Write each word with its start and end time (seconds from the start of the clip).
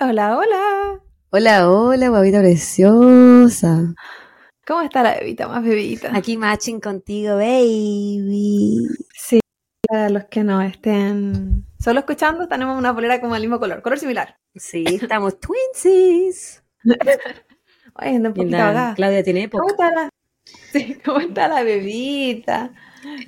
Hola, 0.00 0.38
hola. 0.38 1.00
Hola, 1.28 1.68
hola, 1.68 2.08
guavita 2.08 2.40
preciosa. 2.40 3.94
¿Cómo 4.66 4.80
está 4.80 5.02
la 5.02 5.16
bebita 5.16 5.46
más 5.46 5.62
bebita? 5.62 6.10
Aquí 6.16 6.38
matching 6.38 6.80
contigo, 6.80 7.36
baby. 7.36 8.88
Sí, 9.14 9.40
para 9.86 10.08
los 10.08 10.24
que 10.24 10.42
no 10.42 10.62
estén 10.62 11.66
solo 11.78 11.98
escuchando, 12.00 12.48
tenemos 12.48 12.78
una 12.78 12.94
polera 12.94 13.20
como 13.20 13.36
el 13.36 13.42
mismo 13.42 13.60
color, 13.60 13.82
color 13.82 13.98
similar. 13.98 14.36
Sí, 14.54 14.84
estamos 14.88 15.38
twinsies. 15.38 16.64
Oye, 16.84 18.16
ando 18.16 18.30
un 18.30 18.34
poquito. 18.34 18.56
Claudia 18.96 19.22
tiene 19.22 19.42
época. 19.42 19.60
¿Cómo 19.60 19.70
está 19.70 19.90
la, 19.90 20.08
sí, 20.72 20.98
¿Cómo 21.04 21.20
está 21.20 21.46
la 21.46 21.62
bebita? 21.62 22.72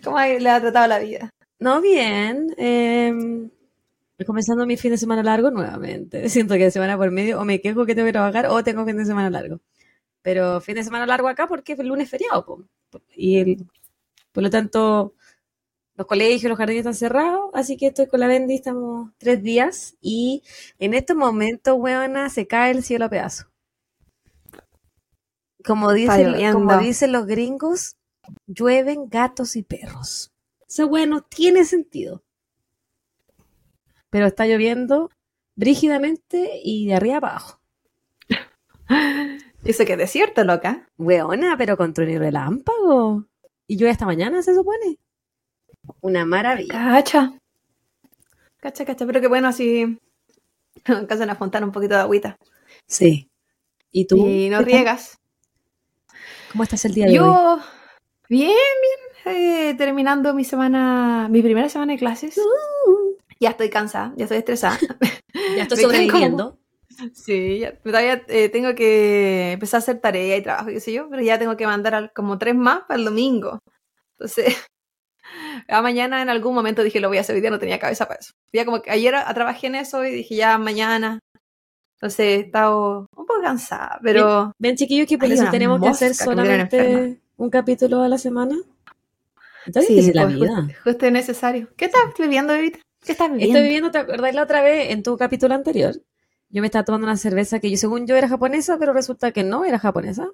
¿Cómo 0.04 0.18
le 0.20 0.48
ha 0.50 0.60
tratado 0.60 0.86
la 0.86 0.98
vida? 0.98 1.30
No, 1.58 1.80
bien. 1.80 2.54
eh, 2.58 3.12
comenzando 4.26 4.66
mi 4.66 4.76
fin 4.76 4.92
de 4.92 4.98
semana 4.98 5.22
largo 5.22 5.50
nuevamente. 5.50 6.28
Siento 6.28 6.54
que 6.54 6.64
de 6.64 6.70
semana 6.70 6.96
por 6.96 7.10
medio 7.10 7.40
o 7.40 7.44
me 7.44 7.60
quejo 7.60 7.84
que 7.86 7.94
tengo 7.94 8.06
que 8.06 8.12
trabajar 8.12 8.46
o 8.46 8.62
tengo 8.62 8.84
fin 8.84 8.96
de 8.96 9.04
semana 9.04 9.30
largo. 9.30 9.60
Pero 10.22 10.60
fin 10.60 10.76
de 10.76 10.84
semana 10.84 11.06
largo 11.06 11.28
acá 11.28 11.48
porque 11.48 11.72
es 11.72 11.78
el 11.80 11.88
lunes 11.88 12.08
feriado. 12.08 12.44
po. 12.44 12.64
Y 13.16 13.38
el- 13.38 13.66
por 14.30 14.42
lo 14.42 14.50
tanto, 14.50 15.14
los 15.96 16.06
colegios, 16.06 16.48
los 16.48 16.56
jardines 16.58 16.80
están 16.80 16.94
cerrados. 16.94 17.50
Así 17.54 17.76
que 17.76 17.88
estoy 17.88 18.06
con 18.06 18.20
la 18.20 18.28
Bendy, 18.28 18.54
estamos 18.54 19.10
tres 19.18 19.42
días. 19.42 19.96
Y 20.00 20.42
en 20.78 20.94
estos 20.94 21.16
momentos, 21.16 21.74
weona, 21.78 22.28
se 22.30 22.46
cae 22.46 22.70
el 22.70 22.82
cielo 22.84 23.06
a 23.06 23.10
pedazos. 23.10 23.46
Como 25.64 25.92
dicen, 25.92 26.34
como 26.52 26.70
dicen 26.80 27.12
los 27.12 27.26
gringos, 27.26 27.96
llueven 28.46 29.08
gatos 29.08 29.56
y 29.56 29.62
perros. 29.62 30.32
Eso, 30.68 30.88
bueno, 30.88 31.22
tiene 31.22 31.64
sentido. 31.64 32.22
Pero 34.10 34.26
está 34.26 34.46
lloviendo 34.46 35.10
brígidamente 35.54 36.60
y 36.62 36.86
de 36.86 36.94
arriba 36.94 37.16
abajo. 37.16 37.60
Dice 39.62 39.84
que 39.84 39.92
es 39.92 39.98
desierto, 39.98 40.44
loca. 40.44 40.88
Weona, 40.98 41.56
pero 41.56 41.76
con 41.76 41.94
trueno 41.94 42.12
y 42.12 42.18
relámpago. 42.18 43.26
Y 43.66 43.76
llueve 43.76 43.92
hasta 43.92 44.06
mañana, 44.06 44.42
se 44.42 44.54
supone. 44.54 44.98
Una 46.00 46.24
maravilla. 46.24 46.74
Cacha. 46.74 47.38
Cacha, 48.58 48.84
cacha. 48.84 49.06
Pero 49.06 49.20
que 49.20 49.28
bueno, 49.28 49.48
así 49.48 49.98
alcanzan 50.84 51.30
a 51.30 51.34
juntar 51.34 51.64
un 51.64 51.72
poquito 51.72 51.94
de 51.94 52.00
agüita. 52.00 52.36
Sí. 52.86 53.30
¿Y 53.90 54.06
tú? 54.06 54.26
Y 54.26 54.48
no 54.48 54.58
¿Qué 54.60 54.64
riegas. 54.64 55.18
¿Cómo 56.50 56.64
estás 56.64 56.84
el 56.84 56.94
día 56.94 57.06
de 57.06 57.12
hoy? 57.12 57.16
Yo, 57.16 57.60
bien, 58.32 58.50
bien. 59.24 59.36
eh, 59.36 59.74
terminando 59.76 60.32
mi 60.34 60.44
semana, 60.44 61.28
mi 61.30 61.42
primera 61.42 61.68
semana 61.68 61.92
de 61.92 61.98
clases. 61.98 62.34
Ya 63.40 63.50
estoy 63.50 63.68
cansada, 63.70 64.12
ya 64.16 64.24
estoy 64.24 64.38
estresada. 64.38 64.78
Ya 65.56 65.62
estoy 65.64 65.78
sobreviviendo. 65.82 66.58
Sí, 67.14 67.58
ya- 67.60 67.76
todavía 67.78 68.22
eh, 68.28 68.48
tengo 68.48 68.74
que 68.74 69.52
empezar 69.52 69.78
a 69.78 69.82
hacer 69.82 69.98
tarea 70.00 70.36
y 70.36 70.42
trabajo, 70.42 70.68
qué 70.68 70.78
sé 70.80 70.92
yo, 70.92 71.08
pero 71.10 71.22
ya 71.22 71.38
tengo 71.38 71.56
que 71.56 71.66
mandar 71.66 72.12
como 72.14 72.38
tres 72.38 72.54
más 72.54 72.80
para 72.86 72.98
el 72.98 73.04
domingo. 73.04 73.58
Entonces, 74.18 74.56
ya 75.68 75.82
mañana 75.82 76.22
en 76.22 76.28
algún 76.28 76.54
momento 76.54 76.82
dije, 76.82 77.00
lo 77.00 77.08
voy 77.08 77.18
a 77.18 77.22
hacer 77.22 77.34
hoy 77.34 77.40
día, 77.40 77.50
no 77.50 77.58
tenía 77.58 77.78
cabeza 77.78 78.06
para 78.06 78.20
eso. 78.20 78.32
Ya 78.54 78.64
como 78.64 78.82
que 78.82 78.90
ayer 78.90 79.14
a- 79.14 79.32
trabajé 79.34 79.66
en 79.68 79.74
eso 79.76 80.04
y 80.04 80.10
dije, 80.12 80.36
ya 80.36 80.58
mañana. 80.58 81.18
Entonces, 81.96 82.20
he 82.26 82.34
estado 82.40 83.00
un 83.00 83.06
poco 83.26 83.40
cansada, 83.42 83.98
pero 84.02 84.52
Ven, 84.58 84.76
chiquillos, 84.76 85.06
que 85.08 85.18
por 85.18 85.28
eso 85.32 85.44
tenemos 85.50 85.80
que 85.80 85.88
hacer 85.88 86.08
que 86.10 86.14
solamente 86.24 87.20
un 87.42 87.50
capítulo 87.50 88.02
a 88.02 88.08
la 88.08 88.18
semana. 88.18 88.56
Entonces, 89.66 89.88
sí, 89.88 89.94
¿qué 89.94 90.10
es 90.10 90.14
la 90.14 90.24
pues, 90.24 90.36
vida? 90.36 90.62
justo, 90.62 90.74
justo 90.84 91.06
es 91.06 91.12
necesario. 91.12 91.68
¿Qué 91.76 91.86
estás 91.86 92.02
viviendo, 92.16 92.52
bebita? 92.52 92.78
¿Qué 93.04 93.12
estás 93.12 93.32
viviendo? 93.32 93.56
Estoy 93.56 93.62
viviendo, 93.64 93.90
¿te 93.90 93.98
acordás 93.98 94.34
la 94.34 94.44
otra 94.44 94.62
vez 94.62 94.90
en 94.90 95.02
tu 95.02 95.16
capítulo 95.16 95.52
anterior? 95.52 96.00
Yo 96.50 96.60
me 96.60 96.68
estaba 96.68 96.84
tomando 96.84 97.06
una 97.06 97.16
cerveza 97.16 97.58
que 97.58 97.68
yo, 97.68 97.76
según 97.76 98.06
yo, 98.06 98.14
era 98.14 98.28
japonesa, 98.28 98.78
pero 98.78 98.92
resulta 98.92 99.32
que 99.32 99.42
no 99.42 99.64
era 99.64 99.80
japonesa. 99.80 100.30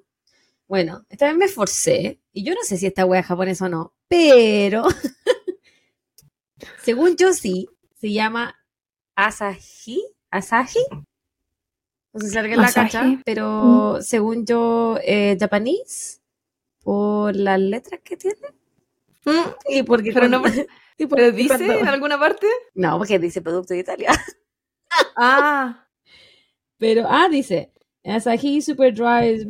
Bueno, 0.67 1.03
esta 1.09 1.25
vez 1.25 1.35
me 1.35 1.45
esforcé, 1.45 2.19
y 2.31 2.43
yo 2.43 2.53
no 2.53 2.61
sé 2.61 2.77
si 2.77 2.85
esta 2.85 3.07
wea 3.07 3.21
es 3.21 3.25
japonesa 3.25 3.65
o 3.65 3.69
no, 3.69 3.93
pero 4.07 4.83
según 6.83 7.15
yo 7.15 7.33
sí, 7.33 7.69
se 7.99 8.13
llama 8.13 8.55
Asahi, 9.15 10.03
Asahi. 10.29 10.85
No 12.13 12.19
sé 12.19 12.29
si 12.29 12.37
alguien 12.37 12.61
la 12.61 12.71
cacha, 12.71 13.19
pero 13.25 13.97
según 14.01 14.45
yo, 14.45 14.99
eh, 15.03 15.37
japonés, 15.39 16.18
por 16.83 17.35
las 17.35 17.59
letras 17.59 17.99
que 18.03 18.17
tiene. 18.17 18.37
Mm, 19.25 19.49
Y 19.69 19.83
porque 19.83 20.11
Pero 20.13 20.27
no- 20.27 20.41
cuando- 20.41 20.61
y 20.97 21.05
porque 21.05 21.23
¿Pero 21.25 21.31
dice 21.31 21.47
cuando- 21.49 21.73
en 21.73 21.87
alguna 21.87 22.19
parte? 22.19 22.47
No, 22.73 22.97
porque 22.97 23.19
dice 23.19 23.41
producto 23.41 23.73
de 23.73 23.81
Italia. 23.81 24.09
Ah, 25.15 25.85
Pero, 26.79 27.05
ah, 27.07 27.27
dice, 27.29 27.71
Asahi 28.03 28.61
Super 28.61 28.91
Dry 28.93 29.29
is 29.29 29.45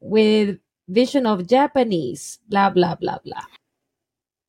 with 0.00 0.58
vision 0.86 1.26
of 1.26 1.44
Japanese, 1.48 2.40
bla, 2.46 2.68
bla, 2.70 2.96
bla, 2.96 3.20
bla. 3.24 3.48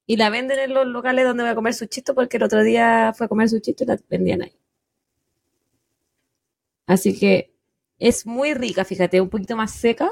Y 0.05 0.17
la 0.17 0.29
venden 0.29 0.59
en 0.59 0.73
los 0.73 0.85
locales 0.87 1.25
donde 1.25 1.43
voy 1.43 1.51
a 1.51 1.55
comer 1.55 1.73
sushito 1.73 2.13
porque 2.13 2.35
el 2.37 2.43
otro 2.43 2.61
día 2.63 3.13
fue 3.15 3.25
a 3.27 3.29
comer 3.29 3.47
sushito 3.49 3.83
y 3.85 3.87
la 3.87 3.97
vendían 4.09 4.41
ahí. 4.41 4.53
Así 6.85 7.17
que 7.17 7.53
es 7.99 8.25
muy 8.25 8.53
rica, 8.53 8.83
fíjate, 8.83 9.21
un 9.21 9.29
poquito 9.29 9.55
más 9.55 9.71
seca 9.71 10.11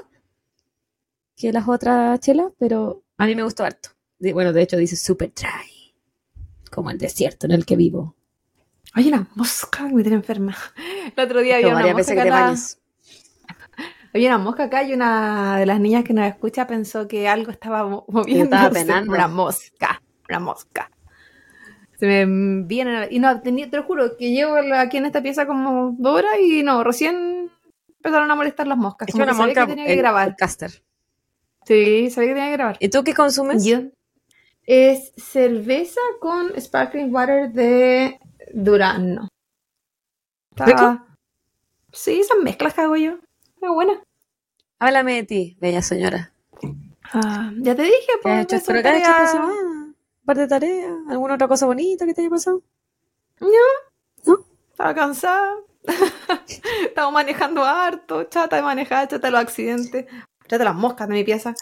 que 1.41 1.51
las 1.51 1.67
otras 1.67 2.19
chelas, 2.19 2.51
pero 2.59 3.03
a 3.17 3.25
mí 3.25 3.35
me 3.35 3.43
gustó 3.43 3.63
harto. 3.63 3.89
Bueno, 4.19 4.53
de 4.53 4.61
hecho 4.61 4.77
dice 4.77 4.95
super 4.95 5.31
dry, 5.33 5.93
como 6.71 6.91
el 6.91 6.97
desierto 6.97 7.47
en 7.47 7.51
el 7.53 7.65
que 7.65 7.75
vivo. 7.75 8.15
hay 8.93 9.07
una 9.07 9.27
mosca 9.35 9.87
que 9.87 9.93
me 9.93 10.03
tiene 10.03 10.17
enferma. 10.17 10.55
El 11.15 11.23
otro 11.23 11.39
día 11.41 11.55
había 11.55 11.69
una 11.75 11.93
mosca 11.93 12.13
que 12.13 12.21
acá. 12.21 12.55
Había 14.13 14.27
una 14.35 14.37
mosca 14.39 14.63
acá 14.65 14.83
y 14.83 14.93
una 14.93 15.57
de 15.57 15.65
las 15.65 15.79
niñas 15.79 16.03
que 16.03 16.13
nos 16.13 16.27
escucha 16.27 16.67
pensó 16.67 17.07
que 17.07 17.29
algo 17.29 17.49
estaba 17.49 17.85
mo- 17.87 18.05
moviendo. 18.09 18.57
Una 19.07 19.27
mosca, 19.29 20.01
una 20.27 20.39
mosca. 20.39 20.91
Se 21.97 22.05
me 22.25 22.65
viene 22.65 23.07
y 23.09 23.19
no 23.19 23.39
te 23.41 23.51
lo 23.71 23.83
juro, 23.83 24.17
que 24.17 24.31
llevo 24.31 24.55
aquí 24.75 24.97
en 24.97 25.05
esta 25.05 25.21
pieza 25.21 25.45
como 25.47 25.95
dos 25.97 26.17
horas 26.17 26.33
y 26.41 26.61
no, 26.63 26.83
recién 26.83 27.49
empezaron 27.97 28.29
a 28.29 28.35
molestar 28.35 28.67
las 28.67 28.77
moscas. 28.77 29.07
Es 29.07 29.13
como 29.13 29.23
una 29.23 29.31
que 29.31 29.37
sabía 29.37 29.47
mosca 29.53 29.65
que 29.65 29.71
tenía 29.71 29.85
que 29.85 29.93
el- 29.93 29.99
grabar. 29.99 30.27
el 30.29 30.35
caster. 30.35 30.83
Sí, 31.65 32.09
sabía 32.09 32.29
que 32.29 32.33
tenía 32.35 32.49
que 32.49 32.57
grabar. 32.57 32.77
¿Y 32.79 32.89
tú 32.89 33.03
qué 33.03 33.13
consumes? 33.13 33.63
Yo- 33.65 33.81
Es 34.65 35.11
cerveza 35.17 35.99
con 36.19 36.51
sparkling 36.59 37.13
water 37.13 37.51
de 37.51 38.19
Durano. 38.53 39.27
Está- 40.51 40.65
¿Rico? 40.65 41.05
Sí, 41.91 42.19
esas 42.21 42.37
mezclas 42.43 42.73
que 42.73 42.81
hago 42.81 42.95
yo. 42.95 43.17
Muy 43.61 43.73
buena. 43.73 44.01
Háblame 44.79 45.15
de 45.15 45.23
ti, 45.23 45.57
bella 45.59 45.81
señora. 45.81 46.33
Ah, 47.13 47.51
ya 47.57 47.75
te 47.75 47.81
dije, 47.83 47.97
¿Qué 48.23 48.29
has 48.29 48.45
pues. 48.47 48.47
qué 48.47 48.55
has 48.89 48.95
hecho 48.97 49.11
esta 49.11 49.27
semana? 49.27 49.53
¿Un 49.85 50.25
par 50.25 50.37
de 50.37 50.47
tareas? 50.47 50.91
¿Alguna 51.09 51.33
otra 51.35 51.47
cosa 51.47 51.65
bonita 51.65 52.05
que 52.05 52.13
te 52.13 52.21
haya 52.21 52.29
pasado? 52.29 52.61
Estaba 54.71 54.93
cansada. 54.95 55.55
Estaba 56.83 57.11
manejando 57.11 57.63
harto. 57.63 58.23
Chata 58.25 58.55
de 58.55 58.61
manejar, 58.61 59.07
chata 59.07 59.27
de 59.27 59.31
los 59.31 59.41
accidentes. 59.41 60.05
De 60.57 60.65
las 60.65 60.75
moscas 60.75 61.07
de 61.07 61.13
mi 61.15 61.23
pieza. 61.23 61.53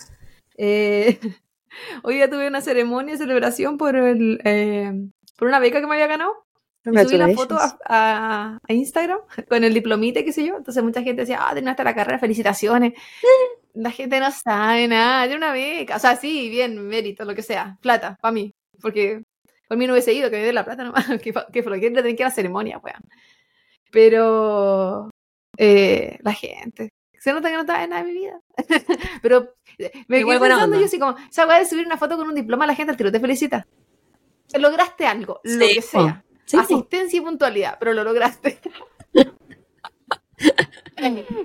Eh, 0.57 1.19
hoy 2.03 2.15
día 2.15 2.29
tuve 2.29 2.47
una 2.47 2.61
ceremonia 2.61 3.17
celebración 3.17 3.77
por, 3.77 3.95
el, 3.95 4.39
eh, 4.43 4.91
por 5.37 5.47
una 5.47 5.59
beca 5.59 5.79
que 5.81 5.87
me 5.87 5.93
había 5.95 6.07
ganado. 6.07 6.33
Y 6.85 6.89
subí 7.09 7.17
la 7.17 7.25
foto 7.35 7.57
a, 7.57 7.77
a- 7.85 8.57
a 8.67 8.73
Instagram 8.73 9.19
con 9.49 9.63
el 9.63 9.73
diplomita, 9.73 10.21
y 10.21 10.25
qué 10.25 10.31
sé 10.33 10.45
yo. 10.45 10.55
Entonces 10.57 10.81
mucha 10.83 11.01
gente 11.03 11.21
decía, 11.23 11.39
ah, 11.41 11.53
terminaste 11.53 11.83
la 11.83 11.95
carrera, 11.95 12.19
felicitaciones. 12.19 12.93
La 13.75 13.91
gente 13.91 14.19
no 14.19 14.31
sabe 14.31 14.87
nada, 14.87 15.27
de 15.27 15.35
una 15.35 15.51
beca. 15.53 15.97
O 15.97 15.99
sea, 15.99 16.15
sí, 16.15 16.49
bien, 16.49 16.87
mérito, 16.87 17.23
lo 17.23 17.35
que 17.35 17.43
sea. 17.43 17.77
Plata, 17.81 18.17
para 18.19 18.31
mí. 18.31 18.51
Porque 18.81 19.21
por 19.67 19.77
mí 19.77 19.85
no 19.85 19.93
hubiese 19.93 20.11
ido, 20.11 20.29
que 20.31 20.37
me 20.37 20.43
dé 20.43 20.51
la 20.51 20.65
plata 20.65 20.83
nomás. 20.83 21.05
que, 21.21 21.31
que 21.53 21.63
fue, 21.63 21.79
que 21.79 21.91
tener 21.91 22.03
que 22.15 22.23
ir 22.23 22.23
a 22.23 22.29
la 22.29 22.35
ceremonia, 22.35 22.79
weón. 22.79 22.99
Pero 23.91 25.09
eh, 25.57 26.17
la 26.21 26.33
gente. 26.33 26.89
Se 27.19 27.33
nota 27.33 27.49
que 27.49 27.55
no 27.55 27.61
estaba 27.61 27.83
en 27.83 27.89
nada 27.89 28.03
de 28.03 28.11
mi 28.11 28.19
vida. 28.19 28.41
Pero 29.21 29.55
eh, 29.77 29.91
me 30.07 30.23
quedé 30.23 30.39
pensando 30.39 30.79
yo 30.79 30.85
así 30.85 30.99
como, 30.99 31.15
esa 31.29 31.45
weá 31.45 31.59
de 31.59 31.65
subir 31.65 31.85
una 31.85 31.97
foto 31.97 32.17
con 32.17 32.27
un 32.27 32.35
diploma, 32.35 32.65
la 32.65 32.75
gente 32.75 32.91
al 32.91 32.97
tiro 32.97 33.11
te 33.11 33.19
felicita. 33.19 33.67
Lograste 34.57 35.05
algo, 35.05 35.41
lo 35.43 35.59
que 35.59 35.81
sea. 35.81 36.23
Sí. 36.45 36.57
Asistencia 36.57 37.17
y 37.17 37.21
puntualidad, 37.21 37.77
pero 37.79 37.93
lo 37.93 38.03
lograste. 38.03 38.59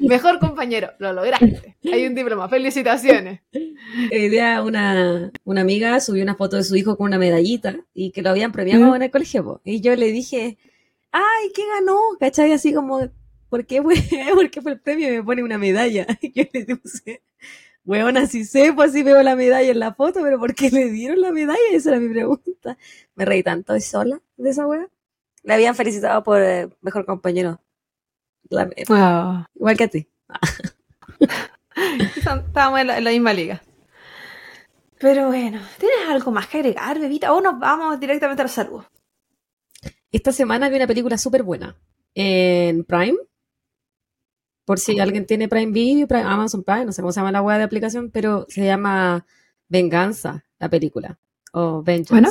Mejor 0.00 0.38
compañero, 0.38 0.92
lo 0.98 1.12
lograste. 1.12 1.76
Hay 1.92 2.06
un 2.06 2.14
diploma, 2.14 2.48
felicitaciones. 2.48 3.40
El 3.52 4.30
día 4.30 4.62
una, 4.62 5.30
una 5.44 5.60
amiga 5.60 6.00
subió 6.00 6.22
una 6.22 6.34
foto 6.34 6.56
de 6.56 6.64
su 6.64 6.76
hijo 6.76 6.96
con 6.96 7.06
una 7.06 7.18
medallita 7.18 7.76
y 7.92 8.10
que 8.10 8.22
lo 8.22 8.30
habían 8.30 8.52
premiado 8.52 8.90
¿Mm? 8.90 8.96
en 8.96 9.02
el 9.02 9.10
colegio. 9.10 9.44
po. 9.44 9.60
Y 9.64 9.80
yo 9.80 9.94
le 9.94 10.10
dije, 10.12 10.58
ay, 11.12 11.52
¿qué 11.54 11.62
ganó? 11.68 11.98
¿Cachai? 12.18 12.52
Así 12.52 12.72
como, 12.72 13.08
¿por 13.54 13.66
qué 13.66 13.80
fue, 13.80 13.94
¿por 14.34 14.50
qué 14.50 14.60
fue 14.60 14.72
el 14.72 14.80
premio? 14.80 15.08
Y 15.12 15.16
me 15.18 15.22
pone 15.22 15.44
una 15.44 15.58
medalla. 15.58 16.06
Yo 16.34 16.42
le 16.52 16.76
puse, 16.76 17.22
Weón, 17.84 18.16
así 18.16 18.44
sé, 18.44 18.72
pues 18.72 18.90
sí 18.92 19.04
veo 19.04 19.22
la 19.22 19.36
medalla 19.36 19.70
en 19.70 19.78
la 19.78 19.94
foto, 19.94 20.22
pero 20.22 20.40
¿por 20.40 20.54
qué 20.56 20.70
le 20.70 20.90
dieron 20.90 21.20
la 21.20 21.30
medalla? 21.30 21.60
Esa 21.70 21.90
era 21.90 22.00
mi 22.00 22.08
pregunta. 22.08 22.76
Me 23.14 23.24
reí 23.24 23.44
tanto, 23.44 23.74
¿es 23.76 23.84
sola 23.84 24.20
de 24.36 24.50
esa 24.50 24.66
wea? 24.66 24.88
Le 25.44 25.54
habían 25.54 25.76
felicitado 25.76 26.24
por 26.24 26.40
eh, 26.42 26.68
mejor 26.80 27.06
compañero. 27.06 27.60
La- 28.48 28.68
Wow. 28.88 29.46
igual 29.54 29.76
que 29.76 29.84
a 29.84 29.88
ti. 29.88 30.08
Estábamos 32.16 32.80
en 32.80 32.86
la, 32.88 32.98
en 32.98 33.04
la 33.04 33.10
misma 33.10 33.32
liga. 33.32 33.62
Pero 34.98 35.26
bueno, 35.28 35.60
¿tienes 35.78 36.08
algo 36.08 36.30
más 36.32 36.46
que 36.48 36.58
agregar, 36.58 36.98
bebita? 36.98 37.32
O 37.32 37.40
nos 37.40 37.58
vamos 37.58 38.00
directamente 38.00 38.42
a 38.42 38.46
los 38.46 38.52
saludos. 38.52 38.86
Esta 40.10 40.32
semana 40.32 40.68
vi 40.68 40.76
una 40.76 40.86
película 40.86 41.18
súper 41.18 41.42
buena 41.42 41.76
en 42.14 42.84
Prime. 42.84 43.18
Por 44.64 44.78
si 44.78 44.98
alguien 44.98 45.26
tiene 45.26 45.48
Prime 45.48 45.72
Video, 45.72 46.06
Prime- 46.08 46.24
Amazon 46.24 46.62
Prime, 46.64 46.86
no 46.86 46.92
sé 46.92 47.02
cómo 47.02 47.12
se 47.12 47.20
llama 47.20 47.32
la 47.32 47.42
web 47.42 47.58
de 47.58 47.64
aplicación, 47.64 48.10
pero 48.10 48.46
se 48.48 48.64
llama 48.64 49.26
Venganza, 49.68 50.44
la 50.58 50.68
película. 50.70 51.18
O 51.52 51.82
Vengeance. 51.82 52.10
Bueno. 52.12 52.30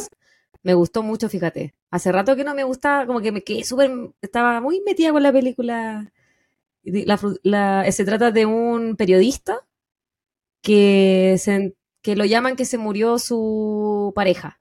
Me 0.63 0.73
gustó 0.73 1.03
mucho, 1.03 1.27
fíjate. 1.29 1.75
Hace 1.91 2.11
rato 2.11 2.35
que 2.35 2.43
no 2.45 2.55
me 2.55 2.63
gustaba, 2.63 3.05
como 3.05 3.19
que 3.21 3.31
me 3.33 3.43
quedé 3.43 3.63
súper, 3.65 3.91
estaba 4.21 4.61
muy 4.61 4.81
metida 4.81 5.11
con 5.11 5.21
la 5.21 5.31
película. 5.33 6.11
La 6.83 7.19
la- 7.43 7.91
se 7.91 8.05
trata 8.05 8.31
de 8.31 8.45
un 8.45 8.95
periodista 8.95 9.65
que, 10.61 11.35
se, 11.39 11.75
que 12.01 12.15
lo 12.15 12.25
llaman 12.25 12.55
que 12.55 12.65
se 12.65 12.77
murió 12.77 13.19
su 13.19 14.11
pareja. 14.15 14.59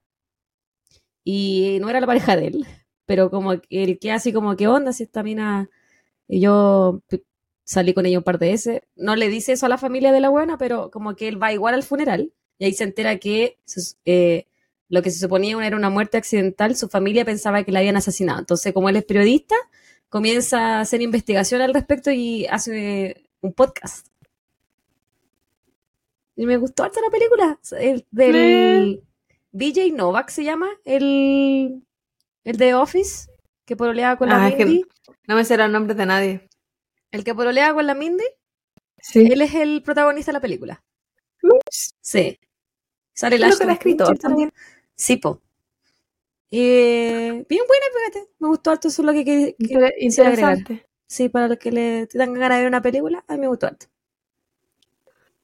Y 1.25 1.79
no 1.81 1.89
era 1.89 2.01
la 2.01 2.07
pareja 2.07 2.37
de 2.37 2.49
él, 2.49 2.67
pero 3.07 3.31
como 3.31 3.53
él 3.71 3.99
que 4.01 4.11
así 4.13 4.33
como, 4.33 4.57
¿qué 4.57 4.67
onda 4.69 4.93
si 4.93 5.05
esta 5.05 5.23
mina? 5.23 5.71
Y 6.29 6.41
yo 6.41 7.01
salí 7.73 7.95
con 7.95 8.07
ella 8.07 8.19
un 8.19 8.25
par 8.25 8.39
de 8.39 8.51
veces. 8.51 8.83
No 8.97 9.17
le 9.17 9.29
dice 9.29 9.53
eso 9.53 9.67
a 9.67 9.69
la 9.69 9.79
familia 9.79 10.13
de 10.13 10.21
la 10.21 10.29
buena, 10.29 10.59
pero 10.59 10.91
como 10.91 11.15
que 11.17 11.29
él 11.29 11.43
va 11.43 11.53
igual 11.53 11.75
al 11.75 11.83
funeral. 11.83 12.33
Y 12.59 12.65
ahí 12.67 12.73
se 12.75 12.85
entera 12.85 13.19
que 13.19 13.59
eh, 14.05 14.47
lo 14.89 15.03
que 15.03 15.11
se 15.11 15.19
suponía 15.19 15.57
era 15.67 15.77
una 15.77 15.91
muerte 15.91 16.19
accidental, 16.19 16.77
su 16.77 16.89
familia 16.89 17.25
pensaba 17.25 17.65
que 17.65 17.73
la 17.73 17.81
habían 17.81 17.97
asesinado. 17.97 18.39
Entonces, 18.41 18.73
como 18.73 18.89
él 18.89 18.97
es 18.97 19.05
periodista, 19.05 19.57
comienza 20.09 20.77
a 20.77 20.81
hacer 20.81 21.03
investigación 21.03 21.61
al 21.63 21.75
respecto 21.75 22.11
y 22.11 22.47
hace 22.47 23.25
un 23.41 23.53
podcast. 23.53 24.07
Y 26.37 26.47
me 26.47 26.57
gustó 26.57 26.85
harto 26.85 27.01
la 27.01 27.11
película. 27.11 27.59
El 27.79 28.07
del 28.11 29.03
BJ 29.53 29.93
Novak 29.93 30.31
se 30.31 30.45
llama, 30.45 30.69
el, 30.85 31.83
el 32.45 32.57
de 32.57 32.75
Office, 32.75 33.29
que 33.65 33.77
pololeaba 33.77 34.17
con 34.17 34.29
la 34.29 34.45
Ah, 34.45 34.49
es 34.49 34.55
que- 34.55 34.65
Mindy. 34.65 34.85
No 35.29 35.37
me 35.37 35.45
sé 35.45 35.57
los 35.57 35.71
nombres 35.71 35.97
de 35.97 36.07
nadie. 36.07 36.49
El 37.13 37.23
que 37.25 37.35
pololeaba 37.35 37.75
con 37.75 37.87
la 37.87 37.95
Mindy, 37.95 38.25
Sí. 38.99 39.29
él 39.31 39.43
es 39.43 39.55
el 39.55 39.83
protagonista 39.83 40.31
de 40.33 40.35
la 40.35 40.41
película. 40.41 40.83
Sí. 42.01 42.39
Sale 43.15 43.37
el 43.37 43.45
Ashton 43.45 43.71
escritor 43.71 44.19
también. 44.19 44.53
Sí, 44.97 45.17
po. 45.17 45.41
Eh, 46.51 47.45
bien 47.49 47.63
buena, 47.67 47.87
fíjate. 48.13 48.31
Me 48.39 48.49
gustó 48.49 48.71
harto, 48.71 48.89
eso 48.89 49.03
es 49.03 49.07
lo 49.07 49.13
que, 49.13 49.25
que- 49.25 49.55
que 49.59 49.65
Inter- 49.75 49.95
quisiera 49.99 50.31
agregar. 50.31 50.59
interesante. 50.59 50.87
Sí, 51.07 51.29
para 51.29 51.49
los 51.49 51.59
que 51.59 51.73
le 51.73 52.07
tengan 52.07 52.35
ganas 52.35 52.59
de 52.59 52.63
ver 52.63 52.69
una 52.69 52.83
película, 52.83 53.25
a 53.29 53.35
mí 53.35 53.41
me 53.41 53.49
gustó 53.49 53.67
harto. 53.67 53.87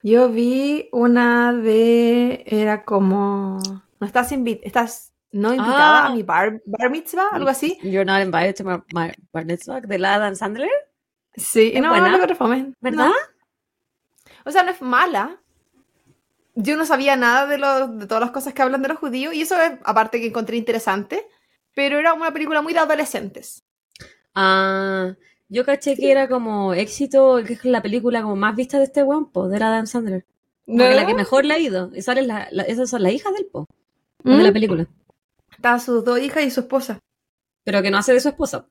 Yo 0.02 0.28
vi 0.30 0.88
una 0.92 1.52
de. 1.52 2.44
Era 2.46 2.84
como. 2.84 3.58
No 4.00 4.06
estás 4.06 4.30
invitada. 4.32 4.66
Estás 4.66 5.12
no 5.32 5.50
invitada 5.52 6.04
Ah. 6.04 6.06
a 6.06 6.14
mi 6.14 6.22
bar, 6.22 6.62
bar 6.64 6.90
mitzvah, 6.90 7.28
algo 7.32 7.48
así. 7.50 7.78
You're 7.82 8.04
not 8.04 8.22
invited 8.22 8.54
to 8.56 8.64
my, 8.64 8.78
my 8.94 9.10
bar 9.32 9.44
mitzvah, 9.44 9.80
de 9.80 9.98
la 9.98 10.14
Adam 10.14 10.34
Sandler, 10.36 10.70
Sí, 11.38 11.72
Es 11.74 11.80
no, 11.82 11.88
buena. 11.90 12.16
no, 12.16 12.34
fome. 12.34 12.72
¿verdad? 12.80 13.08
No. 13.08 13.12
O 14.44 14.50
sea, 14.50 14.62
no 14.62 14.70
es 14.70 14.80
mala. 14.82 15.40
Yo 16.54 16.76
no 16.76 16.84
sabía 16.84 17.16
nada 17.16 17.46
de, 17.46 17.58
lo- 17.58 17.88
de 17.88 18.06
todas 18.06 18.20
las 18.20 18.30
cosas 18.32 18.52
que 18.52 18.62
hablan 18.62 18.82
de 18.82 18.88
los 18.88 18.98
judíos, 18.98 19.32
y 19.34 19.42
eso 19.42 19.60
es, 19.60 19.72
aparte 19.84 20.20
que 20.20 20.26
encontré 20.26 20.56
interesante, 20.56 21.26
pero 21.74 21.98
era 21.98 22.14
una 22.14 22.32
película 22.32 22.62
muy 22.62 22.72
de 22.72 22.80
adolescentes. 22.80 23.62
Ah, 24.34 25.14
yo 25.48 25.64
caché 25.64 25.96
que 25.96 26.10
era 26.10 26.28
como 26.28 26.74
éxito, 26.74 27.40
que 27.46 27.54
es 27.54 27.64
la 27.64 27.80
película 27.82 28.22
como 28.22 28.36
más 28.36 28.56
vista 28.56 28.78
de 28.78 28.84
este 28.84 29.02
weón, 29.02 29.30
po, 29.30 29.48
de 29.48 29.58
la 29.58 29.68
Adam 29.68 29.86
Sandler. 29.86 30.26
Que 30.66 30.94
la 30.94 31.06
que 31.06 31.14
mejor 31.14 31.44
le 31.46 31.54
ha 31.54 31.58
ido. 31.58 31.90
Y 31.94 32.02
la- 32.26 32.64
esas 32.66 32.90
son 32.90 33.02
las 33.02 33.12
hijas 33.12 33.32
del 33.32 33.46
po, 33.46 33.64
de 34.24 34.32
¿Mm? 34.34 34.40
la 34.42 34.52
película. 34.52 34.86
Estaban 35.52 35.80
sus 35.80 36.04
dos 36.04 36.18
hijas 36.20 36.44
y 36.44 36.50
su 36.50 36.60
esposa. 36.60 36.98
Pero 37.64 37.80
que 37.82 37.90
no 37.90 37.98
hace 37.98 38.12
de 38.12 38.20
su 38.20 38.28
esposa. 38.28 38.66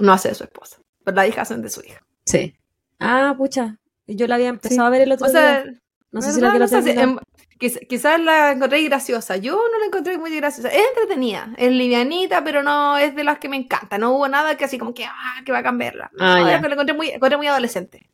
No 0.00 0.12
hace 0.12 0.28
de 0.30 0.34
su 0.34 0.44
esposa, 0.44 0.78
pero 1.06 1.14
las 1.16 1.28
hijas 1.28 1.42
hacen 1.50 1.62
de 1.62 1.70
su 1.70 1.80
hija. 1.82 2.02
Sí. 2.24 2.54
Ah, 2.98 3.34
pucha. 3.38 3.78
Yo 4.08 4.26
la 4.26 4.34
había 4.34 4.48
empezado 4.48 4.80
Sí. 4.82 4.86
a 4.86 4.90
ver 4.90 5.02
el 5.02 5.12
otro 5.12 5.26
O 5.26 5.30
sea, 5.30 5.62
día. 5.62 5.74
No 6.10 6.20
sé 6.20 6.32
si 6.32 6.40
la 6.40 6.50
quiero 6.50 6.66
No 6.66 6.82
sé 6.82 7.00
em, 7.00 7.18
quiz- 7.60 7.86
quizás 7.88 8.20
la 8.20 8.52
encontré 8.52 8.82
graciosa. 8.82 9.36
Yo 9.36 9.54
no 9.54 9.78
la 9.78 9.86
encontré 9.86 10.18
muy 10.18 10.34
graciosa. 10.34 10.68
Es 10.68 10.82
entretenida, 10.94 11.54
es 11.58 11.70
livianita, 11.70 12.42
pero 12.42 12.62
no 12.64 12.98
es 12.98 13.14
de 13.14 13.22
las 13.22 13.38
que 13.38 13.48
me 13.48 13.56
encanta. 13.56 13.98
No 13.98 14.12
hubo 14.16 14.26
nada 14.28 14.56
que 14.56 14.64
así 14.64 14.78
como 14.78 14.94
que, 14.94 15.04
ah, 15.04 15.42
que 15.44 15.52
va 15.52 15.58
a 15.58 15.62
cambiarla. 15.62 16.10
Ah, 16.18 16.40
No, 16.40 16.48
ya. 16.48 16.56
es 16.56 16.62
que 16.62 16.68
la 16.68 16.74
encontré 16.74 16.94
muy, 16.96 17.08
encontré 17.10 17.36
muy 17.36 17.46
adolescente. 17.46 18.08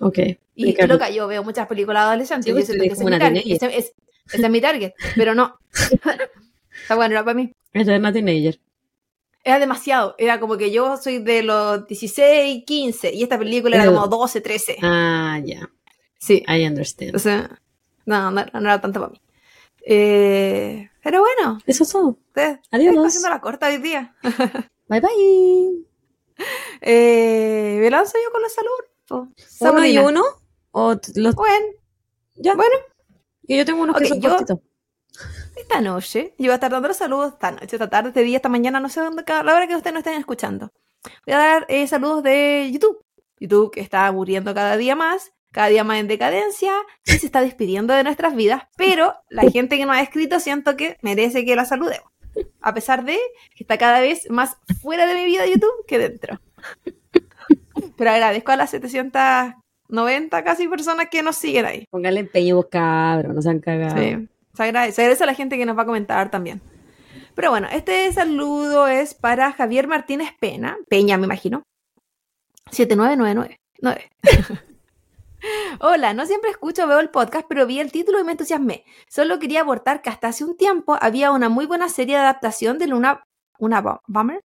Ok. 0.00 0.18
Y 0.54 0.86
loca, 0.86 1.08
yo 1.10 1.26
veo 1.26 1.42
muchas 1.42 1.66
películas 1.66 2.02
adolescentes. 2.04 2.46
Yo 2.46 2.54
pues, 2.54 2.66
siento 2.66 2.84
que 2.84 2.90
es 2.92 2.98
una 3.00 3.18
target. 3.18 3.42
teenager. 3.42 3.68
Ese, 3.70 3.78
es, 3.78 3.94
ese 4.32 4.44
es 4.44 4.50
mi 4.50 4.60
target, 4.60 4.92
pero 5.16 5.34
no. 5.34 5.58
Está 6.82 6.94
bueno, 6.96 7.12
era 7.14 7.24
para 7.24 7.34
mí. 7.34 7.52
Ella 7.72 7.94
es 7.94 7.98
una 8.00 8.12
teenager. 8.12 8.58
Era 9.44 9.58
demasiado. 9.58 10.14
Era 10.18 10.40
como 10.40 10.56
que 10.56 10.70
yo 10.70 10.96
soy 10.96 11.18
de 11.18 11.42
los 11.42 11.86
16, 11.86 12.64
15 12.66 13.12
y 13.14 13.22
esta 13.22 13.38
película 13.38 13.76
era 13.76 13.86
como 13.86 14.06
12, 14.08 14.40
13. 14.40 14.78
Ah, 14.82 15.38
ya. 15.44 15.68
Sí. 16.18 16.42
I 16.48 16.66
understand. 16.66 17.14
O 17.14 17.18
sea, 17.18 17.60
no, 18.06 18.30
no, 18.30 18.44
no 18.52 18.60
era 18.60 18.80
tanto 18.80 19.00
para 19.00 19.12
mí. 19.12 19.20
Eh, 19.86 20.88
pero 21.02 21.20
bueno, 21.20 21.58
Eso 21.66 21.84
es 21.84 21.90
todo. 21.90 22.08
ustedes 22.28 22.58
Adiós. 22.70 22.94
estoy 22.94 23.06
haciendo 23.06 23.28
la 23.28 23.40
corta 23.42 23.66
hoy 23.68 23.76
día. 23.76 24.14
Bye 24.88 25.00
bye. 25.00 25.84
Eh, 26.80 27.78
¿me 27.80 27.90
lanzo 27.90 28.16
yo 28.24 28.32
con 28.32 28.42
la 28.42 28.48
salud? 28.48 29.28
¿Uno 29.60 29.86
y 29.86 29.98
uno? 29.98 30.22
¿O 30.72 30.94
los 31.14 31.34
Bueno, 31.34 31.66
ya? 32.36 32.54
bueno, 32.54 32.74
Que 33.46 33.58
yo 33.58 33.64
tengo 33.64 33.82
unos 33.82 33.94
Ok, 33.96 34.02
que 34.02 34.08
son 34.08 34.20
yo- 34.20 34.30
cortitos. 34.30 34.58
Esta 35.64 35.80
noche, 35.80 36.34
yo 36.38 36.44
voy 36.46 36.52
a 36.52 36.54
estar 36.54 36.70
dando 36.70 36.88
los 36.88 36.96
saludos 36.96 37.32
esta 37.32 37.50
noche, 37.50 37.76
esta 37.76 37.88
tarde, 37.88 38.10
este 38.10 38.22
día, 38.22 38.36
esta 38.36 38.48
mañana, 38.48 38.80
no 38.80 38.88
sé 38.88 39.00
dónde, 39.00 39.24
la 39.26 39.54
hora 39.54 39.66
que 39.66 39.74
ustedes 39.74 39.94
no 39.94 40.00
estén 40.00 40.14
escuchando. 40.14 40.70
Voy 41.26 41.34
a 41.34 41.38
dar 41.38 41.66
eh, 41.68 41.86
saludos 41.86 42.22
de 42.22 42.70
YouTube. 42.72 43.02
YouTube 43.40 43.72
que 43.72 43.80
está 43.80 44.10
muriendo 44.12 44.54
cada 44.54 44.76
día 44.76 44.94
más, 44.94 45.32
cada 45.52 45.68
día 45.68 45.82
más 45.82 45.98
en 45.98 46.08
decadencia 46.08 46.72
y 47.04 47.12
se 47.12 47.26
está 47.26 47.40
despidiendo 47.40 47.94
de 47.94 48.04
nuestras 48.04 48.34
vidas, 48.36 48.64
pero 48.76 49.14
la 49.28 49.42
gente 49.50 49.76
que 49.76 49.86
nos 49.86 49.96
ha 49.96 50.02
escrito 50.02 50.38
siento 50.38 50.76
que 50.76 50.98
merece 51.02 51.44
que 51.44 51.56
la 51.56 51.64
saludemos. 51.64 52.10
A 52.60 52.74
pesar 52.74 53.04
de 53.04 53.18
que 53.54 53.64
está 53.64 53.78
cada 53.78 54.00
vez 54.00 54.28
más 54.30 54.56
fuera 54.82 55.06
de 55.06 55.14
mi 55.14 55.24
vida 55.24 55.46
YouTube 55.46 55.86
que 55.86 55.98
dentro. 55.98 56.40
Pero 57.96 58.10
agradezco 58.10 58.52
a 58.52 58.56
las 58.56 58.70
790 58.70 60.44
casi 60.44 60.68
personas 60.68 61.08
que 61.10 61.22
nos 61.22 61.36
siguen 61.36 61.64
ahí. 61.64 61.86
Pónganle 61.90 62.20
empeño 62.20 62.62
cabrón, 62.64 63.36
no 63.36 63.42
se 63.42 63.50
han 63.50 63.60
cagado. 63.60 63.96
Sí, 63.96 64.28
se 64.54 64.62
agradece, 64.62 64.92
se 64.96 65.02
agradece 65.02 65.24
a 65.24 65.26
la 65.26 65.34
gente 65.34 65.56
que 65.56 65.66
nos 65.66 65.76
va 65.76 65.82
a 65.82 65.86
comentar 65.86 66.30
también. 66.30 66.60
Pero 67.34 67.50
bueno, 67.50 67.68
este 67.72 68.12
saludo 68.12 68.86
es 68.86 69.14
para 69.14 69.52
Javier 69.52 69.88
Martínez 69.88 70.30
Pena, 70.40 70.76
Peña 70.88 71.16
me 71.18 71.24
imagino. 71.26 71.62
7999. 72.70 73.60
nueve. 73.80 74.10
Hola, 75.80 76.14
no 76.14 76.24
siempre 76.24 76.50
escucho 76.50 76.84
o 76.84 76.86
veo 76.86 77.00
el 77.00 77.10
podcast, 77.10 77.44
pero 77.48 77.66
vi 77.66 77.78
el 77.78 77.92
título 77.92 78.18
y 78.18 78.24
me 78.24 78.32
entusiasmé. 78.32 78.84
Solo 79.08 79.38
quería 79.38 79.60
aportar 79.62 80.00
que 80.00 80.08
hasta 80.08 80.28
hace 80.28 80.42
un 80.44 80.56
tiempo 80.56 80.96
había 81.00 81.32
una 81.32 81.50
muy 81.50 81.66
buena 81.66 81.88
serie 81.90 82.14
de 82.16 82.22
adaptación 82.22 82.78
de 82.78 82.86
Luna, 82.86 83.22
una 83.58 83.82
Bu- 83.82 84.00
Bummer 84.06 84.40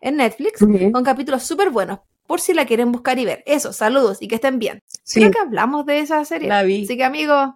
en 0.00 0.16
Netflix 0.16 0.60
con 0.92 1.02
capítulos 1.04 1.42
súper 1.42 1.70
buenos, 1.70 1.98
por 2.26 2.40
si 2.40 2.54
la 2.54 2.64
quieren 2.64 2.92
buscar 2.92 3.18
y 3.18 3.24
ver. 3.24 3.42
Eso, 3.44 3.72
saludos 3.72 4.18
y 4.22 4.28
que 4.28 4.36
estén 4.36 4.58
bien. 4.60 4.80
Sí, 5.02 5.18
Creo 5.20 5.32
que 5.32 5.40
hablamos 5.40 5.84
de 5.84 5.98
esa 5.98 6.24
serie. 6.24 6.48
la 6.48 6.62
vi. 6.62 6.84
Así 6.84 6.96
que 6.96 7.04
amigos, 7.04 7.50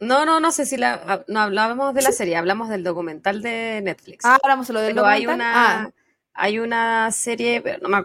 No, 0.00 0.24
no, 0.24 0.40
no 0.40 0.50
sé 0.50 0.64
si 0.66 0.76
la, 0.78 0.94
ah, 1.06 1.24
no 1.28 1.40
hablábamos 1.40 1.94
de 1.94 2.02
la 2.02 2.12
serie, 2.12 2.36
hablamos 2.36 2.68
del 2.70 2.82
documental 2.82 3.42
de 3.42 3.80
Netflix. 3.82 4.24
Ah, 4.24 4.38
hablamos 4.42 4.66
solo 4.66 4.80
del 4.80 4.94
pero 4.94 5.06
hay 5.06 5.24
documental. 5.26 5.34
una, 5.52 5.82
Ah, 5.82 5.90
hay 6.32 6.58
una 6.58 7.10
serie, 7.12 7.60
pero 7.60 7.78
no 7.82 7.88
me, 7.90 8.04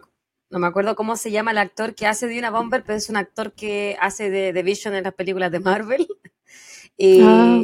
no 0.49 0.59
me 0.59 0.67
acuerdo 0.67 0.95
cómo 0.95 1.15
se 1.15 1.31
llama 1.31 1.51
el 1.51 1.57
actor 1.57 1.95
que 1.95 2.05
hace 2.07 2.27
de 2.27 2.37
una 2.37 2.49
Bomber, 2.51 2.83
pero 2.83 2.97
es 2.97 3.09
un 3.09 3.15
actor 3.17 3.53
que 3.53 3.97
hace 4.01 4.29
de, 4.29 4.51
de 4.51 4.63
Vision 4.63 4.93
en 4.93 5.05
las 5.05 5.13
películas 5.13 5.51
de 5.51 5.59
Marvel. 5.59 6.07
Y 6.97 7.21
Ah. 7.23 7.63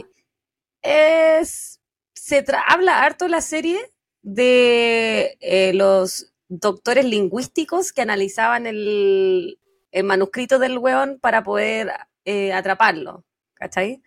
es, 0.82 1.80
se 2.14 2.44
tra- 2.46 2.64
habla 2.68 3.02
harto 3.04 3.28
la 3.30 3.40
serie 3.42 3.80
de 4.24 5.38
eh, 5.40 5.74
los 5.74 6.34
doctores 6.50 7.06
lingüísticos 7.06 7.94
que 7.94 8.02
analizaban 8.02 8.68
el, 8.68 9.58
el 9.92 10.04
manuscrito 10.04 10.60
del 10.60 10.78
weón 10.78 11.18
para 11.20 11.44
poder 11.44 11.92
eh, 12.26 12.52
atraparlo, 12.52 13.24
¿cachai? 13.54 14.02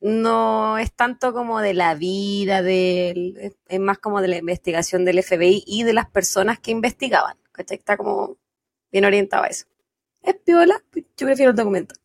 No 0.00 0.78
es 0.78 0.92
tanto 0.92 1.32
como 1.32 1.60
de 1.60 1.74
la 1.74 1.94
vida 1.94 2.62
de 2.62 3.52
es, 3.68 3.80
más 3.80 3.98
como 3.98 4.20
de 4.20 4.28
la 4.28 4.36
investigación 4.38 5.04
del 5.04 5.22
FBI 5.22 5.64
y 5.66 5.82
de 5.82 5.92
las 5.92 6.08
personas 6.08 6.60
que 6.60 6.70
investigaban, 6.70 7.36
¿cachai? 7.52 7.78
Está 7.78 7.96
como 7.96 8.36
bien 8.92 9.04
orientado 9.04 9.44
a 9.44 9.48
eso. 9.48 9.66
Es 10.22 10.36
piola, 10.36 10.82
yo 10.94 11.26
prefiero 11.26 11.50
el 11.50 11.56
documento. 11.56 11.96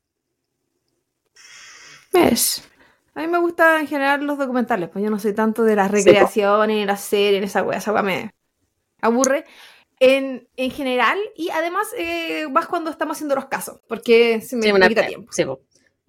Es. 2.14 2.64
A 3.16 3.22
mí 3.22 3.28
me 3.28 3.38
gustan 3.38 3.82
en 3.82 3.88
general 3.88 4.26
los 4.26 4.38
documentales, 4.38 4.90
pues 4.90 5.04
yo 5.04 5.12
no 5.12 5.20
soy 5.20 5.34
tanto 5.34 5.64
de 5.64 5.76
las 5.76 5.92
recreaciones, 5.92 6.76
ni 6.78 6.86
las 6.86 7.02
series, 7.02 7.44
esa 7.44 7.62
wea, 7.64 7.78
esa 7.78 7.94
wea 7.94 8.02
me 8.04 8.32
aburre. 9.02 9.46
En, 10.00 10.50
en 10.58 10.72
general, 10.72 11.18
y 11.36 11.50
además, 11.52 11.88
eh, 11.98 12.48
más 12.50 12.68
cuando 12.68 12.92
estamos 12.92 13.18
haciendo 13.18 13.36
los 13.36 13.46
casos, 13.46 13.80
porque 13.88 14.42
se 14.42 14.58
me, 14.58 14.64
Sí, 14.64 14.88
quita 14.88 15.06
tiempo. 15.06 15.32
sí, 15.32 15.46
po. 15.46 15.62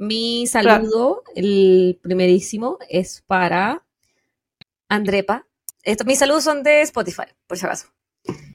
Mi 0.06 0.46
saludo, 0.46 1.22
el 1.34 1.98
primerísimo, 2.02 2.78
es 2.88 3.22
para 3.26 3.84
Andrepa. 4.88 5.46
Esto, 5.82 6.04
mis 6.04 6.18
saludos 6.18 6.44
son 6.44 6.62
de 6.62 6.82
Spotify, 6.82 7.24
por 7.46 7.58
si 7.58 7.66
acaso. 7.66 7.88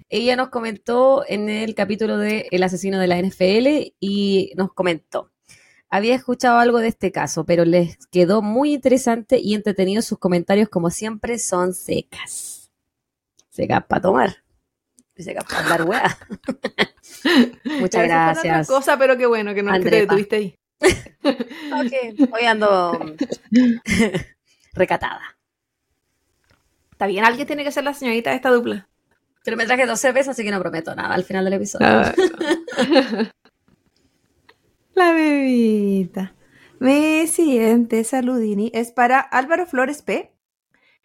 Ella 0.10 0.36
nos 0.36 0.50
comentó 0.50 1.24
en 1.27 1.50
el 1.50 1.75
capítulo 1.75 2.18
de 2.18 2.48
El 2.51 2.63
asesino 2.63 3.00
de 3.00 3.08
la 3.08 3.20
NFL 3.22 3.94
y 4.00 4.51
nos 4.58 4.74
comentó. 4.74 5.32
Había 5.89 6.15
escuchado 6.15 6.60
algo 6.60 6.79
de 6.79 6.88
este 6.89 7.12
caso, 7.12 7.46
pero 7.46 7.65
les 7.65 7.98
quedó 8.08 8.41
muy 8.41 8.74
interesante 8.74 9.39
y 9.39 9.56
entretenido 9.56 10.01
sus 10.01 10.20
comentarios, 10.20 10.70
como 10.70 10.91
siempre, 10.91 11.39
son 11.39 11.74
secas. 11.74 12.72
Secas 13.50 13.86
para 13.86 14.01
tomar. 14.01 14.44
Secas 15.18 15.46
para 15.46 15.62
hablar 15.62 15.84
weá. 15.84 16.18
Muchas 17.65 18.08
para 18.08 18.32
otra 18.32 18.41
gracias. 18.41 18.68
cosa, 18.68 18.98
pero 18.98 19.18
qué 19.18 19.25
bueno 19.25 19.53
que 19.56 19.63
no 19.63 19.72
que 19.72 19.79
te 19.79 19.86
Andrepa. 19.86 20.13
detuviste 20.13 20.36
ahí. 20.36 20.56
Ok, 20.82 22.30
hoy 22.32 22.46
ando 22.46 23.16
recatada. 24.74 25.38
Está 26.92 27.08
bien, 27.08 27.24
alguien 27.24 27.48
tiene 27.48 27.64
que 27.64 27.72
ser 27.72 27.84
la 27.84 27.94
señorita 27.94 28.30
de 28.30 28.36
esta 28.38 28.50
dupla. 28.50 28.90
Pero 29.44 29.58
me 29.58 29.66
traje 29.66 29.86
dos 29.86 30.00
cervezas, 30.00 30.34
así 30.34 30.44
que 30.44 30.52
no 30.52 30.60
prometo 30.60 30.94
nada 30.96 31.14
al 31.16 31.24
final 31.24 31.46
del 31.46 31.54
episodio. 31.54 31.88
Ah. 31.88 32.14
La 34.96 35.14
bebita. 35.14 36.36
Mi 36.80 37.26
siguiente 37.28 38.04
saludini 38.04 38.70
es 38.74 38.92
para 38.92 39.20
Álvaro 39.20 39.66
Flores 39.66 40.02
P. 40.02 40.34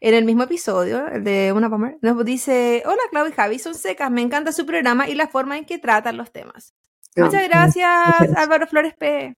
En 0.00 0.14
el 0.14 0.24
mismo 0.24 0.42
episodio, 0.42 1.06
el 1.06 1.24
de 1.24 1.52
Una 1.52 1.70
Pomer, 1.70 1.98
nos 2.02 2.24
dice: 2.24 2.82
Hola, 2.86 3.02
Clau 3.10 3.26
y 3.28 3.32
Javi, 3.32 3.58
son 3.58 3.74
secas. 3.74 4.10
Me 4.10 4.20
encanta 4.20 4.52
su 4.52 4.66
programa 4.66 5.08
y 5.08 5.14
la 5.14 5.28
forma 5.28 5.56
en 5.56 5.64
que 5.64 5.78
tratan 5.78 6.16
los 6.16 6.32
temas. 6.32 6.74
No, 7.16 7.26
Muchas 7.26 7.48
gracias, 7.48 8.18
gracias. 8.18 8.36
Álvaro 8.36 8.66
Flores 8.66 8.94
P. 8.98 9.36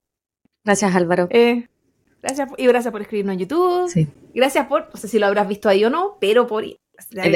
Gracias, 0.67 0.97
Álvaro. 0.97 1.29
Eh, 1.31 1.69
gracias 2.21 2.49
por- 2.49 2.61
y 2.61 2.67
gracias 2.67 2.91
por 2.91 3.01
escribirnos 3.01 3.35
en 3.35 3.39
YouTube. 3.39 3.89
Sí. 3.89 4.09
Gracias 4.35 4.67
por, 4.67 4.91
no 4.93 5.01
sé 5.01 5.07
si 5.07 5.21
lo 5.21 5.27
habrás 5.27 5.47
visto 5.47 5.69
ahí 5.69 5.85
o 5.85 5.91
no, 5.91 6.19
pero 6.21 6.49
por 6.49 6.65
el, 6.65 6.77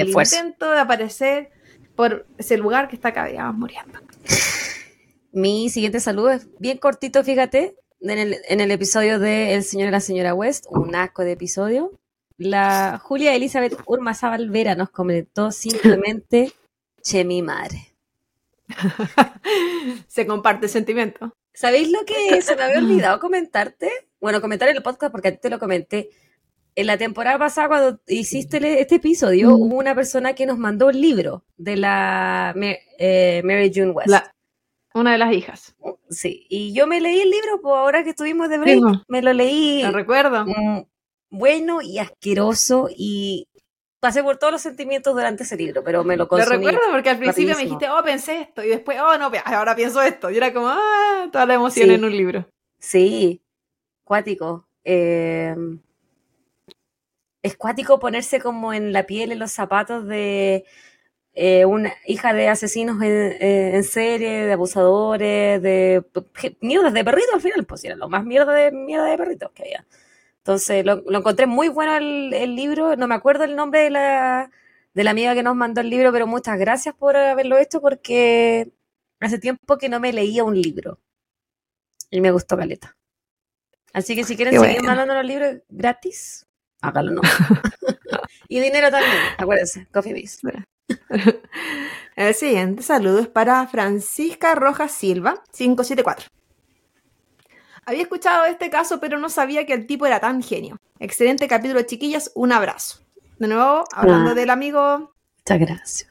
intento 0.08 0.68
de 0.72 0.80
aparecer 0.80 1.50
por 1.94 2.26
ese 2.38 2.58
lugar 2.58 2.88
que 2.88 2.96
está 2.96 3.12
cada 3.12 3.28
día 3.28 3.44
más 3.44 3.54
muriendo. 3.54 4.00
Mi 5.30 5.70
siguiente 5.70 6.00
saludo 6.00 6.30
es 6.30 6.48
bien 6.58 6.78
cortito, 6.78 7.22
fíjate, 7.22 7.76
en 8.00 8.18
el, 8.18 8.36
en 8.48 8.60
el 8.60 8.72
episodio 8.72 9.20
de 9.20 9.54
El 9.54 9.62
señor 9.62 9.88
y 9.88 9.92
la 9.92 10.00
señora 10.00 10.34
West, 10.34 10.66
un 10.68 10.96
asco 10.96 11.22
de 11.22 11.32
episodio. 11.32 11.92
La 12.36 12.98
Julia 13.00 13.36
Elizabeth 13.36 13.78
Urmazábal 13.86 14.50
Vera 14.50 14.74
nos 14.74 14.90
comentó 14.90 15.52
simplemente, 15.52 16.52
che, 17.00 17.24
mi 17.24 17.42
madre. 17.42 17.94
Se 20.08 20.26
comparte 20.26 20.66
el 20.66 20.72
sentimiento. 20.72 21.32
¿Sabéis 21.60 21.90
lo 21.90 22.04
que 22.06 22.14
se 22.42 22.56
me 22.56 22.62
había 22.62 22.78
olvidado 22.78 23.20
comentarte? 23.20 23.90
Bueno, 24.18 24.40
comentar 24.40 24.68
en 24.70 24.76
el 24.76 24.82
podcast 24.82 25.12
porque 25.12 25.28
a 25.28 25.32
ti 25.32 25.38
te 25.42 25.50
lo 25.50 25.58
comenté. 25.58 26.08
En 26.74 26.86
la 26.86 26.96
temporada 26.96 27.38
pasada, 27.38 27.68
cuando 27.68 28.00
hiciste 28.06 28.80
este 28.80 28.94
episodio, 28.94 29.50
Mm. 29.50 29.60
hubo 29.62 29.76
una 29.76 29.94
persona 29.94 30.34
que 30.34 30.46
nos 30.46 30.56
mandó 30.56 30.86
un 30.86 30.98
libro 30.98 31.44
de 31.58 31.76
la 31.76 32.54
eh, 32.98 33.42
Mary 33.44 33.70
June 33.74 33.90
West. 33.90 34.08
La- 34.08 34.34
una 34.94 35.12
de 35.12 35.18
las 35.18 35.32
hijas. 35.34 35.76
Sí, 36.08 36.46
y 36.48 36.72
yo 36.72 36.86
me 36.86 37.00
leí 37.00 37.20
el 37.20 37.30
libro, 37.30 37.60
pues 37.60 37.74
ahora 37.74 38.02
que 38.04 38.10
estuvimos 38.10 38.48
de 38.48 38.58
break, 38.58 38.78
Sí, 38.78 39.00
me 39.08 39.20
lo 39.20 39.32
leí 39.34 39.82
Lo 39.82 39.92
recuerdo. 39.92 40.46
mm, 40.46 40.82
bueno 41.30 41.82
y 41.82 41.98
asqueroso 41.98 42.88
y 42.96 43.48
pasé 44.00 44.22
por 44.22 44.38
todos 44.38 44.52
los 44.52 44.62
sentimientos 44.62 45.14
durante 45.14 45.42
ese 45.44 45.56
libro, 45.56 45.84
pero 45.84 46.02
me 46.04 46.16
lo 46.16 46.24
Lo 46.24 46.28
consumí. 46.28 46.56
recuerdo 46.66 46.80
porque 46.90 47.10
al 47.10 47.18
principio 47.18 47.54
rapidísimo. 47.54 47.56
me 47.58 47.64
dijiste, 47.64 47.90
oh, 47.90 48.02
pensé 48.02 48.40
esto. 48.40 48.64
Y 48.64 48.68
después, 48.68 48.98
oh, 49.00 49.18
no, 49.18 49.30
ahora 49.44 49.76
pienso 49.76 50.00
esto. 50.02 50.30
Y 50.30 50.36
era 50.38 50.52
como, 50.52 50.68
ah, 50.68 51.28
toda 51.30 51.46
la 51.46 51.54
emoción 51.54 51.88
Sí. 51.88 51.94
en 51.94 52.04
un 52.04 52.16
libro. 52.16 52.46
Sí, 52.78 53.42
cuático. 54.04 54.66
eh, 54.84 55.54
es 57.42 57.56
cuático 57.56 57.98
ponerse 57.98 58.40
como 58.40 58.72
en 58.74 58.92
la 58.92 59.04
piel, 59.06 59.32
en 59.32 59.38
los 59.38 59.50
zapatos 59.52 60.06
de 60.06 60.64
eh, 61.34 61.64
una 61.64 61.92
hija 62.06 62.32
de 62.34 62.48
asesinos 62.48 63.00
en, 63.02 63.10
eh, 63.40 63.76
en 63.76 63.84
serie, 63.84 64.44
de 64.46 64.52
abusadores, 64.52 65.62
de 65.62 66.04
mierdas 66.60 66.92
de 66.92 67.04
perritos 67.04 67.34
al 67.34 67.40
final, 67.40 67.64
pues 67.64 67.84
era 67.84 67.96
lo 67.96 68.08
más 68.08 68.24
mierda 68.24 68.52
de 68.52 68.72
mierda 68.72 69.06
de 69.06 69.16
perritos 69.16 69.50
que 69.52 69.62
había. 69.62 69.86
Entonces 70.40 70.84
lo, 70.84 71.02
lo 71.06 71.18
encontré 71.18 71.46
muy 71.46 71.68
bueno 71.68 71.96
el, 71.96 72.32
el 72.32 72.56
libro, 72.56 72.96
no 72.96 73.06
me 73.06 73.14
acuerdo 73.14 73.44
el 73.44 73.56
nombre 73.56 73.80
de 73.80 73.90
la, 73.90 74.50
de 74.94 75.04
la 75.04 75.10
amiga 75.10 75.34
que 75.34 75.42
nos 75.42 75.54
mandó 75.54 75.80
el 75.80 75.90
libro, 75.90 76.12
pero 76.12 76.26
muchas 76.26 76.58
gracias 76.58 76.94
por 76.94 77.16
haberlo 77.16 77.58
hecho 77.58 77.80
porque 77.80 78.72
hace 79.20 79.38
tiempo 79.38 79.76
que 79.76 79.88
no 79.88 80.00
me 80.00 80.12
leía 80.12 80.44
un 80.44 80.60
libro 80.60 80.98
y 82.10 82.20
me 82.20 82.30
gustó 82.30 82.56
Caleta. 82.56 82.96
Así 83.92 84.14
que 84.14 84.24
si 84.24 84.36
quieren 84.36 84.58
seguir 84.58 84.82
mandando 84.82 85.14
los 85.14 85.24
libros 85.24 85.56
gratis, 85.68 86.46
hágalo 86.80 87.12
no. 87.12 87.22
y 88.48 88.60
dinero 88.60 88.90
también, 88.90 89.16
acuérdense, 89.36 89.86
Coffee 89.92 90.12
Bees. 90.12 90.40
El 92.16 92.34
siguiente 92.34 92.82
saludo 92.82 93.20
es 93.20 93.28
para 93.28 93.66
Francisca 93.66 94.54
Rojas 94.54 94.92
Silva, 94.92 95.42
574. 95.52 96.26
Había 97.86 98.02
escuchado 98.02 98.44
este 98.44 98.70
caso, 98.70 99.00
pero 99.00 99.18
no 99.18 99.28
sabía 99.28 99.66
que 99.66 99.72
el 99.72 99.86
tipo 99.86 100.06
era 100.06 100.20
tan 100.20 100.42
genio. 100.42 100.76
Excelente 100.98 101.48
capítulo, 101.48 101.82
chiquillas. 101.82 102.30
Un 102.34 102.52
abrazo. 102.52 103.00
De 103.38 103.48
nuevo, 103.48 103.84
hablando 103.92 104.30
Ah. 104.30 104.34
del 104.34 104.50
amigo. 104.50 105.14
Muchas 105.38 105.58
gracias. 105.58 106.10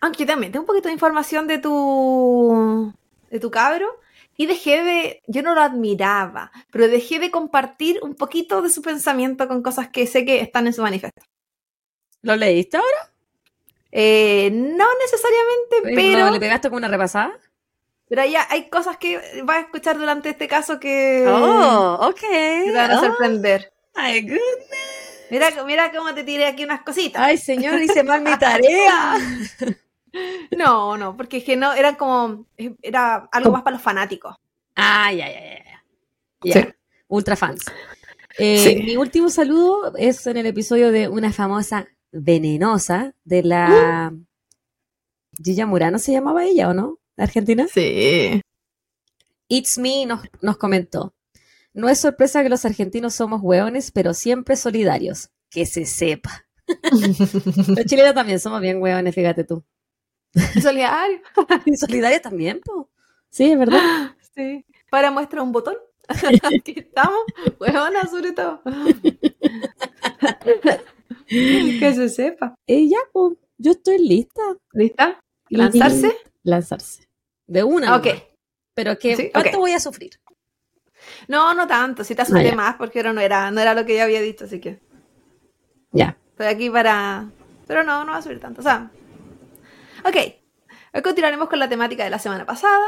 Aunque 0.00 0.26
también 0.26 0.52
tengo 0.52 0.62
un 0.62 0.66
poquito 0.66 0.88
de 0.88 0.92
información 0.94 1.46
de 1.46 1.58
tu. 1.58 2.92
de 3.30 3.40
tu 3.40 3.50
cabro. 3.50 3.88
Y 4.36 4.46
dejé 4.46 4.82
de. 4.82 5.22
Yo 5.28 5.42
no 5.42 5.54
lo 5.54 5.60
admiraba, 5.62 6.50
pero 6.70 6.88
dejé 6.88 7.18
de 7.20 7.30
compartir 7.30 8.00
un 8.02 8.14
poquito 8.14 8.62
de 8.62 8.68
su 8.68 8.82
pensamiento 8.82 9.46
con 9.48 9.62
cosas 9.62 9.88
que 9.88 10.06
sé 10.06 10.24
que 10.24 10.40
están 10.40 10.66
en 10.66 10.72
su 10.74 10.82
manifiesto. 10.82 11.22
¿Lo 12.22 12.34
leíste 12.36 12.76
ahora? 12.76 13.12
Eh, 13.92 14.50
no 14.52 14.86
necesariamente, 15.00 15.76
pero. 15.94 16.24
¿No 16.26 16.30
¿Le 16.32 16.40
pegaste 16.40 16.68
con 16.68 16.78
una 16.78 16.88
repasada? 16.88 17.38
Pero 18.08 18.22
hay, 18.22 18.34
hay 18.36 18.68
cosas 18.68 18.96
que 18.98 19.18
vas 19.44 19.56
a 19.56 19.60
escuchar 19.60 19.98
durante 19.98 20.28
este 20.30 20.46
caso 20.48 20.78
que 20.78 21.24
Oh, 21.26 21.98
ok. 22.08 22.20
que 22.20 22.62
te 22.66 22.72
van 22.72 22.90
a 22.90 22.98
Oh, 23.00 23.04
sorprender. 23.04 23.72
my 23.96 24.20
goodness. 24.20 25.26
Mira, 25.30 25.50
mira 25.64 25.90
cómo 25.90 26.14
te 26.14 26.22
tiré 26.22 26.46
aquí 26.46 26.64
unas 26.64 26.82
cositas. 26.82 27.20
Ay, 27.22 27.38
señor, 27.38 27.80
hice 27.82 28.02
mal 28.04 28.20
mi 28.22 28.36
tarea. 28.38 29.14
No, 30.56 30.96
no, 30.96 31.16
porque 31.16 31.38
es 31.38 31.44
que 31.44 31.56
no, 31.56 31.72
eran 31.72 31.96
como, 31.96 32.46
era 32.82 33.28
algo 33.32 33.50
más 33.50 33.62
para 33.64 33.74
los 33.74 33.82
fanáticos. 33.82 34.36
Ah, 34.76 35.12
ya, 35.12 35.26
ya, 35.28 35.40
ya. 35.40 35.82
Ya. 36.44 36.52
Sí. 36.62 36.68
ultra 37.08 37.34
fans. 37.34 37.64
Eh, 38.38 38.58
Sí. 38.58 38.82
Mi 38.84 38.96
último 38.96 39.28
saludo 39.28 39.92
es 39.96 40.24
en 40.28 40.36
el 40.36 40.46
episodio 40.46 40.92
de 40.92 41.08
una 41.08 41.32
famosa 41.32 41.88
venenosa 42.12 43.12
de 43.24 43.42
la... 43.42 44.12
Gilla 45.42 45.66
Murano 45.66 45.98
se 45.98 46.12
llamaba 46.12 46.44
ella, 46.44 46.68
¿o 46.68 46.74
no? 46.74 47.00
¿De 47.16 47.22
Argentina? 47.22 47.66
Sí. 47.72 48.40
It's 49.48 49.78
Me 49.78 50.06
nos, 50.06 50.22
nos 50.40 50.56
comentó. 50.56 51.14
No 51.72 51.88
es 51.88 51.98
sorpresa 52.00 52.42
que 52.42 52.48
los 52.48 52.64
argentinos 52.64 53.14
somos 53.14 53.40
hueones, 53.42 53.90
pero 53.90 54.14
siempre 54.14 54.56
solidarios. 54.56 55.30
Que 55.50 55.66
se 55.66 55.84
sepa. 55.86 56.46
Los 56.92 57.84
chilenos 57.86 58.14
también 58.14 58.40
somos 58.40 58.60
bien 58.60 58.80
hueones, 58.80 59.14
fíjate 59.14 59.44
tú. 59.44 59.62
Solidario. 60.60 61.20
Y 61.66 61.76
solidarios 61.76 62.22
también, 62.22 62.60
po. 62.64 62.90
Sí, 63.30 63.50
es 63.52 63.58
verdad. 63.58 63.80
Sí. 64.34 64.64
Para 64.90 65.12
muestra 65.12 65.42
un 65.42 65.52
botón. 65.52 65.76
Aquí 66.08 66.74
estamos. 66.76 67.20
Huevona, 67.60 68.04
sobre 68.10 68.32
todo. 68.32 68.60
que 71.28 71.94
se 71.94 72.08
sepa. 72.08 72.54
Eh, 72.66 72.88
ya, 72.88 72.98
po, 73.12 73.36
yo 73.58 73.72
estoy 73.72 73.98
lista. 73.98 74.42
¿Lista? 74.72 75.20
Y- 75.48 75.56
¿Lanzarse? 75.56 76.12
Lanzarse. 76.42 77.03
De 77.46 77.62
una. 77.64 77.96
Ok. 77.96 78.06
nomás. 78.06 78.22
Pero 78.74 78.98
que, 78.98 79.16
Sí, 79.16 79.30
¿cuánto 79.32 79.58
voy 79.58 79.72
a 79.72 79.80
sufrir? 79.80 80.12
No, 81.28 81.54
no 81.54 81.66
tanto. 81.66 82.02
Si 82.04 82.14
te 82.14 82.22
asusté 82.22 82.40
Ah, 82.40 82.50
ya. 82.50 82.54
más 82.56 82.74
porque 82.76 83.02
no 83.02 83.20
era, 83.20 83.50
no 83.50 83.60
era 83.60 83.74
lo 83.74 83.84
que 83.84 83.96
yo 83.96 84.02
había 84.02 84.20
dicho, 84.20 84.46
así 84.46 84.60
que 84.60 84.80
Ya. 85.92 86.16
estoy 86.30 86.46
aquí 86.46 86.70
para. 86.70 87.26
Pero 87.66 87.84
no, 87.84 88.04
no 88.04 88.12
va 88.12 88.18
a 88.18 88.22
subir 88.22 88.40
tanto. 88.40 88.60
O 88.60 88.64
sea. 88.64 88.90
Ok. 90.04 90.16
Hoy 90.92 91.02
continuaremos 91.02 91.48
con 91.48 91.58
la 91.58 91.68
temática 91.68 92.04
de 92.04 92.10
la 92.10 92.18
semana 92.18 92.46
pasada. 92.46 92.84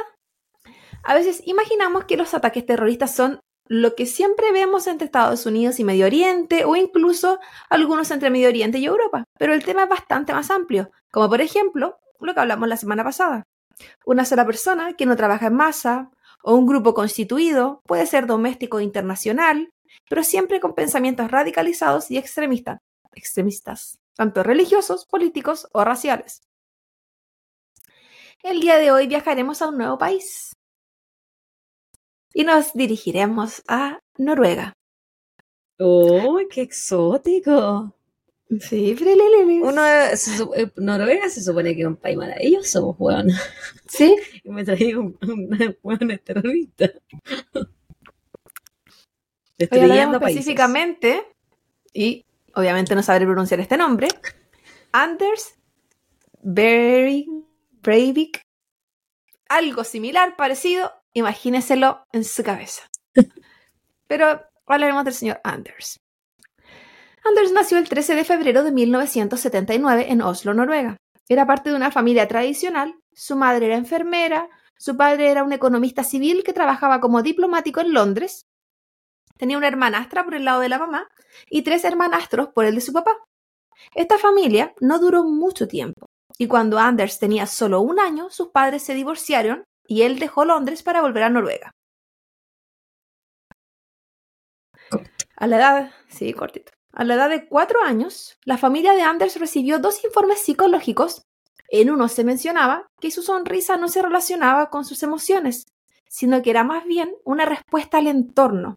A 1.03 1.15
veces 1.15 1.43
imaginamos 1.47 2.05
que 2.05 2.17
los 2.17 2.35
ataques 2.35 2.65
terroristas 2.67 3.15
son 3.15 3.41
lo 3.69 3.95
que 3.97 4.07
siempre 4.07 4.53
vemos 4.53 4.87
entre 4.87 5.07
Estados 5.07 5.45
Unidos 5.47 5.79
y 5.81 5.85
Medio 5.85 6.07
Oriente, 6.07 6.65
o 6.65 6.77
incluso 6.77 7.39
algunos 7.69 8.11
entre 8.13 8.31
Medio 8.31 8.49
Oriente 8.49 8.79
y 8.79 8.87
Europa. 8.87 9.25
Pero 9.39 9.55
el 9.55 9.65
tema 9.65 9.85
es 9.85 9.89
bastante 9.89 10.33
más 10.33 10.51
amplio, 10.51 10.91
como 11.13 11.29
por 11.29 11.41
ejemplo 11.41 11.99
lo 12.21 12.33
que 12.35 12.41
hablamos 12.41 12.69
la 12.69 12.77
semana 12.77 13.03
pasada. 13.05 13.45
Una 14.05 14.25
sola 14.25 14.47
persona 14.47 14.95
que 14.95 15.07
no 15.07 15.17
trabaja 15.17 15.47
en 15.47 15.55
masa, 15.55 16.11
o 16.43 16.55
un 16.55 16.67
grupo 16.67 16.95
constituido, 16.95 17.83
puede 17.87 18.07
ser 18.07 18.27
doméstico 18.27 18.77
o 18.77 18.81
internacional, 18.81 19.71
pero 20.09 20.23
siempre 20.23 20.61
con 20.61 20.75
pensamientos 20.75 21.31
radicalizados 21.31 22.11
y 22.11 22.19
extremistas, 22.19 22.79
extremistas, 23.13 23.99
tanto 24.15 24.43
religiosos, 24.43 25.07
políticos 25.07 25.69
o 25.73 25.85
raciales. 25.85 26.43
El 28.43 28.61
día 28.61 28.77
de 28.77 28.93
hoy 28.93 29.09
viajaremos 29.09 29.61
a 29.63 29.69
un 29.69 29.79
nuevo 29.79 29.99
país 29.99 30.53
y 32.33 32.45
nos 32.45 32.75
dirigiremos 32.75 33.63
a 33.67 33.99
Noruega. 34.19 34.73
¡Oh, 35.79 36.39
qué 36.51 36.63
exótico! 36.63 37.96
Sí, 38.61 38.95
freleleles. 38.95 39.61
Uno, 39.63 39.83
se 40.15 40.43
eh, 40.63 40.71
Noruega 40.77 41.29
se 41.29 41.43
supone 41.43 41.75
que 41.75 41.81
es 41.81 41.87
un 41.87 41.97
país 41.97 42.17
maravilloso, 42.17 42.95
weón. 42.99 43.29
Sí, 43.89 44.15
Y 44.45 44.51
me 44.51 44.65
traigo 44.65 45.01
un, 45.03 45.19
un 45.23 45.77
weón 45.83 46.21
terrorista. 46.25 46.91
Destruyendo 49.59 50.21
países. 50.21 50.41
específicamente, 50.41 51.27
y 51.93 52.25
obviamente 52.55 52.95
no 52.95 53.03
sabré 53.03 53.25
pronunciar 53.25 53.59
este 53.61 53.77
nombre, 53.77 54.09
Anders 54.93 55.55
Bering- 56.43 57.47
Breivik. 57.83 58.43
Algo 59.49 59.85
similar, 59.85 60.37
parecido, 60.37 60.93
imagíneselo 61.15 62.05
en 62.13 62.25
su 62.25 62.43
cabeza. 62.43 62.83
Pero 64.09 64.41
hablaremos 64.67 65.05
del 65.05 65.15
señor 65.15 65.41
Anders. 65.43 66.01
Anders 67.29 67.53
nació 67.53 67.79
el 67.79 67.89
13 67.89 68.15
de 68.15 68.25
febrero 68.25 68.63
de 68.63 68.71
1979 68.71 70.07
en 70.11 70.23
Oslo, 70.23 70.55
Noruega. 70.55 70.97
Era 71.29 71.45
parte 71.45 71.71
de 71.71 71.77
una 71.77 71.91
familia 71.91 72.29
tradicional, 72.29 72.95
su 73.13 73.35
madre 73.35 73.67
era 73.67 73.77
enfermera, 73.77 74.49
su 74.79 74.97
padre 74.97 75.31
era 75.31 75.43
un 75.43 75.53
economista 75.53 76.05
civil 76.05 76.45
que 76.45 76.53
trabajaba 76.53 77.01
como 77.01 77.23
diplomático 77.23 77.81
en 77.81 77.93
Londres, 77.93 78.43
tenía 79.37 79.59
una 79.59 79.67
hermanastra 79.67 80.25
por 80.25 80.35
el 80.35 80.45
lado 80.45 80.61
de 80.61 80.69
la 80.69 80.79
mamá 80.79 81.09
y 81.51 81.63
tres 81.63 81.85
hermanastros 81.85 82.51
por 82.55 82.65
el 82.65 82.77
de 82.77 82.81
su 82.81 82.93
papá. 82.93 83.17
Esta 83.95 84.19
familia 84.19 84.73
no 84.81 85.01
duró 85.01 85.25
mucho 85.25 85.67
tiempo, 85.67 86.07
y 86.39 86.47
cuando 86.47 86.79
Anders 86.79 87.19
tenía 87.19 87.47
solo 87.47 87.81
un 87.81 87.99
año, 87.99 88.31
sus 88.31 88.51
padres 88.51 88.85
se 88.85 88.95
divorciaron 88.95 89.65
y 89.89 90.03
él 90.03 90.21
dejó 90.21 90.45
Londres 90.45 90.85
para 90.85 91.01
volver 91.01 91.25
a 91.25 91.31
Noruega. 91.31 91.73
A 95.37 95.47
la 95.49 95.57
edad, 95.57 95.91
sí, 96.09 96.33
cortito. 96.33 96.73
A 96.97 97.05
la 97.05 97.17
edad 97.17 97.29
de 97.29 97.47
cuatro 97.47 97.83
años, 97.83 98.39
la 98.47 98.57
familia 98.57 98.95
de 98.95 99.03
Anders 99.03 99.39
recibió 99.39 99.79
dos 99.79 100.03
informes 100.03 100.41
psicológicos. 100.41 101.27
En 101.69 101.91
uno 101.91 102.09
se 102.09 102.25
mencionaba 102.25 102.87
que 103.03 103.11
su 103.11 103.21
sonrisa 103.21 103.77
no 103.77 103.89
se 103.89 104.01
relacionaba 104.01 104.71
con 104.71 104.87
sus 104.87 105.03
emociones, 105.03 105.67
sino 106.09 106.41
que 106.41 106.49
era 106.49 106.65
más 106.65 106.87
bien 106.87 107.15
una 107.23 107.45
respuesta 107.45 107.99
al 107.99 108.07
entorno. 108.07 108.77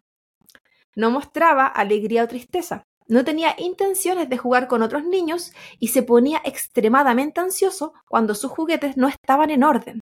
No 0.94 1.10
mostraba 1.10 1.64
alegría 1.66 2.24
o 2.24 2.28
tristeza, 2.28 2.84
no 3.08 3.24
tenía 3.24 3.54
intenciones 3.56 4.28
de 4.28 4.36
jugar 4.36 4.68
con 4.68 4.82
otros 4.82 5.06
niños 5.06 5.54
y 5.78 5.88
se 5.88 6.02
ponía 6.02 6.42
extremadamente 6.44 7.40
ansioso 7.40 7.94
cuando 8.06 8.34
sus 8.34 8.50
juguetes 8.50 8.98
no 8.98 9.08
estaban 9.08 9.48
en 9.48 9.64
orden. 9.64 10.00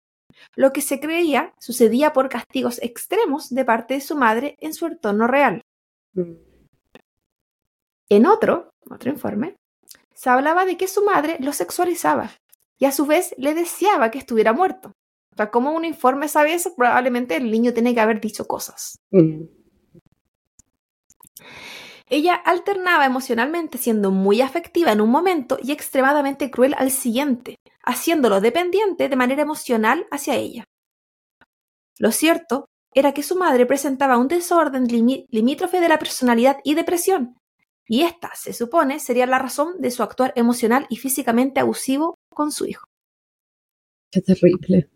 Lo 0.55 0.73
que 0.73 0.81
se 0.81 1.01
creía 1.01 1.53
sucedía 1.61 2.15
por 2.15 2.31
castigos 2.31 2.81
extremos 2.83 3.51
de 3.51 3.67
parte 3.67 3.93
de 3.93 4.01
su 4.01 4.17
madre 4.17 4.57
en 4.61 4.73
su 4.73 4.87
entorno 4.87 5.27
real. 5.27 5.61
En 8.09 8.27
otro, 8.27 8.71
otro 8.89 9.11
informe, 9.11 9.57
se 10.15 10.31
hablaba 10.31 10.65
de 10.65 10.77
que 10.77 10.89
su 10.89 11.05
madre 11.05 11.37
lo 11.41 11.53
sexualizaba 11.53 12.31
y 12.79 12.85
a 12.85 12.93
su 12.93 13.07
vez 13.07 13.35
le 13.37 13.55
deseaba 13.55 14.11
que 14.11 14.19
estuviera 14.19 14.53
muerto. 14.53 14.93
O 15.33 15.37
sea, 15.37 15.51
como 15.51 15.73
un 15.73 15.85
informe 15.85 16.29
sabe 16.29 16.55
eso, 16.55 16.75
probablemente 16.75 17.37
el 17.37 17.51
niño 17.51 17.75
tiene 17.75 17.95
que 17.95 18.01
haber 18.01 18.21
dicho 18.21 18.47
cosas. 18.47 18.99
Ella 22.09 22.35
alternaba 22.35 23.05
emocionalmente 23.05 23.79
siendo 23.79 24.11
muy 24.13 24.41
afectiva 24.41 24.93
en 24.93 25.01
un 25.01 25.11
momento 25.11 25.59
y 25.61 25.73
extremadamente 25.73 26.51
cruel 26.51 26.75
al 26.79 26.91
siguiente, 26.91 27.57
haciéndolo 27.85 28.41
dependiente 28.41 29.09
de 29.09 29.17
manera 29.17 29.43
emocional 29.43 30.07
hacia 30.11 30.37
ella. 30.37 30.65
Lo 31.99 32.13
cierto 32.13 32.67
era 32.95 33.13
que 33.13 33.23
su 33.23 33.37
madre 33.37 33.67
presentaba 33.67 34.17
un 34.17 34.29
desorden 34.29 34.87
limítrofe 34.87 35.81
de 35.81 35.89
la 35.89 35.99
personalidad 35.99 36.59
y 36.65 36.75
depresión, 36.75 37.37
y 37.89 38.03
esta, 38.03 38.31
se 38.35 38.53
supone, 38.53 38.99
sería 39.01 39.27
la 39.27 39.39
razón 39.39 39.75
de 39.81 39.91
su 39.91 40.03
actuar 40.03 40.33
emocional 40.37 40.87
y 40.91 40.97
físicamente 40.97 41.61
abusivo 41.61 42.17
con 42.29 42.51
su 42.53 42.67
hijo. 42.67 42.87
Qué 44.11 44.21
terrible. 44.23 44.89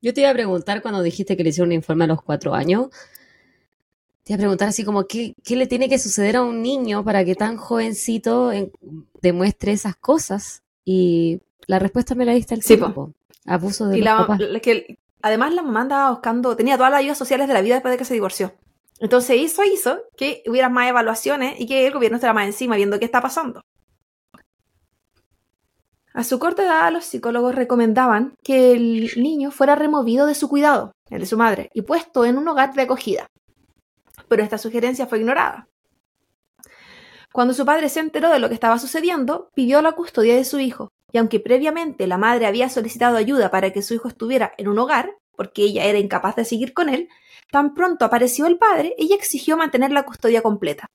Yo 0.00 0.12
te 0.12 0.20
iba 0.20 0.30
a 0.30 0.34
preguntar 0.34 0.82
cuando 0.82 1.02
dijiste 1.02 1.36
que 1.36 1.42
le 1.44 1.50
hicieron 1.50 1.68
un 1.68 1.74
informe 1.74 2.04
a 2.04 2.08
los 2.08 2.22
cuatro 2.22 2.54
años. 2.54 2.88
Te 4.22 4.32
iba 4.32 4.36
a 4.36 4.38
preguntar 4.40 4.68
así 4.68 4.84
como, 4.84 5.06
¿qué, 5.06 5.34
qué 5.44 5.56
le 5.56 5.66
tiene 5.66 5.88
que 5.88 5.98
suceder 5.98 6.36
a 6.36 6.42
un 6.42 6.62
niño 6.62 7.04
para 7.04 7.24
que 7.24 7.34
tan 7.34 7.56
jovencito 7.56 8.52
en- 8.52 8.72
demuestre 9.22 9.72
esas 9.72 9.96
cosas? 9.96 10.62
Y 10.84 11.40
la 11.66 11.78
respuesta 11.78 12.14
me 12.14 12.24
la 12.24 12.32
diste 12.32 12.54
al 12.54 12.62
Sí, 12.62 12.76
tiempo. 12.76 13.12
Abuso 13.46 13.86
de 13.88 13.96
Y 13.98 14.00
los 14.00 14.04
la, 14.06 14.16
papás. 14.18 14.40
la- 14.40 14.60
que, 14.60 14.98
además 15.22 15.54
la 15.54 15.62
mamá 15.62 15.82
andaba 15.82 16.10
buscando, 16.10 16.56
tenía 16.56 16.76
todas 16.76 16.90
las 16.92 17.00
ayudas 17.00 17.18
sociales 17.18 17.48
de 17.48 17.54
la 17.54 17.60
vida 17.62 17.74
después 17.74 17.92
de 17.92 17.98
que 17.98 18.04
se 18.04 18.14
divorció. 18.14 18.54
Entonces 19.00 19.40
eso 19.40 19.64
hizo 19.64 20.02
que 20.16 20.42
hubiera 20.46 20.68
más 20.68 20.88
evaluaciones 20.88 21.60
y 21.60 21.66
que 21.66 21.86
el 21.86 21.92
gobierno 21.92 22.16
estuviera 22.16 22.34
más 22.34 22.46
encima 22.46 22.76
viendo 22.76 22.98
qué 22.98 23.04
está 23.04 23.20
pasando. 23.20 23.60
A 26.12 26.22
su 26.22 26.38
corta 26.38 26.62
edad, 26.62 26.92
los 26.92 27.04
psicólogos 27.04 27.56
recomendaban 27.56 28.36
que 28.44 28.72
el 28.72 29.10
niño 29.16 29.50
fuera 29.50 29.74
removido 29.74 30.26
de 30.26 30.36
su 30.36 30.48
cuidado, 30.48 30.92
el 31.10 31.20
de 31.20 31.26
su 31.26 31.36
madre, 31.36 31.70
y 31.74 31.82
puesto 31.82 32.24
en 32.24 32.38
un 32.38 32.46
hogar 32.46 32.72
de 32.72 32.82
acogida. 32.82 33.26
Pero 34.28 34.44
esta 34.44 34.56
sugerencia 34.56 35.08
fue 35.08 35.18
ignorada. 35.18 35.66
Cuando 37.32 37.52
su 37.52 37.66
padre 37.66 37.88
se 37.88 37.98
enteró 37.98 38.30
de 38.30 38.38
lo 38.38 38.48
que 38.48 38.54
estaba 38.54 38.78
sucediendo, 38.78 39.50
pidió 39.56 39.82
la 39.82 39.90
custodia 39.90 40.36
de 40.36 40.44
su 40.44 40.60
hijo, 40.60 40.90
y 41.10 41.18
aunque 41.18 41.40
previamente 41.40 42.06
la 42.06 42.16
madre 42.16 42.46
había 42.46 42.68
solicitado 42.68 43.16
ayuda 43.16 43.50
para 43.50 43.72
que 43.72 43.82
su 43.82 43.94
hijo 43.94 44.06
estuviera 44.06 44.52
en 44.56 44.68
un 44.68 44.78
hogar, 44.78 45.16
porque 45.36 45.62
ella 45.62 45.84
era 45.84 45.98
incapaz 45.98 46.36
de 46.36 46.44
seguir 46.44 46.74
con 46.74 46.88
él, 46.88 47.08
tan 47.50 47.74
pronto 47.74 48.04
apareció 48.04 48.46
el 48.46 48.58
padre, 48.58 48.94
ella 48.98 49.16
exigió 49.16 49.56
mantener 49.56 49.92
la 49.92 50.04
custodia 50.04 50.42
completa. 50.42 50.86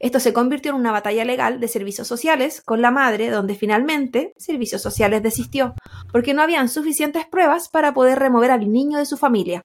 Esto 0.00 0.20
se 0.20 0.32
convirtió 0.32 0.70
en 0.70 0.76
una 0.76 0.92
batalla 0.92 1.24
legal 1.24 1.58
de 1.60 1.68
servicios 1.68 2.06
sociales 2.06 2.62
con 2.64 2.80
la 2.80 2.90
madre, 2.90 3.30
donde 3.30 3.54
finalmente 3.54 4.32
Servicios 4.36 4.80
Sociales 4.80 5.22
desistió, 5.22 5.74
porque 6.12 6.34
no 6.34 6.42
habían 6.42 6.68
suficientes 6.68 7.26
pruebas 7.26 7.68
para 7.68 7.92
poder 7.94 8.18
remover 8.18 8.52
al 8.52 8.70
niño 8.70 8.98
de 8.98 9.06
su 9.06 9.16
familia. 9.16 9.62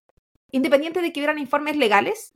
Independiente 0.51 1.01
de 1.01 1.13
que 1.13 1.19
hubieran 1.19 1.37
informes 1.37 1.77
legales, 1.77 2.31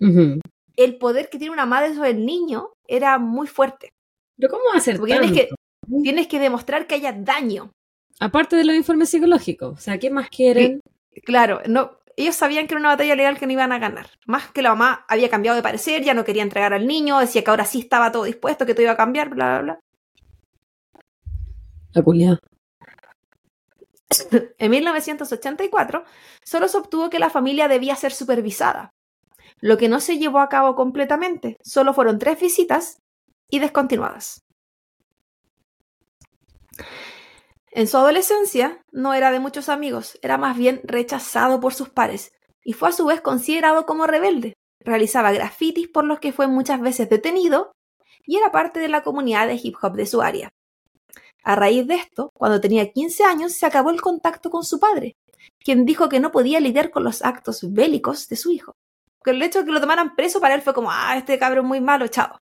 el 0.75 0.97
poder 0.97 1.29
que 1.29 1.39
tiene 1.39 1.53
una 1.53 1.65
madre 1.65 1.95
sobre 1.95 2.11
el 2.11 2.25
niño 2.25 2.69
era 2.87 3.17
muy 3.17 3.47
fuerte. 3.47 3.89
Pero 4.37 4.51
¿cómo 4.51 4.79
ser 4.79 4.97
Porque 4.97 5.13
tienes 5.13 5.31
tanto? 5.33 5.55
que, 5.55 6.03
tienes 6.03 6.27
que 6.27 6.39
demostrar 6.39 6.85
que 6.85 6.95
haya 6.95 7.13
daño. 7.13 7.71
Aparte 8.19 8.55
de 8.55 8.63
los 8.63 8.75
informes 8.75 9.09
psicológicos. 9.09 9.73
O 9.73 9.81
sea, 9.81 9.97
¿qué 9.97 10.09
más 10.09 10.29
quieren? 10.29 10.81
Claro, 11.23 11.61
no, 11.67 11.99
ellos 12.15 12.35
sabían 12.35 12.67
que 12.67 12.73
era 12.73 12.79
una 12.79 12.89
batalla 12.89 13.15
legal 13.15 13.37
que 13.37 13.45
no 13.45 13.53
iban 13.53 13.71
a 13.71 13.79
ganar. 13.79 14.09
Más 14.25 14.49
que 14.51 14.61
la 14.61 14.69
mamá 14.69 15.05
había 15.07 15.29
cambiado 15.29 15.55
de 15.55 15.61
parecer, 15.61 16.03
ya 16.03 16.13
no 16.13 16.25
quería 16.25 16.43
entregar 16.43 16.73
al 16.73 16.87
niño, 16.87 17.19
decía 17.19 17.43
que 17.43 17.49
ahora 17.51 17.65
sí 17.65 17.79
estaba 17.79 18.11
todo 18.11 18.23
dispuesto, 18.23 18.65
que 18.65 18.73
todo 18.73 18.83
iba 18.83 18.93
a 18.93 18.97
cambiar, 18.97 19.29
bla, 19.29 19.59
bla, 19.59 19.61
bla. 19.61 19.79
La 21.93 22.01
culiada. 22.01 22.39
En 24.57 24.71
1984, 24.71 26.05
solo 26.43 26.67
se 26.67 26.77
obtuvo 26.77 27.09
que 27.09 27.19
la 27.19 27.29
familia 27.29 27.67
debía 27.67 27.95
ser 27.95 28.13
supervisada, 28.13 28.91
lo 29.59 29.77
que 29.77 29.89
no 29.89 29.99
se 29.99 30.17
llevó 30.17 30.39
a 30.39 30.49
cabo 30.49 30.75
completamente. 30.75 31.57
Solo 31.63 31.93
fueron 31.93 32.17
tres 32.17 32.39
visitas 32.39 32.97
y 33.49 33.59
descontinuadas. 33.59 34.41
En 37.71 37.87
su 37.87 37.97
adolescencia 37.97 38.81
no 38.91 39.13
era 39.13 39.31
de 39.31 39.39
muchos 39.39 39.69
amigos, 39.69 40.17
era 40.21 40.37
más 40.37 40.57
bien 40.57 40.81
rechazado 40.83 41.59
por 41.59 41.73
sus 41.73 41.89
pares 41.89 42.31
y 42.63 42.73
fue 42.73 42.89
a 42.89 42.93
su 42.93 43.05
vez 43.05 43.21
considerado 43.21 43.85
como 43.85 44.07
rebelde. 44.07 44.53
Realizaba 44.79 45.31
grafitis 45.31 45.87
por 45.87 46.05
los 46.05 46.19
que 46.19 46.31
fue 46.31 46.47
muchas 46.47 46.81
veces 46.81 47.09
detenido 47.09 47.71
y 48.25 48.37
era 48.37 48.51
parte 48.51 48.79
de 48.79 48.89
la 48.89 49.03
comunidad 49.03 49.47
de 49.47 49.59
hip 49.61 49.75
hop 49.81 49.93
de 49.93 50.05
su 50.05 50.21
área. 50.21 50.49
A 51.43 51.55
raíz 51.55 51.87
de 51.87 51.95
esto, 51.95 52.29
cuando 52.33 52.59
tenía 52.59 52.91
15 52.91 53.23
años, 53.23 53.53
se 53.53 53.65
acabó 53.65 53.89
el 53.89 54.01
contacto 54.01 54.49
con 54.49 54.65
su 54.65 54.79
padre, 54.79 55.15
quien 55.59 55.85
dijo 55.85 56.09
que 56.09 56.19
no 56.19 56.31
podía 56.31 56.59
lidiar 56.59 56.91
con 56.91 57.03
los 57.05 57.21
actos 57.21 57.61
bélicos 57.71 58.27
de 58.27 58.35
su 58.35 58.51
hijo. 58.51 58.73
Que 59.23 59.31
el 59.31 59.41
hecho 59.41 59.59
de 59.59 59.65
que 59.65 59.71
lo 59.71 59.79
tomaran 59.79 60.15
preso 60.15 60.41
para 60.41 60.55
él 60.55 60.61
fue 60.61 60.73
como, 60.73 60.91
ah, 60.91 61.15
este 61.17 61.39
cabrón 61.39 61.65
muy 61.65 61.79
malo, 61.79 62.07
chao. 62.07 62.37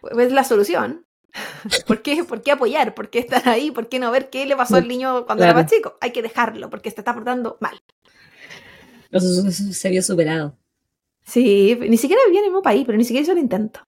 Pues 0.00 0.32
la 0.32 0.44
solución. 0.44 1.05
¿Por 1.86 2.02
qué, 2.02 2.24
¿Por 2.24 2.42
qué 2.42 2.52
apoyar? 2.52 2.94
¿Por 2.94 3.10
qué 3.10 3.20
estar 3.20 3.48
ahí? 3.48 3.70
¿Por 3.70 3.88
qué 3.88 3.98
no 3.98 4.10
ver 4.10 4.30
qué 4.30 4.46
le 4.46 4.56
pasó 4.56 4.76
al 4.76 4.88
niño 4.88 5.26
cuando 5.26 5.44
era 5.44 5.54
más 5.54 5.70
chico? 5.70 5.96
Hay 6.00 6.12
que 6.12 6.22
dejarlo 6.22 6.70
porque 6.70 6.90
se 6.90 7.00
está 7.00 7.14
portando 7.14 7.58
mal. 7.60 7.80
Se 9.72 9.88
vio 9.90 10.02
superado. 10.02 10.56
Sí, 11.24 11.76
ni 11.80 11.96
siquiera 11.96 12.22
vivía 12.26 12.40
en 12.40 12.46
el 12.46 12.50
mismo 12.50 12.62
país, 12.62 12.84
pero 12.86 12.96
ni 12.96 13.04
siquiera 13.04 13.22
hizo 13.22 13.32
el 13.32 13.38
intento. 13.38 13.80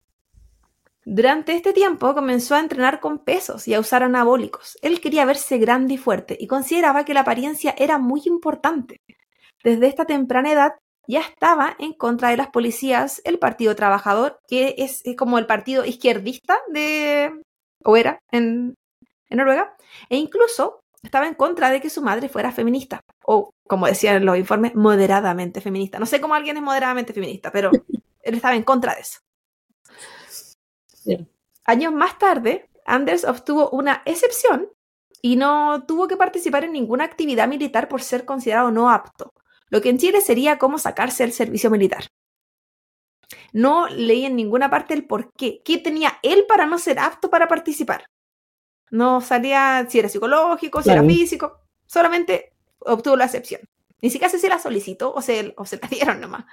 Durante 1.05 1.53
este 1.53 1.71
tiempo 1.71 2.13
comenzó 2.13 2.55
a 2.55 2.59
entrenar 2.59 2.99
con 2.99 3.19
pesos 3.19 3.67
y 3.67 3.73
a 3.73 3.79
usar 3.79 4.03
anabólicos. 4.03 4.77
Él 4.81 4.99
quería 4.99 5.23
verse 5.23 5.57
grande 5.57 5.93
y 5.93 5.97
fuerte 5.97 6.35
y 6.37 6.47
consideraba 6.47 7.05
que 7.05 7.13
la 7.13 7.21
apariencia 7.21 7.73
era 7.77 7.97
muy 7.97 8.23
importante. 8.25 9.01
Desde 9.63 9.87
esta 9.87 10.05
temprana 10.05 10.51
edad 10.51 10.73
ya 11.07 11.21
estaba 11.21 11.75
en 11.79 11.93
contra 11.93 12.29
de 12.29 12.37
las 12.37 12.49
policías 12.49 13.21
el 13.23 13.39
Partido 13.39 13.75
Trabajador, 13.75 14.39
que 14.47 14.75
es, 14.77 15.03
como 15.17 15.39
el 15.39 15.45
partido 15.45 15.85
izquierdista 15.85 16.57
de, 16.69 17.41
o 17.83 17.97
era 17.97 18.19
en, 18.31 18.75
en 19.29 19.37
Noruega, 19.37 19.75
e 20.09 20.17
incluso 20.17 20.81
estaba 21.01 21.27
en 21.27 21.35
contra 21.35 21.69
de 21.69 21.79
que 21.79 21.89
su 21.89 22.01
madre 22.01 22.27
fuera 22.27 22.51
feminista, 22.51 22.99
o 23.25 23.51
como 23.67 23.87
decían 23.87 24.25
los 24.25 24.37
informes, 24.37 24.75
moderadamente 24.75 25.61
feminista. 25.61 25.99
No 25.99 26.05
sé 26.05 26.19
cómo 26.19 26.35
alguien 26.35 26.57
es 26.57 26.63
moderadamente 26.63 27.13
feminista, 27.13 27.51
pero 27.51 27.71
él 28.21 28.35
estaba 28.35 28.55
en 28.55 28.63
contra 28.63 28.95
de 28.95 29.01
eso. 29.01 29.19
Años 31.63 31.93
más 31.93 32.17
tarde, 32.17 32.69
Anders 32.85 33.23
obtuvo 33.23 33.69
una 33.69 34.01
excepción 34.05 34.69
y 35.21 35.37
no 35.37 35.85
tuvo 35.85 36.07
que 36.07 36.17
participar 36.17 36.65
en 36.65 36.73
ninguna 36.73 37.05
actividad 37.05 37.47
militar 37.47 37.87
por 37.87 38.01
ser 38.01 38.25
considerado 38.25 38.71
no 38.71 38.89
apto, 38.89 39.33
lo 39.69 39.81
que 39.81 39.89
en 39.89 39.97
Chile 39.97 40.21
sería 40.21 40.57
como 40.57 40.77
sacarse 40.79 41.23
el 41.23 41.33
servicio 41.33 41.69
militar. 41.69 42.07
No 43.53 43.87
leí 43.87 44.25
en 44.25 44.35
ninguna 44.35 44.69
parte 44.69 44.93
el 44.93 45.05
por 45.05 45.31
qué. 45.33 45.61
¿Qué 45.63 45.77
tenía 45.77 46.19
él 46.23 46.45
para 46.47 46.65
no 46.65 46.77
ser 46.77 46.99
apto 46.99 47.29
para 47.29 47.47
participar? 47.47 48.05
No 48.89 49.21
salía 49.21 49.85
si 49.89 49.99
era 49.99 50.09
psicológico, 50.09 50.81
si 50.81 50.89
era 50.89 51.03
físico. 51.03 51.59
Solamente 51.85 52.53
obtuvo 52.79 53.15
la 53.15 53.25
excepción. 53.25 53.61
Ni 54.01 54.09
siquiera 54.09 54.29
sé 54.29 54.39
si 54.39 54.47
la 54.47 54.59
solicitó 54.59 55.13
o 55.13 55.21
se, 55.21 55.53
o 55.57 55.65
se 55.65 55.77
la 55.77 55.87
dieron 55.89 56.21
nomás. 56.21 56.45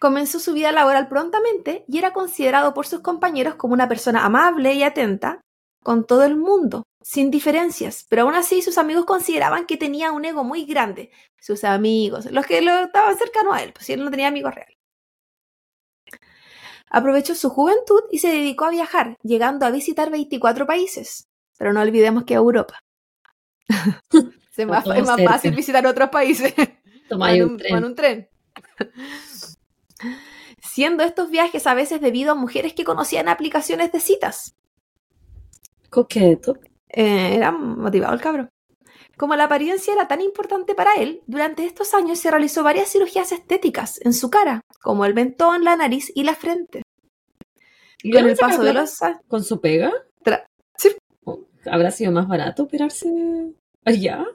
Comenzó 0.00 0.40
su 0.40 0.52
vida 0.52 0.72
laboral 0.72 1.08
prontamente 1.08 1.84
y 1.86 1.98
era 1.98 2.12
considerado 2.12 2.74
por 2.74 2.86
sus 2.86 3.00
compañeros 3.00 3.54
como 3.54 3.74
una 3.74 3.88
persona 3.88 4.24
amable 4.24 4.74
y 4.74 4.82
atenta 4.82 5.40
con 5.82 6.06
todo 6.06 6.24
el 6.24 6.36
mundo, 6.36 6.84
sin 7.02 7.30
diferencias, 7.30 8.06
pero 8.08 8.22
aún 8.22 8.34
así 8.34 8.62
sus 8.62 8.78
amigos 8.78 9.04
consideraban 9.04 9.66
que 9.66 9.76
tenía 9.76 10.12
un 10.12 10.24
ego 10.24 10.44
muy 10.44 10.64
grande. 10.64 11.10
Sus 11.40 11.64
amigos, 11.64 12.30
los 12.30 12.46
que 12.46 12.60
lo 12.62 12.84
estaban 12.84 13.16
cercanos 13.18 13.54
a 13.54 13.62
él, 13.62 13.72
pues 13.72 13.90
él 13.90 14.04
no 14.04 14.10
tenía 14.10 14.28
amigos 14.28 14.54
reales. 14.54 14.78
Aprovechó 16.88 17.34
su 17.34 17.48
juventud 17.48 18.02
y 18.10 18.18
se 18.18 18.28
dedicó 18.28 18.66
a 18.66 18.70
viajar, 18.70 19.16
llegando 19.22 19.64
a 19.64 19.70
visitar 19.70 20.10
24 20.10 20.66
países. 20.66 21.28
Pero 21.58 21.72
no 21.72 21.80
olvidemos 21.80 22.24
que 22.24 22.34
Europa. 22.34 22.78
es 24.56 24.66
más, 24.66 24.84
fácil 25.24 25.54
visitar 25.54 25.86
otros 25.86 26.10
países. 26.10 26.54
Toma 27.08 27.32
un, 27.32 27.56
tren. 27.56 27.84
un 27.84 27.94
tren. 27.94 28.28
Siendo 30.62 31.02
estos 31.02 31.30
viajes 31.30 31.66
a 31.66 31.74
veces 31.74 32.00
debido 32.00 32.32
a 32.32 32.34
mujeres 32.34 32.74
que 32.74 32.84
conocían 32.84 33.28
aplicaciones 33.28 33.90
de 33.92 34.00
citas. 34.00 34.54
Coqueto. 35.90 36.58
Eh, 36.92 37.34
era 37.36 37.50
motivado 37.50 38.14
el 38.14 38.20
cabrón. 38.20 38.48
Como 39.16 39.36
la 39.36 39.44
apariencia 39.44 39.92
era 39.92 40.08
tan 40.08 40.20
importante 40.20 40.74
para 40.74 40.94
él, 40.94 41.22
durante 41.26 41.64
estos 41.64 41.94
años 41.94 42.18
se 42.18 42.30
realizó 42.30 42.62
varias 42.62 42.88
cirugías 42.90 43.32
estéticas 43.32 44.00
en 44.04 44.12
su 44.12 44.30
cara, 44.30 44.62
como 44.80 45.04
el 45.04 45.14
mentón, 45.14 45.64
la 45.64 45.76
nariz 45.76 46.10
y 46.14 46.24
la 46.24 46.34
frente. 46.34 46.82
¿Y 48.02 48.12
con 48.12 48.28
el 48.28 48.36
paso 48.36 48.62
de 48.62 48.72
los 48.72 48.98
¿Con 49.28 49.44
su 49.44 49.60
pega? 49.60 49.92
sí. 50.76 50.90
¿Habrá 51.70 51.90
sido 51.92 52.10
más 52.10 52.26
barato 52.26 52.64
operarse 52.64 53.08
allá? 53.84 54.26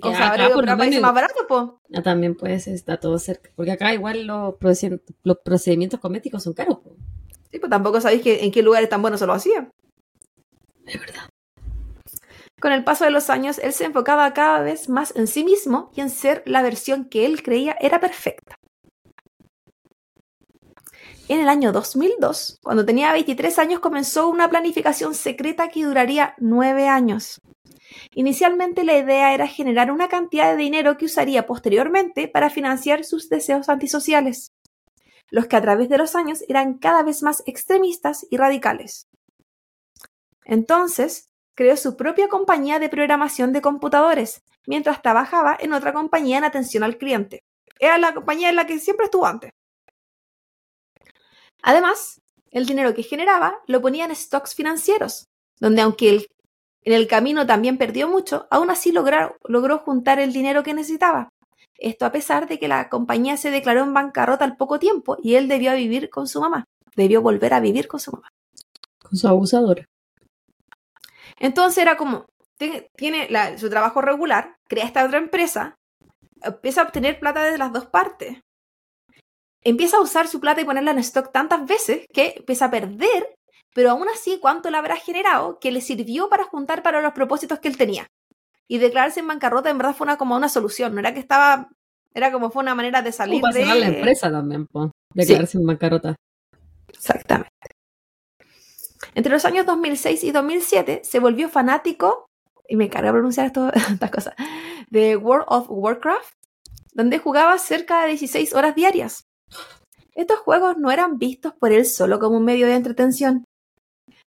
o 0.00 0.10
sea, 0.10 0.32
acá, 0.32 0.50
por 0.54 0.64
más 0.66 1.14
barato, 1.14 1.46
po. 1.46 1.80
Ah, 1.94 2.02
también 2.02 2.34
puede 2.34 2.58
ser, 2.60 2.74
está 2.74 2.98
todo 2.98 3.18
cerca. 3.18 3.50
Porque 3.54 3.72
acá 3.72 3.92
igual 3.92 4.26
los, 4.26 4.54
procedimientos, 4.56 5.16
los 5.22 5.38
procedimientos 5.44 6.00
cosméticos 6.00 6.42
son 6.42 6.54
caros. 6.54 6.78
Po. 6.78 6.96
Sí, 7.50 7.58
pues 7.58 7.70
tampoco 7.70 8.00
sabéis 8.00 8.22
que, 8.22 8.44
en 8.44 8.52
qué 8.52 8.62
lugares 8.62 8.88
tan 8.88 9.02
buenos 9.02 9.20
se 9.20 9.26
lo 9.26 9.32
hacían. 9.32 9.70
Es 10.86 11.00
verdad. 11.00 11.28
Con 12.60 12.72
el 12.72 12.82
paso 12.82 13.04
de 13.04 13.10
los 13.10 13.30
años, 13.30 13.58
él 13.58 13.72
se 13.72 13.84
enfocaba 13.84 14.32
cada 14.34 14.60
vez 14.60 14.88
más 14.88 15.14
en 15.14 15.28
sí 15.28 15.44
mismo 15.44 15.90
y 15.94 16.00
en 16.00 16.10
ser 16.10 16.42
la 16.44 16.62
versión 16.62 17.08
que 17.08 17.24
él 17.24 17.42
creía 17.42 17.76
era 17.80 18.00
perfecta. 18.00 18.56
En 21.28 21.40
el 21.40 21.48
año 21.48 21.72
2002, 21.72 22.58
cuando 22.62 22.86
tenía 22.86 23.12
23 23.12 23.58
años, 23.58 23.80
comenzó 23.80 24.28
una 24.28 24.48
planificación 24.48 25.14
secreta 25.14 25.68
que 25.68 25.84
duraría 25.84 26.34
nueve 26.38 26.88
años. 26.88 27.40
Inicialmente 28.14 28.82
la 28.82 28.96
idea 28.96 29.34
era 29.34 29.46
generar 29.46 29.92
una 29.92 30.08
cantidad 30.08 30.50
de 30.50 30.56
dinero 30.56 30.96
que 30.96 31.04
usaría 31.04 31.46
posteriormente 31.46 32.28
para 32.28 32.50
financiar 32.50 33.04
sus 33.04 33.28
deseos 33.28 33.68
antisociales, 33.68 34.52
los 35.30 35.46
que 35.46 35.56
a 35.56 35.62
través 35.62 35.90
de 35.90 35.98
los 35.98 36.16
años 36.16 36.42
eran 36.48 36.78
cada 36.78 37.02
vez 37.02 37.22
más 37.22 37.42
extremistas 37.46 38.26
y 38.30 38.36
radicales. 38.36 39.06
Entonces, 40.44 41.28
creó 41.58 41.76
su 41.76 41.96
propia 41.96 42.28
compañía 42.28 42.78
de 42.78 42.88
programación 42.88 43.52
de 43.52 43.60
computadores, 43.60 44.44
mientras 44.64 45.02
trabajaba 45.02 45.56
en 45.58 45.72
otra 45.72 45.92
compañía 45.92 46.38
en 46.38 46.44
atención 46.44 46.84
al 46.84 46.98
cliente. 46.98 47.42
Era 47.80 47.98
la 47.98 48.14
compañía 48.14 48.48
en 48.48 48.54
la 48.54 48.64
que 48.64 48.78
siempre 48.78 49.06
estuvo 49.06 49.26
antes. 49.26 49.50
Además, 51.60 52.20
el 52.52 52.64
dinero 52.64 52.94
que 52.94 53.02
generaba 53.02 53.56
lo 53.66 53.82
ponía 53.82 54.04
en 54.04 54.14
stocks 54.14 54.54
financieros, 54.54 55.26
donde 55.58 55.82
aunque 55.82 56.28
en 56.82 56.92
el 56.92 57.08
camino 57.08 57.44
también 57.44 57.76
perdió 57.76 58.08
mucho, 58.08 58.46
aún 58.52 58.70
así 58.70 58.92
logró, 58.92 59.36
logró 59.42 59.78
juntar 59.78 60.20
el 60.20 60.32
dinero 60.32 60.62
que 60.62 60.74
necesitaba. 60.74 61.28
Esto 61.76 62.06
a 62.06 62.12
pesar 62.12 62.46
de 62.46 62.60
que 62.60 62.68
la 62.68 62.88
compañía 62.88 63.36
se 63.36 63.50
declaró 63.50 63.82
en 63.82 63.94
bancarrota 63.94 64.44
al 64.44 64.56
poco 64.56 64.78
tiempo 64.78 65.16
y 65.20 65.34
él 65.34 65.48
debió 65.48 65.74
vivir 65.74 66.08
con 66.08 66.28
su 66.28 66.40
mamá. 66.40 66.66
Debió 66.94 67.20
volver 67.20 67.52
a 67.52 67.58
vivir 67.58 67.88
con 67.88 67.98
su 67.98 68.12
mamá. 68.12 68.28
Con 69.00 69.18
su 69.18 69.26
abusadora. 69.26 69.88
Entonces 71.40 71.78
era 71.78 71.96
como, 71.96 72.26
tiene 72.96 73.28
su 73.58 73.70
trabajo 73.70 74.00
regular, 74.00 74.56
crea 74.68 74.84
esta 74.84 75.04
otra 75.04 75.18
empresa, 75.18 75.76
empieza 76.42 76.82
a 76.82 76.84
obtener 76.84 77.18
plata 77.18 77.44
de 77.44 77.58
las 77.58 77.72
dos 77.72 77.86
partes. 77.86 78.38
Empieza 79.62 79.96
a 79.96 80.00
usar 80.00 80.28
su 80.28 80.40
plata 80.40 80.60
y 80.60 80.64
ponerla 80.64 80.92
en 80.92 80.98
stock 80.98 81.32
tantas 81.32 81.66
veces 81.66 82.06
que 82.12 82.34
empieza 82.36 82.66
a 82.66 82.70
perder, 82.70 83.34
pero 83.74 83.90
aún 83.90 84.08
así, 84.08 84.38
¿cuánto 84.40 84.70
le 84.70 84.76
habrá 84.76 84.96
generado 84.96 85.58
que 85.58 85.72
le 85.72 85.80
sirvió 85.80 86.28
para 86.28 86.44
juntar 86.44 86.82
para 86.82 87.02
los 87.02 87.12
propósitos 87.12 87.58
que 87.58 87.68
él 87.68 87.76
tenía? 87.76 88.06
Y 88.68 88.78
declararse 88.78 89.20
en 89.20 89.28
bancarrota 89.28 89.70
en 89.70 89.78
verdad 89.78 89.94
fue 89.94 90.06
una, 90.06 90.16
como 90.16 90.36
una 90.36 90.48
solución, 90.48 90.94
no 90.94 91.00
era 91.00 91.12
que 91.12 91.20
estaba, 91.20 91.68
era 92.14 92.30
como 92.30 92.50
fue 92.50 92.62
una 92.62 92.74
manera 92.74 93.02
de 93.02 93.12
salir 93.12 93.42
de... 93.42 93.64
la 93.64 93.86
empresa 93.86 94.30
también, 94.30 94.68
declararse 95.14 95.58
en 95.58 95.66
bancarrota. 95.66 96.16
Exactamente. 96.88 97.50
Entre 99.14 99.32
los 99.32 99.44
años 99.44 99.66
2006 99.66 100.24
y 100.24 100.32
2007 100.32 101.02
se 101.04 101.18
volvió 101.18 101.48
fanático, 101.48 102.26
y 102.68 102.76
me 102.76 102.84
encargo 102.84 103.06
de 103.06 103.12
pronunciar 103.12 103.46
estas 103.74 104.10
cosas, 104.10 104.34
de 104.90 105.16
World 105.16 105.46
of 105.48 105.66
Warcraft, 105.68 106.34
donde 106.92 107.18
jugaba 107.18 107.58
cerca 107.58 108.02
de 108.02 108.08
16 108.08 108.54
horas 108.54 108.74
diarias. 108.74 109.24
Estos 110.14 110.38
juegos 110.40 110.76
no 110.78 110.90
eran 110.90 111.18
vistos 111.18 111.52
por 111.54 111.72
él 111.72 111.86
solo 111.86 112.18
como 112.18 112.38
un 112.38 112.44
medio 112.44 112.66
de 112.66 112.74
entretención, 112.74 113.44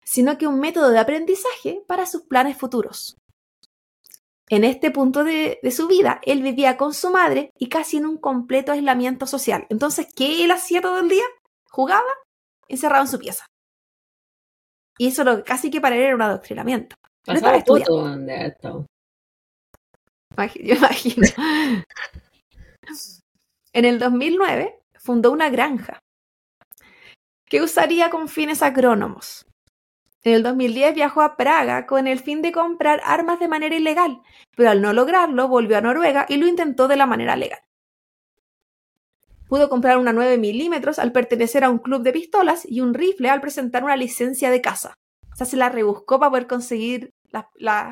sino 0.03 0.37
que 0.37 0.47
un 0.47 0.59
método 0.59 0.89
de 0.89 0.99
aprendizaje 0.99 1.81
para 1.87 2.05
sus 2.05 2.23
planes 2.23 2.57
futuros. 2.57 3.17
En 4.49 4.63
este 4.63 4.91
punto 4.91 5.23
de, 5.25 5.59
de, 5.61 5.71
su 5.71 5.87
vida, 5.87 6.21
él 6.23 6.41
vivía 6.41 6.77
con 6.77 6.93
su 6.93 7.09
madre 7.09 7.51
y 7.57 7.67
casi 7.67 7.97
en 7.97 8.05
un 8.05 8.17
completo 8.17 8.71
aislamiento 8.71 9.27
social. 9.27 9.65
Entonces, 9.69 10.07
¿qué 10.15 10.45
él 10.45 10.51
hacía 10.51 10.81
todo 10.81 10.99
el 10.99 11.09
día? 11.09 11.25
Jugaba 11.69 12.07
encerrado 12.69 13.03
en 13.03 13.09
su 13.09 13.19
pieza. 13.19 13.45
Y 14.97 15.07
eso 15.07 15.23
lo 15.23 15.43
casi 15.43 15.69
que 15.69 15.81
para 15.81 15.95
él 15.95 16.03
era 16.03 16.15
un 16.15 16.21
adoctrinamiento. 16.21 16.95
Pasaba 17.25 17.61
foto. 17.61 18.17
Yo 20.55 20.75
imagino. 20.75 21.27
en 23.73 23.85
el 23.85 23.99
2009 23.99 24.79
fundó 24.99 25.31
una 25.31 25.49
granja 25.49 25.99
que 27.45 27.61
usaría 27.61 28.09
con 28.09 28.27
fines 28.27 28.61
agrónomos. 28.61 29.45
En 30.23 30.33
el 30.33 30.43
2010 30.43 30.93
viajó 30.95 31.21
a 31.21 31.37
Praga 31.37 31.85
con 31.85 32.07
el 32.07 32.19
fin 32.19 32.41
de 32.41 32.51
comprar 32.51 33.01
armas 33.05 33.39
de 33.39 33.47
manera 33.47 33.75
ilegal, 33.75 34.21
pero 34.55 34.69
al 34.69 34.81
no 34.81 34.91
lograrlo 34.91 35.47
volvió 35.47 35.77
a 35.77 35.81
Noruega 35.81 36.25
y 36.27 36.37
lo 36.37 36.47
intentó 36.47 36.87
de 36.87 36.97
la 36.97 37.05
manera 37.05 37.35
legal. 37.35 37.61
Pudo 39.47 39.69
comprar 39.69 39.97
una 39.97 40.13
9 40.13 40.37
milímetros 40.37 40.99
al 40.99 41.11
pertenecer 41.11 41.63
a 41.63 41.69
un 41.69 41.79
club 41.79 42.03
de 42.03 42.11
pistolas 42.11 42.65
y 42.69 42.81
un 42.81 42.93
rifle 42.93 43.29
al 43.29 43.41
presentar 43.41 43.83
una 43.83 43.95
licencia 43.95 44.51
de 44.51 44.61
caza. 44.61 44.95
O 45.31 45.35
sea, 45.35 45.47
se 45.47 45.57
la 45.57 45.69
rebuscó 45.69 46.19
para 46.19 46.31
poder 46.31 46.47
conseguir 46.47 47.11
las 47.31 47.45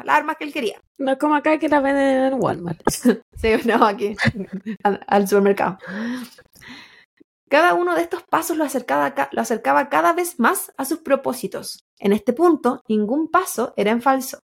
armas 0.07 0.37
que 0.37 0.45
él 0.45 0.53
quería. 0.53 0.81
No 0.97 1.17
como 1.17 1.35
acá 1.35 1.57
que 1.57 1.69
la 1.69 1.79
venden 1.79 2.33
en 2.33 2.43
Walmart. 2.43 2.81
sí, 3.35 3.49
no, 3.65 3.85
aquí, 3.85 4.15
al, 4.83 5.27
supermercado. 5.27 5.77
Cada 7.49 7.73
uno 7.73 7.95
de 7.95 8.01
estos 8.01 8.23
pasos 8.23 8.57
lo 8.57 8.63
acercaba, 8.63 9.13
lo 9.31 9.41
acercaba 9.41 9.89
cada 9.89 10.13
vez 10.13 10.39
más 10.39 10.73
a 10.77 10.85
sus 10.85 10.99
propósitos. 10.99 11.79
En 11.99 12.11
este 12.11 12.33
punto, 12.33 12.81
ningún 12.89 13.29
paso 13.29 13.73
era 13.77 13.91
en 13.91 14.01
falso. 14.01 14.39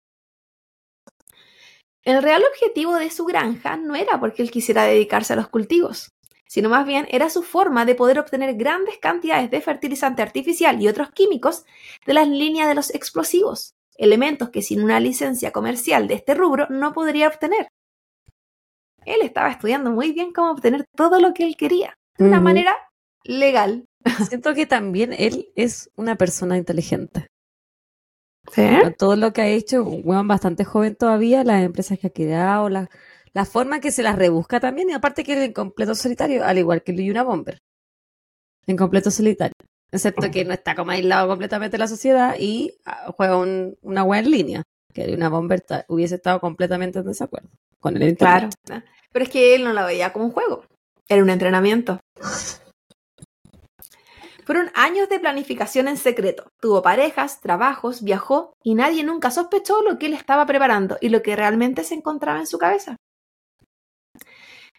El 2.04 2.21
real 2.24 2.43
objetivo 2.50 2.95
de 2.95 3.10
su 3.10 3.26
granja 3.26 3.78
no 3.78 3.95
era 3.95 4.19
porque 4.19 4.41
él 4.41 4.52
quisiera 4.52 4.84
dedicarse 4.84 5.34
a 5.34 5.36
los 5.36 5.50
cultivos 5.50 6.10
sino 6.52 6.68
más 6.68 6.86
bien 6.86 7.08
era 7.10 7.30
su 7.30 7.44
forma 7.44 7.86
de 7.86 7.96
poder 7.96 8.20
obtener 8.20 8.56
grandes 8.56 8.98
cantidades 8.98 9.50
de 9.50 9.62
fertilizante 9.62 10.22
artificial 10.22 10.82
y 10.82 10.90
otros 10.90 11.10
químicos 11.12 11.64
de 12.06 12.14
las 12.14 12.28
líneas 12.28 12.68
de 12.68 12.76
los 12.76 12.94
explosivos, 12.94 13.76
elementos 13.96 14.50
que 14.50 14.62
sin 14.62 14.84
una 14.84 15.00
licencia 15.00 15.54
comercial 15.54 16.10
de 16.10 16.16
este 16.16 16.34
rubro 16.34 16.68
no 16.70 16.92
podría 16.92 17.30
obtener. 17.30 17.70
él 19.06 19.22
estaba 19.22 19.50
estudiando 19.50 19.92
muy 19.92 20.12
bien 20.12 20.34
cómo 20.34 20.52
obtener 20.52 20.84
todo 20.94 21.22
lo 21.22 21.34
que 21.34 21.46
él 21.46 21.56
quería, 21.56 21.96
de 22.18 22.26
una 22.26 22.42
manera 22.42 22.76
legal. 23.24 23.86
Siento 24.30 24.54
que 24.54 24.66
también 24.66 25.14
él 25.14 25.54
es 25.56 25.90
una 25.96 26.18
persona 26.18 26.58
inteligente. 26.58 27.28
¿Sí? 28.52 28.64
Todo 28.98 29.16
lo 29.16 29.32
que 29.32 29.42
ha 29.42 29.48
hecho, 29.48 29.86
un 29.86 30.28
bastante 30.28 30.66
joven 30.66 30.98
todavía, 30.98 31.46
las 31.46 31.64
empresas 31.64 31.98
que 31.98 32.08
ha 32.08 32.10
creado, 32.10 32.68
la, 32.68 32.90
la 33.34 33.46
forma 33.46 33.80
que 33.80 33.91
se 33.91 34.04
las 34.04 34.15
rebusca 34.17 34.60
también, 34.60 34.89
y 34.89 34.94
aparte 34.94 35.24
que 35.24 35.46
en 35.46 35.54
completo 35.54 35.96
solitario, 35.96 36.44
al 36.46 36.58
igual 36.58 36.84
que 36.84 36.94
Yuna 36.96 37.24
Bomber. 37.24 37.58
En 38.67 38.78
completo 38.78 39.10
solitario. 39.12 39.54
Excepto 39.91 40.30
que 40.32 40.46
no 40.46 40.54
está 40.54 40.76
como 40.76 40.91
aislado 40.91 41.28
completamente 41.28 41.74
de 41.76 41.80
la 41.80 41.88
sociedad 41.88 42.36
y 42.39 42.74
ah, 42.86 43.12
juega 43.17 43.38
un- 43.38 43.76
una 43.82 44.04
buena 44.04 44.28
línea. 44.28 44.63
Que 44.94 45.13
una 45.13 45.30
Bomber 45.30 45.63
hubiese 45.88 46.15
estado 46.15 46.39
completamente 46.41 47.00
en 47.00 47.06
desacuerdo 47.06 47.50
con 47.80 47.96
el 48.02 48.15
Claro. 48.17 48.50
internet. 48.65 48.89
Pero 49.12 49.24
es 49.26 49.30
que 49.32 49.56
él 49.56 49.63
no 49.63 49.72
lo 49.74 49.86
veía 49.86 50.12
como 50.13 50.26
un 50.26 50.32
juego, 50.32 50.65
era 51.08 51.24
un 51.24 51.30
entrenamiento. 51.30 52.00
Fueron 54.46 54.70
años 54.74 55.08
de 55.08 55.20
planificación 55.20 55.88
en 55.88 55.98
secreto. 55.98 56.48
Tuvo 56.60 56.82
parejas, 56.82 57.39
trabajos, 57.41 58.04
viajó 58.04 58.54
y 58.63 58.74
nadie 58.76 59.04
nunca 59.04 59.32
sospechó 59.32 59.82
lo 59.82 59.98
que 59.98 60.08
él 60.08 60.13
estaba 60.13 60.46
preparando 60.46 60.98
y 61.00 61.10
lo 61.10 61.22
que 61.22 61.36
realmente 61.36 61.84
se 61.84 61.94
encontraba 61.96 62.39
en 62.39 62.48
su 62.48 62.58
cabeza. 62.58 62.96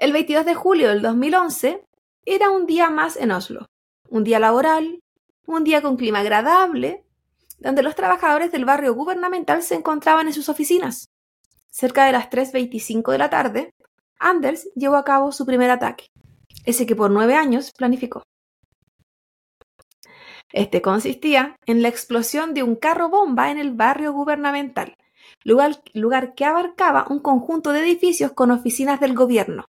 El 0.02 0.12
22 0.12 0.44
de 0.44 0.56
julio 0.56 0.88
del 0.88 1.00
2011 1.00 1.86
era 2.24 2.50
un 2.50 2.66
día 2.66 2.90
más 2.90 3.16
en 3.16 3.30
Oslo. 3.30 3.68
Un 4.08 4.24
día 4.24 4.40
laboral, 4.40 4.98
un 5.46 5.62
día 5.62 5.80
con 5.80 5.96
clima 5.96 6.18
agradable, 6.18 7.04
donde 7.60 7.84
los 7.84 7.94
trabajadores 7.94 8.50
del 8.50 8.64
barrio 8.64 8.94
gubernamental 8.94 9.62
se 9.62 9.76
encontraban 9.76 10.26
en 10.26 10.32
sus 10.32 10.48
oficinas. 10.48 11.06
Cerca 11.70 12.04
de 12.04 12.10
las 12.10 12.30
3.25 12.30 13.12
de 13.12 13.18
la 13.18 13.30
tarde, 13.30 13.74
Anders 14.18 14.68
llevó 14.74 14.96
a 14.96 15.04
cabo 15.04 15.30
su 15.30 15.46
primer 15.46 15.70
ataque, 15.70 16.06
ese 16.64 16.84
que 16.84 16.96
por 16.96 17.12
nueve 17.12 17.36
años 17.36 17.70
planificó. 17.70 18.24
Este 20.52 20.82
consistía 20.82 21.54
en 21.64 21.80
la 21.80 21.86
explosión 21.86 22.54
de 22.54 22.64
un 22.64 22.74
carro 22.74 23.08
bomba 23.08 23.52
en 23.52 23.58
el 23.58 23.70
barrio 23.70 24.12
gubernamental, 24.12 24.96
lugar, 25.44 25.80
lugar 25.94 26.34
que 26.34 26.44
abarcaba 26.44 27.06
un 27.08 27.20
conjunto 27.20 27.70
de 27.70 27.82
edificios 27.82 28.32
con 28.32 28.50
oficinas 28.50 28.98
del 28.98 29.14
gobierno, 29.14 29.66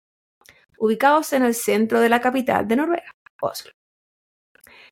ubicados 0.84 1.32
en 1.32 1.43
el 1.43 1.56
centro 1.56 2.02
de 2.02 2.10
la 2.10 2.19
capital 2.19 2.67
de 2.67 2.76
Noruega, 2.76 3.10
Oslo. 3.41 3.72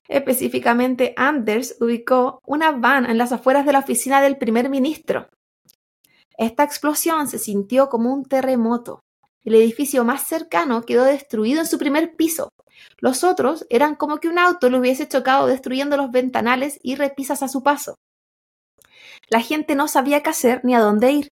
Específicamente, 0.08 1.14
Anders 1.18 1.76
ubicó 1.82 2.40
una 2.46 2.72
van 2.72 3.10
en 3.10 3.18
las 3.18 3.34
afueras 3.34 3.66
de 3.66 3.74
la 3.74 3.80
oficina 3.80 4.22
del 4.22 4.38
primer 4.38 4.70
ministro. 4.70 5.28
Esta 6.38 6.64
explosión 6.64 7.28
se 7.28 7.40
sintió 7.40 7.90
como 7.90 8.14
un 8.14 8.24
terremoto. 8.24 9.02
El 9.44 9.56
edificio 9.56 10.06
más 10.06 10.24
cercano 10.24 10.84
quedó 10.84 11.04
destruido 11.04 11.60
en 11.60 11.68
su 11.68 11.78
primer 11.78 12.16
piso. 12.16 12.50
Los 13.00 13.26
otros 13.26 13.66
eran 13.70 13.96
como 13.96 14.20
que 14.20 14.30
un 14.30 14.40
auto 14.40 14.70
lo 14.70 14.80
hubiese 14.80 15.10
chocado 15.10 15.46
destruyendo 15.48 15.98
los 15.98 16.10
ventanales 16.10 16.80
y 16.82 16.96
repisas 16.96 17.44
a 17.44 17.50
su 17.50 17.64
paso. 17.64 17.96
La 19.30 19.42
gente 19.42 19.76
no 19.76 19.90
sabía 19.90 20.24
qué 20.24 20.30
hacer 20.30 20.62
ni 20.64 20.74
a 20.74 20.80
dónde 20.80 21.12
ir. 21.12 21.28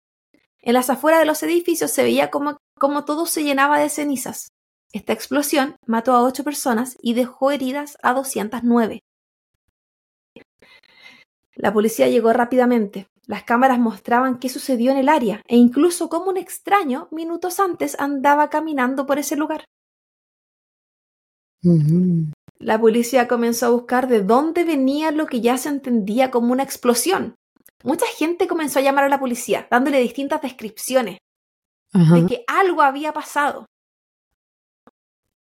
En 0.61 0.73
las 0.73 0.89
afueras 0.89 1.19
de 1.19 1.27
los 1.27 1.43
edificios 1.43 1.91
se 1.91 2.01
veía 2.03 2.31
como, 2.31 2.57
como 2.77 3.05
todo 3.05 3.25
se 3.25 3.43
llenaba 3.43 3.79
de 3.79 3.89
cenizas. 3.89 4.49
Esta 4.93 5.13
explosión 5.13 5.75
mató 5.85 6.13
a 6.13 6.23
ocho 6.23 6.43
personas 6.43 6.97
y 7.01 7.13
dejó 7.13 7.51
heridas 7.51 7.97
a 8.01 8.13
209. 8.13 9.03
La 11.55 11.73
policía 11.73 12.07
llegó 12.07 12.31
rápidamente. 12.33 13.07
Las 13.25 13.43
cámaras 13.43 13.79
mostraban 13.79 14.39
qué 14.39 14.47
sucedió 14.47 14.91
en 14.91 14.97
el 14.97 15.09
área 15.09 15.41
e 15.47 15.57
incluso 15.57 16.07
cómo 16.07 16.29
un 16.29 16.37
extraño 16.37 17.09
minutos 17.11 17.59
antes 17.59 17.99
andaba 17.99 18.49
caminando 18.49 19.05
por 19.05 19.19
ese 19.19 19.35
lugar. 19.35 19.65
La 22.59 22.79
policía 22.79 23.27
comenzó 23.27 23.65
a 23.65 23.69
buscar 23.69 24.07
de 24.07 24.21
dónde 24.21 24.63
venía 24.63 25.11
lo 25.11 25.25
que 25.25 25.41
ya 25.41 25.57
se 25.57 25.69
entendía 25.69 26.31
como 26.31 26.53
una 26.53 26.63
explosión. 26.63 27.35
Mucha 27.83 28.05
gente 28.05 28.47
comenzó 28.47 28.79
a 28.79 28.83
llamar 28.83 29.03
a 29.03 29.09
la 29.09 29.19
policía, 29.19 29.67
dándole 29.69 29.99
distintas 29.99 30.41
descripciones 30.41 31.17
Ajá. 31.97 32.15
de 32.15 32.25
que 32.25 32.43
algo 32.47 32.81
había 32.81 33.13
pasado. 33.13 33.65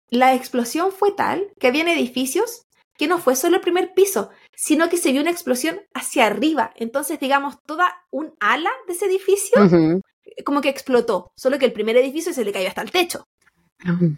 La 0.09 0.35
explosión 0.35 0.91
fue 0.93 1.13
tal 1.13 1.53
que 1.59 1.69
habían 1.69 1.89
edificios 1.89 2.63
que 2.99 3.07
no 3.07 3.19
fue 3.19 3.35
solo 3.35 3.57
el 3.57 3.63
primer 3.63 3.95
piso, 3.95 4.31
sino 4.55 4.91
que 4.91 4.99
se 4.99 5.13
vio 5.13 5.23
una 5.23 5.31
explosión 5.31 5.81
hacia 5.95 6.27
arriba. 6.27 6.73
Entonces, 6.77 7.19
digamos, 7.19 7.57
toda 7.65 7.95
un 8.11 8.35
ala 8.41 8.71
de 8.87 8.93
ese 8.93 9.07
edificio 9.07 9.65
Ujú. 9.65 10.03
como 10.45 10.61
que 10.61 10.69
explotó, 10.69 11.33
solo 11.35 11.59
que 11.59 11.65
el 11.65 11.73
primer 11.73 11.97
edificio 11.97 12.35
se 12.35 12.45
le 12.45 12.53
cayó 12.53 12.69
hasta 12.69 12.83
el 12.83 12.91
techo. 12.91 13.25
Ujú. 13.89 14.17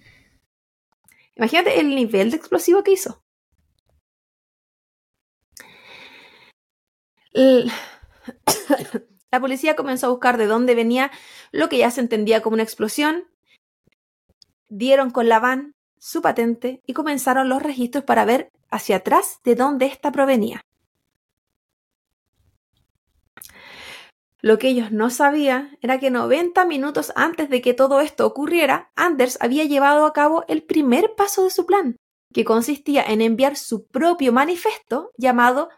Imagínate 1.36 1.78
el 1.78 1.94
nivel 1.94 2.30
de 2.30 2.38
explosivo 2.38 2.82
que 2.82 2.92
hizo. 2.92 3.22
La 9.32 9.40
policía 9.40 9.76
comenzó 9.76 10.06
a 10.06 10.10
buscar 10.10 10.36
de 10.36 10.46
dónde 10.46 10.74
venía 10.74 11.10
lo 11.52 11.70
que 11.70 11.78
ya 11.78 11.90
se 11.90 12.02
entendía 12.02 12.42
como 12.42 12.54
una 12.54 12.62
explosión. 12.62 13.24
Dieron 14.68 15.10
con 15.10 15.28
la 15.28 15.40
van 15.40 15.74
su 15.98 16.20
patente 16.20 16.82
y 16.86 16.92
comenzaron 16.92 17.48
los 17.48 17.62
registros 17.62 18.04
para 18.04 18.26
ver 18.26 18.52
hacia 18.70 18.96
atrás 18.96 19.40
de 19.42 19.54
dónde 19.54 19.86
ésta 19.86 20.12
provenía. 20.12 20.60
Lo 24.42 24.58
que 24.58 24.68
ellos 24.68 24.92
no 24.92 25.08
sabían 25.08 25.78
era 25.80 25.98
que 25.98 26.10
90 26.10 26.66
minutos 26.66 27.12
antes 27.16 27.48
de 27.48 27.62
que 27.62 27.72
todo 27.72 28.00
esto 28.00 28.26
ocurriera, 28.26 28.90
Anders 28.96 29.38
había 29.40 29.64
llevado 29.64 30.04
a 30.04 30.12
cabo 30.12 30.44
el 30.48 30.62
primer 30.62 31.14
paso 31.14 31.44
de 31.44 31.50
su 31.50 31.64
plan, 31.64 31.96
que 32.34 32.44
consistía 32.44 33.02
en 33.04 33.22
enviar 33.22 33.56
su 33.56 33.86
propio 33.86 34.32
manifiesto 34.32 35.12
llamado 35.16 35.70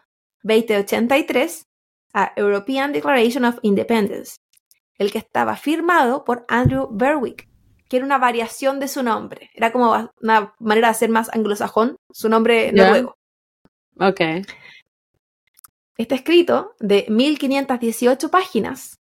2083 0.43 1.67
a 2.15 2.31
European 2.37 2.93
Declaration 2.93 3.43
of 3.45 3.59
Independence, 3.61 4.37
el 4.97 5.11
que 5.11 5.17
estaba 5.17 5.57
firmado 5.57 6.23
por 6.23 6.45
Andrew 6.47 6.87
Berwick, 6.89 7.47
que 7.89 7.97
era 7.97 8.05
una 8.05 8.17
variación 8.17 8.79
de 8.79 8.87
su 8.87 9.03
nombre. 9.03 9.51
Era 9.53 9.71
como 9.71 9.91
una 10.21 10.55
manera 10.59 10.87
de 10.87 10.91
hacer 10.91 11.09
más 11.09 11.29
anglosajón 11.33 11.97
su 12.11 12.29
nombre 12.29 12.71
Ya. 12.73 12.85
noruego. 12.87 13.15
Ok. 13.99 14.21
Este 15.97 16.15
escrito, 16.15 16.75
de 16.79 17.05
1518 17.09 18.29
páginas, 18.31 18.97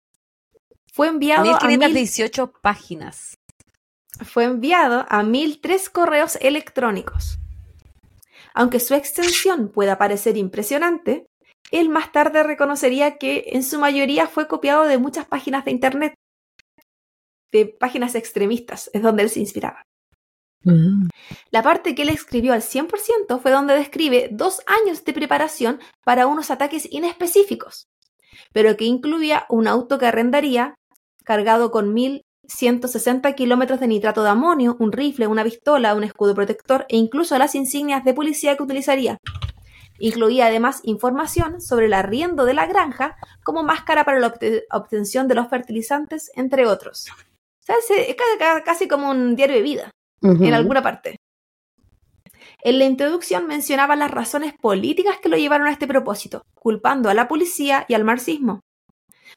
fue 0.92 1.08
enviado, 1.08 1.56
a 1.60 1.66
mil, 1.66 1.78
1518 1.78 2.52
páginas. 2.62 3.38
fue 4.24 4.44
enviado 4.44 5.06
a 5.08 5.22
1003 5.22 5.88
correos 5.90 6.36
electrónicos. 6.40 7.38
Aunque 8.54 8.78
su 8.78 8.94
extensión 8.94 9.70
pueda 9.70 9.98
parecer 9.98 10.36
impresionante, 10.36 11.26
él 11.70 11.88
más 11.88 12.12
tarde 12.12 12.42
reconocería 12.42 13.16
que 13.18 13.44
en 13.48 13.62
su 13.62 13.78
mayoría 13.78 14.26
fue 14.26 14.48
copiado 14.48 14.84
de 14.84 14.98
muchas 14.98 15.26
páginas 15.26 15.64
de 15.64 15.70
Internet, 15.70 16.14
de 17.52 17.66
páginas 17.66 18.14
extremistas, 18.14 18.90
es 18.92 19.02
donde 19.02 19.22
él 19.22 19.30
se 19.30 19.40
inspiraba. 19.40 19.82
La 21.50 21.62
parte 21.62 21.94
que 21.94 22.02
él 22.02 22.08
escribió 22.08 22.54
al 22.54 22.62
100% 22.62 23.40
fue 23.40 23.50
donde 23.50 23.74
describe 23.74 24.28
dos 24.32 24.62
años 24.66 25.04
de 25.04 25.12
preparación 25.12 25.78
para 26.04 26.26
unos 26.26 26.50
ataques 26.50 26.88
inespecíficos, 26.90 27.86
pero 28.52 28.76
que 28.76 28.86
incluía 28.86 29.44
un 29.50 29.68
auto 29.68 29.98
que 29.98 30.06
arrendaría 30.06 30.74
cargado 31.22 31.70
con 31.70 31.92
1160 31.92 33.32
kilómetros 33.34 33.80
de 33.80 33.88
nitrato 33.88 34.22
de 34.22 34.30
amonio, 34.30 34.76
un 34.78 34.92
rifle, 34.92 35.26
una 35.26 35.44
pistola, 35.44 35.94
un 35.94 36.04
escudo 36.04 36.34
protector 36.34 36.86
e 36.88 36.96
incluso 36.96 37.36
las 37.38 37.54
insignias 37.54 38.04
de 38.04 38.14
policía 38.14 38.56
que 38.56 38.62
utilizaría. 38.62 39.18
Incluía 39.98 40.46
además 40.46 40.80
información 40.84 41.60
sobre 41.60 41.86
el 41.86 41.94
arriendo 41.94 42.44
de 42.44 42.54
la 42.54 42.66
granja 42.66 43.16
como 43.44 43.62
máscara 43.62 44.04
para 44.04 44.18
la 44.20 44.26
obte- 44.34 44.64
obtención 44.72 45.28
de 45.28 45.34
los 45.36 45.48
fertilizantes, 45.48 46.30
entre 46.34 46.66
otros. 46.66 47.06
O 47.10 47.62
sea, 47.66 47.76
se- 47.86 48.10
es 48.10 48.16
ca- 48.16 48.24
ca- 48.38 48.64
casi 48.64 48.88
como 48.88 49.10
un 49.10 49.36
diario 49.36 49.56
de 49.56 49.62
vida 49.62 49.90
en 50.46 50.54
alguna 50.54 50.82
parte. 50.82 51.16
En 52.62 52.78
la 52.78 52.84
introducción 52.84 53.46
mencionaba 53.46 53.94
las 53.96 54.10
razones 54.10 54.54
políticas 54.54 55.18
que 55.18 55.28
lo 55.28 55.36
llevaron 55.36 55.66
a 55.66 55.72
este 55.72 55.86
propósito, 55.86 56.42
culpando 56.54 57.08
a 57.10 57.14
la 57.14 57.28
policía 57.28 57.84
y 57.88 57.94
al 57.94 58.04
marxismo, 58.04 58.60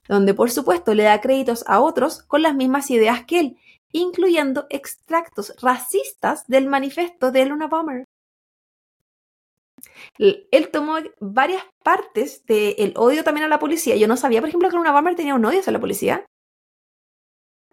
donde 0.07 0.33
por 0.33 0.49
supuesto 0.49 0.93
le 0.93 1.03
da 1.03 1.19
créditos 1.21 1.63
a 1.67 1.79
otros 1.81 2.23
con 2.23 2.41
las 2.41 2.55
mismas 2.55 2.89
ideas 2.89 3.25
que 3.25 3.39
él, 3.39 3.57
incluyendo 3.91 4.65
extractos 4.69 5.53
racistas 5.61 6.45
del 6.47 6.67
manifiesto 6.67 7.31
de 7.31 7.45
Luna 7.45 7.67
Bomber. 7.67 8.05
Él 10.17 10.69
tomó 10.71 10.97
varias 11.19 11.63
partes 11.83 12.45
del 12.45 12.93
odio 12.95 13.23
también 13.23 13.45
a 13.45 13.49
la 13.49 13.59
policía. 13.59 13.95
Yo 13.95 14.07
no 14.07 14.17
sabía, 14.17 14.41
por 14.41 14.49
ejemplo, 14.49 14.69
que 14.69 14.75
Luna 14.75 14.91
Bomber 14.91 15.15
tenía 15.15 15.35
un 15.35 15.45
odio 15.45 15.59
hacia 15.59 15.73
la 15.73 15.79
policía. 15.79 16.25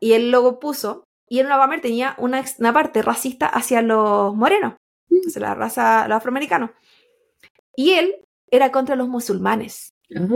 Y 0.01 0.13
él 0.13 0.31
luego 0.31 0.59
puso, 0.59 1.05
y 1.29 1.43
Luna 1.43 1.59
Bomber 1.59 1.81
tenía 1.81 2.15
una, 2.19 2.45
una 2.59 2.73
parte 2.73 3.03
racista 3.03 3.47
hacia 3.47 3.81
los 3.81 4.35
morenos, 4.35 4.75
hacia 5.27 5.41
la 5.41 5.55
raza, 5.55 6.09
los 6.09 6.17
afroamericanos. 6.17 6.71
Y 7.77 7.93
él 7.93 8.17
era 8.51 8.71
contra 8.71 8.97
los 8.97 9.09
musulmanes. 9.09 9.91
Ah. 10.15 10.27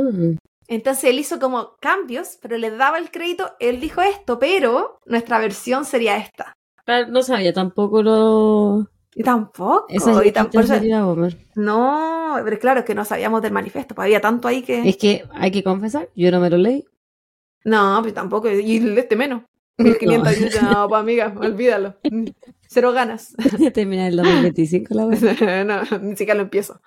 Entonces 0.66 1.04
él 1.04 1.18
hizo 1.18 1.38
como 1.38 1.76
cambios, 1.81 2.38
pero 2.42 2.59
le 2.59 2.70
daba 2.70 2.98
el 2.98 3.11
crédito, 3.11 3.52
él 3.59 3.81
dijo 3.81 4.02
esto, 4.02 4.38
pero 4.38 4.98
nuestra 5.07 5.38
versión 5.38 5.85
sería 5.85 6.18
esta. 6.18 6.54
Claro, 6.85 7.09
no 7.09 7.22
sabía 7.22 7.52
tampoco 7.52 8.02
lo... 8.02 8.87
Y 9.14 9.23
tampoco. 9.23 9.87
Esa 9.88 10.12
y 10.25 10.29
es 10.29 10.35
tam- 10.35 10.51
por 10.51 10.64
eso- 10.64 10.81
la 10.81 11.07
Homer. 11.07 11.37
no, 11.57 12.37
pero 12.44 12.59
claro 12.59 12.85
que 12.85 12.94
no 12.94 13.05
sabíamos 13.05 13.42
del 13.42 13.53
manifiesto, 13.53 13.94
pues 13.94 14.05
había 14.07 14.21
tanto 14.21 14.47
ahí 14.49 14.62
que... 14.62 14.88
Es 14.88 14.97
que 14.97 15.25
hay 15.33 15.51
que 15.51 15.62
confesar, 15.64 16.09
yo 16.14 16.31
no 16.31 16.40
me 16.40 16.51
lo 16.51 16.57
leí. 16.59 16.85
No, 17.64 17.99
pues 18.03 18.14
tampoco, 18.14 18.49
y 18.51 18.77
este 18.99 19.16
menos. 19.16 19.42
1500 19.79 20.38
y 20.40 20.49
yo, 20.51 20.62
no, 20.62 20.88
pues 20.88 21.01
amiga, 21.01 21.33
olvídalo. 21.37 21.97
Cero 22.68 22.92
ganas. 22.92 23.35
Termina 23.75 24.09
el 24.09 24.16
2025 24.16 24.94
la 24.94 25.07
wea. 25.07 25.64
no, 25.64 25.99
ni 26.01 26.11
siquiera 26.16 26.35
lo 26.35 26.42
empiezo. 26.42 26.81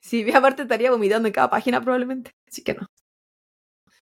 Si 0.00 0.24
bien 0.24 0.36
aparte 0.36 0.62
estaría 0.62 0.90
vomitando 0.90 1.28
en 1.28 1.34
cada 1.34 1.50
página 1.50 1.80
probablemente, 1.80 2.32
así 2.48 2.62
que 2.62 2.74
no. 2.74 2.86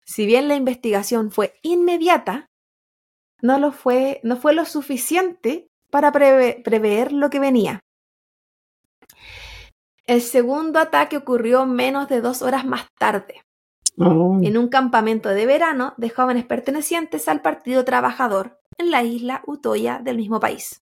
Si 0.05 0.27
bien 0.27 0.49
la 0.49 0.57
investigación 0.57 1.31
fue 1.31 1.55
inmediata, 1.63 2.47
no 3.43 3.59
lo 3.59 3.73
fue, 3.73 4.21
no 4.23 4.37
fue 4.37 4.55
lo 4.55 4.65
suficiente 4.65 5.69
para 5.91 6.13
preve- 6.13 6.63
prever 6.63 7.13
lo 7.13 7.31
que 7.31 7.41
venía. 7.41 7.81
El 10.07 10.23
segundo 10.23 10.79
ataque 10.79 11.17
ocurrió 11.17 11.67
menos 11.67 12.09
de 12.09 12.21
dos 12.21 12.43
horas 12.43 12.65
más 12.65 12.87
tarde, 12.99 13.43
Oh. 13.99 14.39
en 14.43 14.57
un 14.57 14.69
campamento 14.69 15.29
de 15.29 15.47
verano 15.47 15.95
de 15.99 16.11
jóvenes 16.11 16.47
pertenecientes 16.47 17.29
al 17.29 17.43
Partido 17.43 17.85
Trabajador 17.85 18.59
en 18.79 18.91
la 18.91 19.03
isla 19.03 19.43
Utoya 19.47 19.99
del 20.03 20.17
mismo 20.17 20.41
país. 20.41 20.81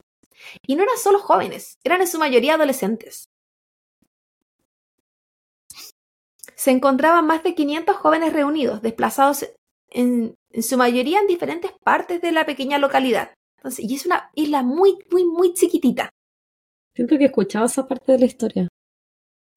Y 0.68 0.76
no 0.76 0.84
eran 0.84 0.98
solo 0.98 1.18
jóvenes, 1.20 1.78
eran 1.84 2.02
en 2.02 2.08
su 2.08 2.20
mayoría 2.20 2.54
adolescentes. 2.56 3.28
Se 6.56 6.72
encontraban 6.72 7.26
más 7.26 7.44
de 7.44 7.56
500 7.56 7.96
jóvenes 7.98 8.34
reunidos, 8.34 8.82
desplazados 8.82 9.46
en, 9.90 10.36
en 10.52 10.64
su 10.64 10.78
mayoría 10.78 11.20
en 11.20 11.28
diferentes 11.28 11.72
partes 11.84 12.22
de 12.22 12.32
la 12.32 12.46
pequeña 12.46 12.78
localidad. 12.78 13.34
Entonces, 13.58 13.86
y 13.90 13.96
es 13.96 14.06
una 14.06 14.30
isla 14.36 14.64
muy, 14.64 14.98
muy, 15.12 15.26
muy 15.26 15.54
chiquitita. 15.54 16.10
Siento 16.96 17.18
que 17.18 17.24
he 17.24 17.28
escuchado 17.28 17.66
esa 17.66 17.88
parte 17.88 18.14
de 18.14 18.20
la 18.20 18.26
historia. 18.26 18.68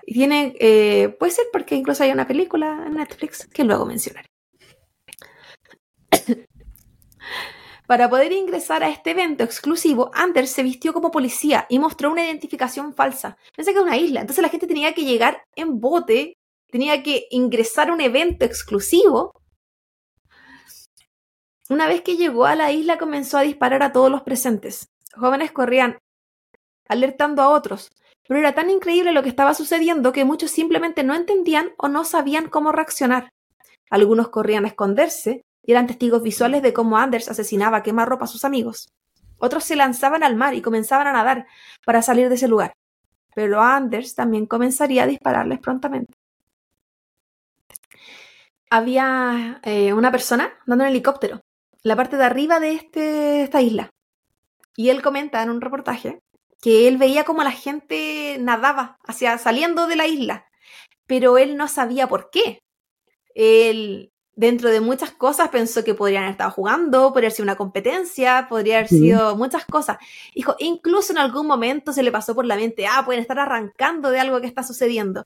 Y 0.04 0.14
tiene, 0.14 0.54
eh, 0.58 1.08
puede 1.18 1.32
ser 1.32 1.46
porque 1.52 1.74
incluso 1.74 2.02
hay 2.02 2.10
una 2.10 2.26
película 2.26 2.84
en 2.86 2.94
Netflix 2.94 3.46
que 3.46 3.64
luego 3.64 3.86
mencionaré. 3.86 4.26
Para 7.86 8.08
poder 8.08 8.32
ingresar 8.32 8.82
a 8.84 8.88
este 8.88 9.10
evento 9.10 9.42
exclusivo, 9.42 10.10
Anders 10.14 10.50
se 10.50 10.62
vistió 10.62 10.92
como 10.92 11.10
policía 11.10 11.66
y 11.68 11.78
mostró 11.78 12.10
una 12.10 12.24
identificación 12.24 12.94
falsa. 12.94 13.36
Pensé 13.56 13.72
que 13.72 13.78
era 13.78 13.86
una 13.86 13.96
isla, 13.96 14.20
entonces 14.20 14.42
la 14.42 14.48
gente 14.48 14.66
tenía 14.66 14.94
que 14.94 15.04
llegar 15.04 15.42
en 15.56 15.80
bote, 15.80 16.34
tenía 16.70 17.02
que 17.02 17.26
ingresar 17.30 17.90
a 17.90 17.92
un 17.92 18.00
evento 18.00 18.44
exclusivo. 18.44 19.32
Una 21.70 21.86
vez 21.86 22.02
que 22.02 22.16
llegó 22.16 22.46
a 22.46 22.56
la 22.56 22.72
isla 22.72 22.98
comenzó 22.98 23.38
a 23.38 23.42
disparar 23.42 23.84
a 23.84 23.92
todos 23.92 24.10
los 24.10 24.22
presentes. 24.22 24.90
Jóvenes 25.14 25.52
corrían 25.52 25.98
alertando 26.88 27.42
a 27.42 27.50
otros, 27.50 27.92
pero 28.26 28.40
era 28.40 28.56
tan 28.56 28.70
increíble 28.70 29.12
lo 29.12 29.22
que 29.22 29.28
estaba 29.28 29.54
sucediendo 29.54 30.12
que 30.12 30.24
muchos 30.24 30.50
simplemente 30.50 31.04
no 31.04 31.14
entendían 31.14 31.70
o 31.78 31.86
no 31.86 32.04
sabían 32.04 32.48
cómo 32.48 32.72
reaccionar. 32.72 33.30
Algunos 33.88 34.30
corrían 34.30 34.64
a 34.64 34.68
esconderse 34.68 35.42
y 35.64 35.70
eran 35.70 35.86
testigos 35.86 36.24
visuales 36.24 36.62
de 36.62 36.72
cómo 36.72 36.98
Anders 36.98 37.28
asesinaba 37.28 37.76
a 37.76 37.82
quemarropa 37.84 38.24
a 38.24 38.28
sus 38.28 38.44
amigos. 38.44 38.88
Otros 39.38 39.62
se 39.62 39.76
lanzaban 39.76 40.24
al 40.24 40.34
mar 40.34 40.54
y 40.54 40.62
comenzaban 40.62 41.06
a 41.06 41.12
nadar 41.12 41.46
para 41.86 42.02
salir 42.02 42.28
de 42.28 42.34
ese 42.34 42.48
lugar. 42.48 42.72
Pero 43.32 43.60
Anders 43.62 44.16
también 44.16 44.46
comenzaría 44.46 45.04
a 45.04 45.06
dispararles 45.06 45.60
prontamente. 45.60 46.14
Había 48.70 49.60
eh, 49.62 49.92
una 49.92 50.10
persona 50.10 50.52
dando 50.66 50.82
un 50.82 50.90
helicóptero 50.90 51.40
la 51.82 51.96
parte 51.96 52.16
de 52.16 52.24
arriba 52.24 52.60
de 52.60 52.72
este, 52.72 53.42
esta 53.42 53.60
isla. 53.62 53.90
Y 54.76 54.90
él 54.90 55.02
comenta 55.02 55.42
en 55.42 55.50
un 55.50 55.60
reportaje 55.60 56.20
que 56.60 56.88
él 56.88 56.98
veía 56.98 57.24
como 57.24 57.42
la 57.42 57.52
gente 57.52 58.36
nadaba 58.40 58.98
hacia 59.06 59.38
saliendo 59.38 59.86
de 59.86 59.96
la 59.96 60.06
isla, 60.06 60.44
pero 61.06 61.38
él 61.38 61.56
no 61.56 61.68
sabía 61.68 62.06
por 62.06 62.30
qué. 62.30 62.60
Él, 63.34 64.12
dentro 64.34 64.68
de 64.70 64.80
muchas 64.80 65.10
cosas, 65.12 65.48
pensó 65.48 65.84
que 65.84 65.94
podrían 65.94 66.24
haber 66.24 66.32
estado 66.32 66.50
jugando, 66.50 67.12
podría 67.12 67.28
haber 67.28 67.32
sido 67.36 67.44
una 67.44 67.56
competencia, 67.56 68.46
podría 68.48 68.76
haber 68.76 68.88
Sí. 68.88 68.98
sido 68.98 69.36
muchas 69.36 69.64
cosas. 69.64 69.96
Dijo, 70.34 70.54
incluso 70.58 71.12
en 71.12 71.18
algún 71.18 71.46
momento 71.46 71.92
se 71.92 72.02
le 72.02 72.12
pasó 72.12 72.34
por 72.34 72.44
la 72.44 72.56
mente, 72.56 72.86
ah, 72.86 73.02
pueden 73.04 73.22
estar 73.22 73.38
arrancando 73.38 74.10
de 74.10 74.20
algo 74.20 74.40
que 74.40 74.46
está 74.46 74.62
sucediendo. 74.62 75.24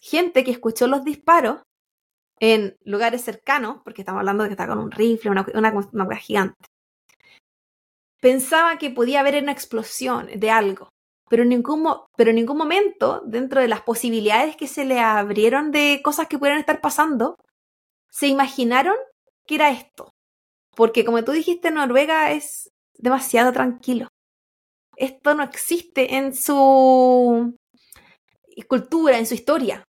Gente 0.00 0.44
que 0.44 0.50
escuchó 0.50 0.86
los 0.86 1.04
disparos 1.04 1.60
en 2.40 2.76
lugares 2.84 3.22
cercanos, 3.22 3.78
porque 3.84 4.02
estamos 4.02 4.20
hablando 4.20 4.42
de 4.42 4.48
que 4.48 4.54
está 4.54 4.66
con 4.66 4.78
un 4.78 4.90
rifle, 4.90 5.30
una, 5.30 5.46
una, 5.54 5.72
una 5.92 6.16
gigante 6.16 6.56
pensaba 8.20 8.78
que 8.78 8.90
podía 8.90 9.20
haber 9.20 9.42
una 9.42 9.52
explosión 9.52 10.28
de 10.34 10.50
algo, 10.50 10.90
pero 11.28 11.42
en, 11.42 11.48
ningún, 11.48 11.86
pero 12.16 12.30
en 12.30 12.36
ningún 12.36 12.58
momento, 12.58 13.22
dentro 13.26 13.60
de 13.60 13.68
las 13.68 13.82
posibilidades 13.82 14.56
que 14.56 14.68
se 14.68 14.84
le 14.84 15.00
abrieron 15.00 15.70
de 15.72 16.00
cosas 16.04 16.28
que 16.28 16.38
pudieran 16.38 16.60
estar 16.60 16.80
pasando, 16.80 17.36
se 18.10 18.26
imaginaron 18.28 18.94
que 19.46 19.56
era 19.56 19.70
esto. 19.70 20.12
Porque 20.76 21.04
como 21.04 21.24
tú 21.24 21.32
dijiste, 21.32 21.70
Noruega 21.70 22.32
es 22.32 22.70
demasiado 22.98 23.52
tranquilo. 23.52 24.08
Esto 24.96 25.34
no 25.34 25.42
existe 25.42 26.16
en 26.16 26.34
su 26.34 27.56
cultura, 28.68 29.18
en 29.18 29.26
su 29.26 29.34
historia. 29.34 29.84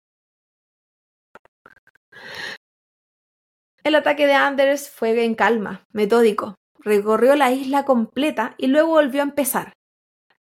El 3.85 3.95
ataque 3.95 4.27
de 4.27 4.35
Anders 4.35 4.91
fue 4.91 5.25
en 5.25 5.35
calma, 5.35 5.87
metódico. 5.93 6.57
Recorrió 6.79 7.37
la 7.37 7.53
isla 7.53 7.85
completa 7.85 8.55
y 8.59 8.67
luego 8.67 8.91
volvió 8.91 9.23
a 9.23 9.25
empezar. 9.25 9.73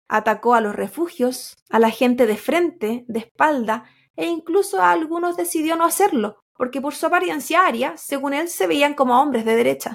Atacó 0.09 0.55
a 0.55 0.61
los 0.61 0.75
refugios, 0.75 1.57
a 1.71 1.79
la 1.79 1.91
gente 1.91 2.27
de 2.27 2.37
frente, 2.37 3.05
de 3.09 3.21
espalda, 3.21 3.85
e 4.17 4.27
incluso 4.27 4.83
a 4.83 4.91
algunos 4.91 5.37
decidió 5.37 5.77
no 5.77 5.85
hacerlo, 5.85 6.43
porque 6.55 6.81
por 6.81 6.95
su 6.95 7.07
apariencia 7.07 7.67
aria, 7.67 7.97
según 7.97 8.35
él, 8.35 8.49
se 8.49 8.67
veían 8.67 8.95
como 8.95 9.21
hombres 9.21 9.45
de 9.45 9.55
derecha, 9.55 9.95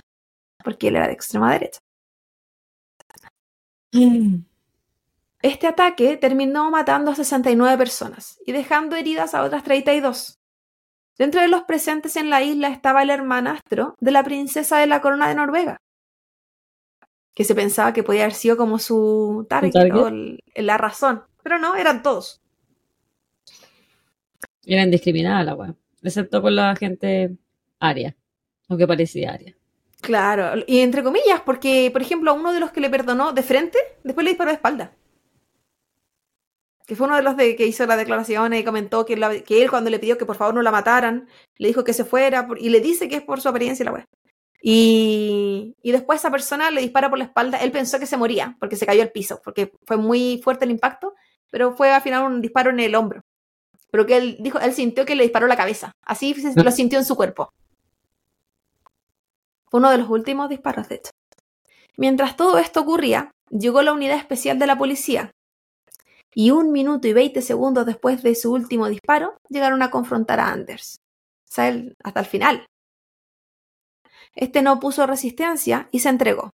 porque 0.63 0.87
él 0.87 0.95
era 0.95 1.07
de 1.07 1.13
extrema 1.13 1.51
derecha. 1.51 1.79
Este 5.41 5.67
ataque 5.67 6.15
terminó 6.17 6.71
matando 6.71 7.11
a 7.11 7.15
69 7.15 7.77
personas 7.77 8.39
y 8.45 8.53
dejando 8.53 8.95
heridas 8.95 9.33
a 9.33 9.43
otras 9.43 9.63
32. 9.63 10.39
Dentro 11.17 11.41
de 11.41 11.47
los 11.47 11.63
presentes 11.63 12.15
en 12.15 12.29
la 12.29 12.41
isla 12.41 12.69
estaba 12.69 13.03
el 13.03 13.09
hermanastro 13.09 13.95
de 13.99 14.11
la 14.11 14.23
princesa 14.23 14.77
de 14.79 14.87
la 14.87 15.01
corona 15.01 15.27
de 15.29 15.35
Noruega, 15.35 15.77
que 17.35 17.43
se 17.43 17.53
pensaba 17.55 17.93
que 17.93 18.03
podía 18.03 18.21
haber 18.23 18.33
sido 18.33 18.57
como 18.57 18.79
su 18.79 19.45
target, 19.49 19.71
target? 19.73 19.95
o 20.01 20.07
el- 20.07 20.39
la 20.55 20.77
razón, 20.77 21.23
pero 21.43 21.59
no, 21.59 21.75
eran 21.75 22.01
todos. 22.03 22.41
Era 24.65 24.83
indiscriminada 24.83 25.43
la 25.43 25.55
wea. 25.55 25.75
Excepto 26.01 26.41
con 26.41 26.55
la 26.55 26.75
gente 26.75 27.35
aria. 27.79 28.15
Aunque 28.69 28.87
parecía 28.87 29.33
aria. 29.33 29.55
Claro, 30.01 30.63
y 30.67 30.79
entre 30.79 31.03
comillas, 31.03 31.41
porque, 31.45 31.89
por 31.91 32.01
ejemplo, 32.01 32.31
a 32.31 32.33
uno 32.33 32.51
de 32.53 32.59
los 32.59 32.71
que 32.71 32.81
le 32.81 32.89
perdonó 32.89 33.31
de 33.33 33.43
frente, 33.43 33.77
después 34.03 34.23
le 34.25 34.31
disparó 34.31 34.49
de 34.49 34.55
espalda. 34.55 34.91
Que 36.85 36.95
fue 36.95 37.07
uno 37.07 37.15
de 37.15 37.21
los 37.23 37.37
de, 37.37 37.55
que 37.55 37.65
hizo 37.65 37.85
la 37.85 37.95
declaración 37.95 38.53
y 38.53 38.63
comentó 38.63 39.05
que, 39.05 39.15
la- 39.15 39.39
que 39.41 39.61
él 39.63 39.69
cuando 39.69 39.89
le 39.89 39.99
pidió 39.99 40.17
que 40.17 40.25
por 40.25 40.35
favor 40.35 40.53
no 40.53 40.61
la 40.61 40.71
mataran, 40.71 41.27
le 41.57 41.67
dijo 41.69 41.83
que 41.83 41.93
se 41.93 42.03
fuera 42.03 42.45
por- 42.47 42.59
y 42.59 42.69
le 42.69 42.81
dice 42.81 43.07
que 43.07 43.15
es 43.17 43.21
por 43.21 43.39
su 43.41 43.49
apariencia 43.49 43.83
y 43.83 43.85
la 43.85 43.93
wea. 43.93 44.05
Y, 44.61 45.75
y 45.81 45.91
después 45.91 46.19
esa 46.21 46.31
persona 46.31 46.71
le 46.71 46.81
dispara 46.81 47.09
por 47.09 47.19
la 47.19 47.25
espalda, 47.25 47.57
él 47.59 47.71
pensó 47.71 47.99
que 47.99 48.05
se 48.05 48.17
moría 48.17 48.55
porque 48.59 48.75
se 48.77 48.85
cayó 48.85 49.01
al 49.01 49.11
piso, 49.11 49.41
porque 49.43 49.73
fue 49.85 49.97
muy 49.97 50.39
fuerte 50.43 50.65
el 50.65 50.71
impacto, 50.71 51.13
pero 51.49 51.73
fue 51.75 51.91
al 51.91 52.01
final 52.01 52.23
un 52.23 52.41
disparo 52.41 52.69
en 52.69 52.79
el 52.79 52.95
hombro. 52.95 53.21
Pero 53.91 54.05
que 54.05 54.17
él 54.17 54.37
dijo, 54.39 54.59
él 54.59 54.73
sintió 54.73 55.05
que 55.05 55.15
le 55.15 55.23
disparó 55.23 55.47
la 55.47 55.57
cabeza, 55.57 55.91
así 56.01 56.33
se- 56.33 56.61
lo 56.61 56.71
sintió 56.71 56.97
en 56.99 57.05
su 57.05 57.15
cuerpo. 57.15 57.49
Fue 59.69 59.79
uno 59.79 59.89
de 59.89 59.97
los 59.97 60.09
últimos 60.09 60.49
disparos, 60.49 60.87
de 60.89 60.95
hecho. 60.95 61.11
Mientras 61.97 62.35
todo 62.35 62.57
esto 62.57 62.81
ocurría, 62.81 63.31
llegó 63.49 63.81
la 63.81 63.93
unidad 63.93 64.17
especial 64.17 64.59
de 64.59 64.67
la 64.67 64.77
policía. 64.77 65.31
Y 66.35 66.51
un 66.51 66.71
minuto 66.71 67.07
y 67.07 67.13
veinte 67.13 67.41
segundos 67.41 67.85
después 67.85 68.23
de 68.23 68.35
su 68.35 68.51
último 68.51 68.87
disparo, 68.89 69.37
llegaron 69.49 69.81
a 69.83 69.91
confrontar 69.91 70.39
a 70.39 70.49
Anders. 70.51 70.97
O 71.49 71.53
sea, 71.53 71.67
él- 71.69 71.95
hasta 72.03 72.19
el 72.21 72.25
final. 72.25 72.65
Este 74.35 74.61
no 74.61 74.79
puso 74.79 75.05
resistencia 75.05 75.87
y 75.91 75.99
se 75.99 76.09
entregó. 76.09 76.51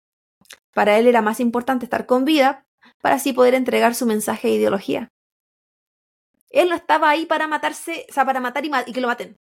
Para 0.72 0.98
él 0.98 1.06
era 1.06 1.22
más 1.22 1.40
importante 1.40 1.86
estar 1.86 2.06
con 2.06 2.24
vida 2.24 2.64
para 3.00 3.16
así 3.16 3.32
poder 3.32 3.54
entregar 3.54 3.94
su 3.94 4.06
mensaje 4.06 4.48
e 4.48 4.54
ideología. 4.54 5.08
Él 6.50 6.68
no 6.68 6.76
estaba 6.76 7.10
ahí 7.10 7.26
para 7.26 7.48
matarse, 7.48 8.06
o 8.08 8.12
sea, 8.12 8.24
para 8.24 8.40
matar 8.40 8.64
y, 8.64 8.70
ma- 8.70 8.84
y 8.86 8.92
que 8.92 9.00
lo 9.00 9.08
maten. 9.08 9.36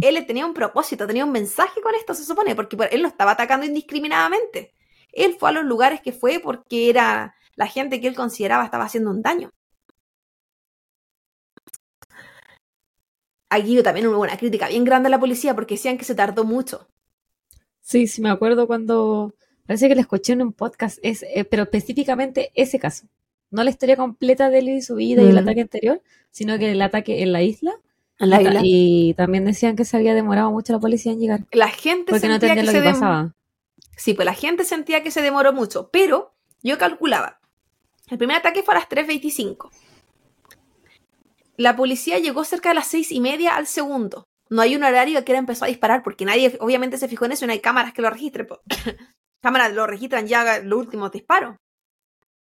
Él 0.00 0.26
tenía 0.26 0.46
un 0.46 0.54
propósito, 0.54 1.06
tenía 1.06 1.24
un 1.24 1.32
mensaje 1.32 1.80
con 1.80 1.94
esto, 1.94 2.14
se 2.14 2.24
supone, 2.24 2.54
porque 2.54 2.76
por- 2.76 2.92
él 2.92 3.02
no 3.02 3.08
estaba 3.08 3.32
atacando 3.32 3.64
indiscriminadamente. 3.66 4.72
Él 5.12 5.36
fue 5.38 5.50
a 5.50 5.52
los 5.52 5.64
lugares 5.64 6.00
que 6.00 6.12
fue 6.12 6.40
porque 6.40 6.90
era 6.90 7.34
la 7.56 7.66
gente 7.66 8.00
que 8.00 8.08
él 8.08 8.14
consideraba 8.14 8.64
estaba 8.64 8.84
haciendo 8.84 9.10
un 9.10 9.22
daño. 9.22 9.50
aquí 13.50 13.82
también 13.82 14.06
hubo 14.06 14.20
una 14.20 14.36
crítica 14.38 14.68
bien 14.68 14.84
grande 14.84 15.08
a 15.08 15.10
la 15.10 15.20
policía 15.20 15.54
porque 15.54 15.74
decían 15.74 15.98
que 15.98 16.04
se 16.04 16.14
tardó 16.14 16.44
mucho. 16.44 16.88
Sí, 17.80 18.06
sí, 18.06 18.22
me 18.22 18.30
acuerdo 18.30 18.66
cuando. 18.66 19.34
Parece 19.66 19.88
que 19.88 19.94
le 19.94 20.00
escuché 20.00 20.32
en 20.32 20.42
un 20.42 20.52
podcast, 20.52 20.98
es, 21.02 21.22
eh, 21.22 21.44
pero 21.44 21.64
específicamente 21.64 22.50
ese 22.54 22.78
caso. 22.78 23.06
No 23.50 23.62
la 23.62 23.70
historia 23.70 23.96
completa 23.96 24.48
de 24.48 24.58
él 24.60 24.68
y 24.70 24.82
su 24.82 24.94
vida 24.94 25.22
y 25.22 25.26
el 25.28 25.34
Mm. 25.34 25.38
ataque 25.38 25.60
anterior, 25.60 26.02
sino 26.30 26.58
que 26.58 26.72
el 26.72 26.80
ataque 26.80 27.22
en 27.22 27.32
la 27.32 27.42
isla. 27.42 27.72
En 28.18 28.30
la 28.30 28.40
isla. 28.40 28.60
y 28.64 29.14
también 29.14 29.44
decían 29.44 29.76
que 29.76 29.84
se 29.84 29.96
había 29.96 30.14
demorado 30.14 30.50
mucho 30.50 30.72
la 30.72 30.78
policía 30.80 31.12
en 31.12 31.18
llegar. 31.20 31.40
La 31.52 31.68
gente 31.68 32.12
Porque 32.12 32.28
no 32.28 32.34
sentía 32.34 32.52
entendían 32.52 32.56
que 32.56 32.62
lo 32.64 32.72
se 32.72 32.78
que 32.78 32.90
pasaba. 32.90 33.34
Sí, 33.96 34.14
pues 34.14 34.24
la 34.26 34.34
gente 34.34 34.64
sentía 34.64 35.02
que 35.02 35.10
se 35.10 35.20
demoró 35.22 35.52
mucho, 35.52 35.90
pero 35.92 36.32
yo 36.62 36.78
calculaba. 36.78 37.40
El 38.12 38.18
primer 38.18 38.36
ataque 38.36 38.62
fue 38.62 38.74
a 38.74 38.78
las 38.78 38.88
3.25. 38.90 39.70
La 41.56 41.74
policía 41.76 42.18
llegó 42.18 42.44
cerca 42.44 42.68
de 42.68 42.74
las 42.74 42.86
seis 42.86 43.10
y 43.10 43.20
media 43.20 43.56
al 43.56 43.66
segundo. 43.66 44.24
No 44.50 44.60
hay 44.60 44.76
un 44.76 44.84
horario 44.84 45.24
que 45.24 45.32
era 45.32 45.38
empezó 45.38 45.64
a 45.64 45.68
disparar 45.68 46.02
porque 46.02 46.26
nadie 46.26 46.54
obviamente 46.60 46.98
se 46.98 47.08
fijó 47.08 47.24
en 47.24 47.32
eso 47.32 47.46
y 47.46 47.48
no 47.48 47.52
hay 47.54 47.60
cámaras 47.60 47.94
que 47.94 48.02
lo 48.02 48.10
registren. 48.10 48.48
cámaras 49.42 49.72
lo 49.72 49.86
registran 49.86 50.26
ya 50.26 50.58
los 50.58 50.78
últimos 50.78 51.10
disparos. 51.10 51.56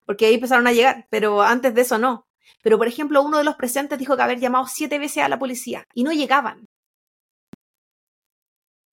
Porque 0.06 0.26
ahí 0.26 0.34
empezaron 0.34 0.68
a 0.68 0.74
llegar, 0.74 1.08
pero 1.10 1.42
antes 1.42 1.74
de 1.74 1.82
eso 1.84 1.98
no. 1.98 2.26
Pero 2.64 2.78
por 2.78 2.90
ejemplo, 2.90 3.22
uno 3.22 3.38
de 3.38 3.46
los 3.46 3.56
presentes 3.56 3.98
dijo 3.98 4.18
que 4.18 4.24
haber 4.24 4.42
llamado 4.42 4.68
siete 4.68 5.00
veces 5.00 5.24
a 5.24 5.30
la 5.30 5.40
policía 5.40 5.86
y 5.94 6.04
no 6.04 6.12
llegaban. 6.12 6.66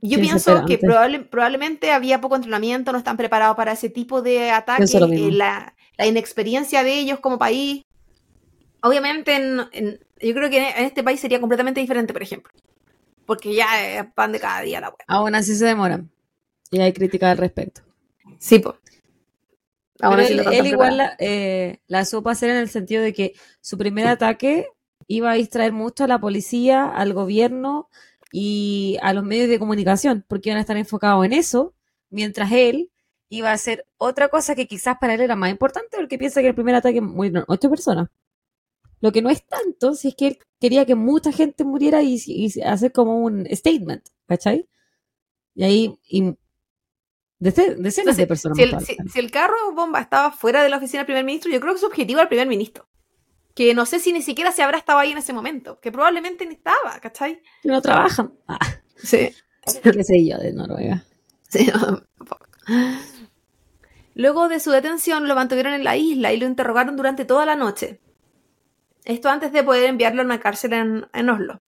Yo 0.01 0.19
pienso 0.21 0.53
que 0.65 0.79
probable- 0.79 1.29
probablemente 1.29 1.91
había 1.91 2.21
poco 2.21 2.37
entrenamiento, 2.37 2.93
no 2.93 2.99
están 2.99 3.17
preparados 3.17 3.57
para 3.57 3.73
ese 3.73 3.91
tipo 3.91 4.23
de 4.23 4.53
ataque, 4.53 4.85
eh, 5.27 5.33
la, 5.33 5.75
la 5.99 6.07
inexperiencia 6.07 6.83
de 6.85 6.99
ellos 6.99 7.21
como 7.21 7.39
país. 7.39 7.85
Obviamente, 8.83 9.35
en- 9.37 9.61
en- 9.73 10.01
yo 10.21 10.35
creo 10.35 10.49
que 10.49 10.59
en 10.71 10.85
este 10.85 11.03
país 11.03 11.21
sería 11.21 11.41
completamente 11.41 11.81
diferente, 11.81 12.13
por 12.13 12.23
ejemplo. 12.23 12.53
Porque 13.27 13.55
ya 13.55 13.85
es 13.85 14.05
pan 14.15 14.33
de 14.33 14.41
cada 14.41 14.63
día 14.63 14.81
la 14.81 14.89
web. 14.89 14.99
Aún 15.07 15.35
así 15.35 15.55
se 15.55 15.67
demoran. 15.67 16.11
Y 16.71 16.81
hay 16.81 16.93
crítica 16.93 17.31
al 17.31 17.39
respecto. 17.39 17.83
Sí, 18.39 18.59
pues. 18.59 18.77
Pero 19.99 20.19
él, 20.21 20.41
él 20.53 20.67
igual 20.67 20.97
la, 20.97 21.17
eh, 21.19 21.81
la 21.89 22.05
supo 22.05 22.31
hacer 22.31 22.51
en 22.51 22.57
el 22.57 22.69
sentido 22.69 23.03
de 23.03 23.13
que 23.13 23.33
su 23.61 23.77
primer 23.77 24.07
ataque 24.07 24.69
iba 25.09 25.33
a 25.33 25.35
distraer 25.35 25.73
mucho 25.73 26.05
a 26.05 26.09
la 26.09 26.21
policía, 26.21 26.87
al 26.87 27.13
gobierno 27.15 27.89
y 28.31 28.97
a 29.03 29.13
los 29.13 29.25
medios 29.25 29.49
de 29.49 29.59
comunicación, 29.59 30.25
porque 30.29 30.51
iban 30.51 30.59
a 30.59 30.61
estar 30.61 30.77
enfocados 30.77 31.25
en 31.27 31.33
eso, 31.33 31.75
mientras 32.11 32.53
él 32.53 32.91
iba 33.29 33.51
a 33.51 33.55
hacer 33.55 33.87
otra 33.99 34.29
cosa 34.29 34.55
que 34.55 34.67
quizás 34.67 34.97
para 35.01 35.15
él 35.15 35.21
era 35.21 35.37
más 35.37 35.51
importante, 35.51 35.97
porque 35.97 36.19
piensa 36.19 36.41
que 36.41 36.49
el 36.49 36.55
primer 36.55 36.75
ataque 36.75 37.01
murieron 37.01 37.45
ocho 37.49 37.69
personas. 37.71 38.09
Lo 39.01 39.13
que 39.13 39.23
no 39.23 39.31
es 39.31 39.47
tanto 39.47 39.95
si 39.95 40.09
es 40.09 40.15
que 40.17 40.27
él 40.29 40.39
quería 40.61 40.85
que 40.87 40.95
mucha 40.95 41.31
gente 41.33 41.65
muriera 41.65 42.03
y, 42.03 42.21
y 42.27 42.61
hacer 42.63 42.91
como 42.93 43.21
un 43.21 43.47
statement, 43.55 44.05
¿cachai? 44.27 44.69
Y 45.55 45.65
ahí 45.65 45.99
y 46.09 46.23
dece- 47.41 47.77
decenas 47.77 48.17
de 48.17 48.27
personas 48.27 48.57
Si 48.59 48.65
el, 48.65 48.81
si- 48.81 48.97
si 49.13 49.19
el 49.21 49.31
carro 49.31 49.55
bomba 49.75 50.01
estaba 50.01 50.33
fuera 50.33 50.63
de 50.63 50.69
la 50.69 50.79
oficina 50.79 51.01
del 51.01 51.07
primer 51.07 51.25
ministro, 51.25 51.51
yo 51.53 51.61
creo 51.61 51.75
que 51.75 51.81
su 51.81 51.87
objetivo 51.87 52.19
era 52.19 52.25
el 52.25 52.29
primer 52.29 52.49
ministro. 52.49 52.89
Que 53.55 53.75
no 53.75 53.87
sé 53.87 53.99
si 53.99 54.13
ni 54.13 54.23
siquiera 54.23 54.53
se 54.53 54.63
habrá 54.63 54.79
estado 54.79 55.01
ahí 55.01 55.11
en 55.13 55.19
ese 55.19 55.33
momento. 55.33 55.81
Que 55.81 55.91
probablemente 55.93 56.47
ni 56.47 56.55
estaba, 56.55 56.99
¿cachai? 57.01 57.41
que 57.63 57.69
no 57.69 57.83
trabajan. 57.83 58.33
Ah, 58.49 58.59
Sí. 58.97 59.31
qué 59.83 60.03
sé 60.05 60.25
yo, 60.27 60.39
de 60.39 60.53
Noruega. 60.53 61.05
Sí, 61.49 61.67
no. 61.75 62.03
Luego 64.19 64.49
de 64.49 64.59
su 64.59 64.73
detención 64.73 65.29
lo 65.29 65.37
mantuvieron 65.37 65.75
en 65.75 65.85
la 65.85 65.97
isla 65.97 66.33
y 66.33 66.39
lo 66.39 66.47
interrogaron 66.47 66.97
durante 66.97 67.25
toda 67.25 67.47
la 67.47 67.55
noche. 67.55 68.01
Esto 69.05 69.29
antes 69.29 69.53
de 69.53 69.63
poder 69.63 69.85
enviarlo 69.85 70.23
a 70.23 70.25
una 70.25 70.41
cárcel 70.41 70.73
en, 70.73 71.31
Oslo. 71.31 71.63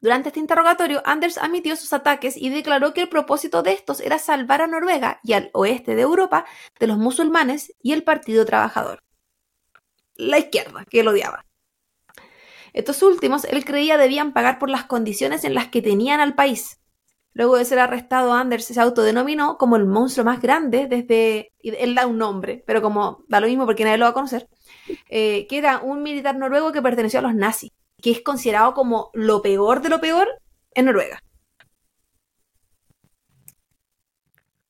Durante 0.00 0.28
este 0.28 0.38
interrogatorio, 0.38 1.02
Anders 1.04 1.38
admitió 1.38 1.74
sus 1.74 1.92
ataques 1.92 2.36
y 2.36 2.50
declaró 2.50 2.94
que 2.94 3.00
el 3.00 3.08
propósito 3.08 3.64
de 3.64 3.72
estos 3.72 3.98
era 3.98 4.20
salvar 4.20 4.62
a 4.62 4.68
Noruega 4.68 5.18
y 5.24 5.32
al 5.32 5.50
oeste 5.54 5.96
de 5.96 6.02
Europa 6.02 6.44
de 6.78 6.86
los 6.86 6.98
musulmanes 6.98 7.74
y 7.82 7.94
el 7.94 8.04
Partido 8.04 8.44
Trabajador. 8.46 9.02
La 10.14 10.38
izquierda, 10.38 10.84
que 10.84 11.00
él 11.00 11.08
odiaba. 11.08 11.46
Estos 12.74 13.02
últimos, 13.02 13.44
él 13.46 13.64
creía 13.64 13.98
debían 13.98 14.34
pagar 14.34 14.60
por 14.60 14.70
las 14.70 14.84
condiciones 14.84 15.42
en 15.42 15.54
las 15.54 15.66
que 15.66 15.82
tenían 15.82 16.20
al 16.20 16.36
país. 16.36 16.78
Luego 17.36 17.56
de 17.56 17.64
ser 17.64 17.80
arrestado, 17.80 18.32
Anders 18.32 18.64
se 18.64 18.80
autodenominó 18.80 19.58
como 19.58 19.74
el 19.76 19.86
monstruo 19.86 20.24
más 20.24 20.40
grande 20.40 20.86
desde... 20.86 21.52
Él 21.62 21.94
da 21.96 22.06
un 22.06 22.16
nombre, 22.16 22.62
pero 22.64 22.80
como 22.80 23.24
da 23.28 23.40
lo 23.40 23.48
mismo 23.48 23.66
porque 23.66 23.82
nadie 23.84 23.98
lo 23.98 24.04
va 24.04 24.10
a 24.12 24.14
conocer, 24.14 24.48
eh, 25.08 25.46
que 25.48 25.58
era 25.58 25.78
un 25.80 26.02
militar 26.04 26.36
noruego 26.36 26.70
que 26.70 26.80
perteneció 26.80 27.18
a 27.18 27.22
los 27.22 27.34
nazis, 27.34 27.72
que 28.00 28.12
es 28.12 28.20
considerado 28.22 28.72
como 28.72 29.10
lo 29.14 29.42
peor 29.42 29.82
de 29.82 29.88
lo 29.88 30.00
peor 30.00 30.28
en 30.74 30.84
Noruega. 30.86 31.20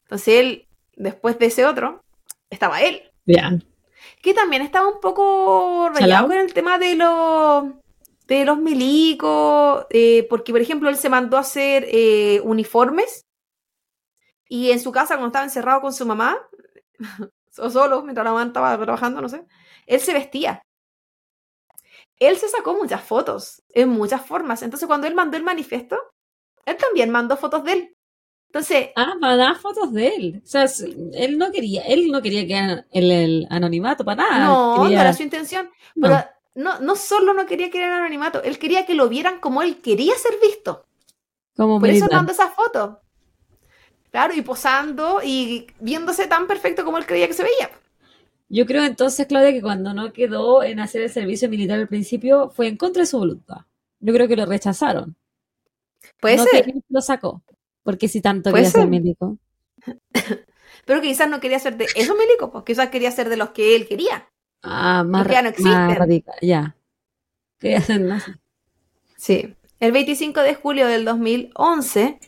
Entonces 0.05 0.29
él, 0.41 0.69
después 0.97 1.39
de 1.39 1.47
ese 1.47 1.67
otro, 1.67 2.03
estaba 2.51 2.81
él, 2.81 3.03
Ya. 3.27 3.53
que 4.23 4.33
también 4.35 4.63
estaba 4.63 4.89
un 4.89 5.01
poco 5.01 5.91
rayado 5.93 6.29
con 6.29 6.37
el 6.39 6.53
tema 6.55 6.79
de 6.79 6.95
los 6.95 7.65
de 8.27 8.45
los 8.45 8.59
milicos, 8.59 9.87
eh, 9.91 10.27
porque 10.31 10.53
por 10.53 10.61
ejemplo 10.61 10.89
él 10.89 10.97
se 10.97 11.09
mandó 11.11 11.37
a 11.37 11.41
hacer 11.41 11.87
eh, 11.89 12.41
uniformes 12.43 13.27
y 14.49 14.71
en 14.71 14.81
su 14.81 14.93
casa 14.93 15.15
cuando 15.15 15.29
estaba 15.29 15.45
encerrado 15.45 15.81
con 15.81 15.93
su 15.93 16.07
mamá 16.07 16.39
o 17.59 17.71
solo 17.71 18.03
mientras 18.03 18.25
la 18.25 18.33
mamá 18.33 18.45
estaba 18.47 18.77
trabajando, 18.79 19.21
no 19.21 19.29
sé, 19.29 19.45
él 19.87 20.01
se 20.01 20.13
vestía. 20.13 20.63
Él 22.19 22.37
se 22.37 22.49
sacó 22.49 22.75
muchas 22.75 23.03
fotos 23.03 23.63
en 23.71 23.89
muchas 23.89 24.25
formas, 24.25 24.63
entonces 24.63 24.87
cuando 24.87 25.07
él 25.07 25.15
mandó 25.15 25.37
el 25.37 25.43
manifiesto, 25.43 25.99
él 26.65 26.77
también 26.77 27.11
mandó 27.11 27.37
fotos 27.37 27.65
de 27.65 27.73
él. 27.73 27.97
Entonces, 28.47 28.91
Ah, 28.95 29.15
mandaba 29.21 29.57
fotos 29.57 29.93
de 29.93 30.09
él. 30.09 30.41
O 30.45 30.47
sea, 30.47 30.67
él 31.15 31.37
no 31.39 31.51
quería, 31.51 31.83
él 31.83 32.09
no 32.13 32.23
quería 32.23 32.47
que 32.47 32.85
el, 32.93 33.11
el 33.11 33.47
anonimato 33.51 34.05
para 34.05 34.23
nada. 34.23 34.47
no, 34.47 34.83
quería- 34.85 34.97
no 34.99 35.01
era 35.03 35.13
su 35.13 35.25
intención. 35.25 35.71
No. 35.97 36.09
Pero 36.09 36.25
no, 36.55 36.81
no 36.81 36.97
solo 36.97 37.35
no 37.35 37.47
quería 37.47 37.71
que 37.71 37.79
era 37.79 37.97
anonimato, 37.97 38.43
él 38.43 38.59
quería 38.59 38.87
que 38.87 38.95
lo 38.95 39.09
vieran 39.09 39.41
como 39.41 39.63
él 39.63 39.81
quería 39.81 40.15
ser 40.17 40.35
visto. 40.41 40.87
como 41.57 41.81
Por 41.81 41.91
eso 41.91 42.07
mandó 42.11 42.33
esas 42.33 42.55
fotos. 42.55 42.99
Claro, 44.11 44.35
y 44.35 44.43
posando 44.43 45.21
y 45.25 45.67
viéndose 45.81 46.29
tan 46.29 46.47
perfecto 46.47 46.85
como 46.85 46.99
él 46.99 47.07
creía 47.07 47.27
que 47.27 47.35
se 47.35 47.43
veía. 47.43 47.71
Yo 48.49 48.67
creo 48.67 48.85
entonces, 48.85 49.27
Claudia, 49.27 49.53
que 49.53 49.63
cuando 49.63 49.93
no 49.95 50.13
quedó 50.13 50.63
en 50.63 50.79
hacer 50.79 51.03
el 51.03 51.11
servicio 51.11 51.49
militar 51.49 51.81
al 51.81 51.89
principio 51.89 52.51
fue 52.51 52.69
en 52.69 52.77
contra 52.77 53.03
de 53.03 53.07
su 53.07 53.19
voluntad. 53.19 53.63
Yo 53.99 54.13
creo 54.13 54.29
que 54.29 54.37
lo 54.37 54.47
rechazaron. 54.47 55.17
Puede 56.21 56.37
no 56.37 56.45
ser, 56.45 56.67
que 56.67 56.75
lo 56.89 57.01
sacó. 57.01 57.43
Porque 57.83 58.07
si 58.07 58.21
tanto 58.21 58.53
quería 58.53 58.71
ser 58.71 58.83
ser. 58.83 58.91
médico. 58.91 59.39
pero 60.87 61.01
quizás 61.01 61.29
no 61.29 61.41
quería 61.41 61.59
ser 61.59 61.77
de 61.77 61.87
esos 61.97 62.17
milicos, 62.17 62.51
pues 62.53 62.65
quizás 62.65 62.91
quería 62.91 63.11
ser 63.11 63.29
de 63.29 63.37
los 63.37 63.51
que 63.51 63.75
él 63.75 63.89
quería. 63.89 64.29
Ah, 64.65 65.05
más, 65.07 65.29
ya 65.29 65.43
no 65.43 65.53
más 65.59 65.99
radical. 65.99 66.35
Ya. 66.41 66.75
Ser 67.61 68.01
nazi. 68.01 68.33
Sí. 69.17 69.55
El 69.81 69.93
25 69.93 70.41
de 70.41 70.55
julio 70.55 70.87
del 70.87 71.05
2011, 71.05 72.19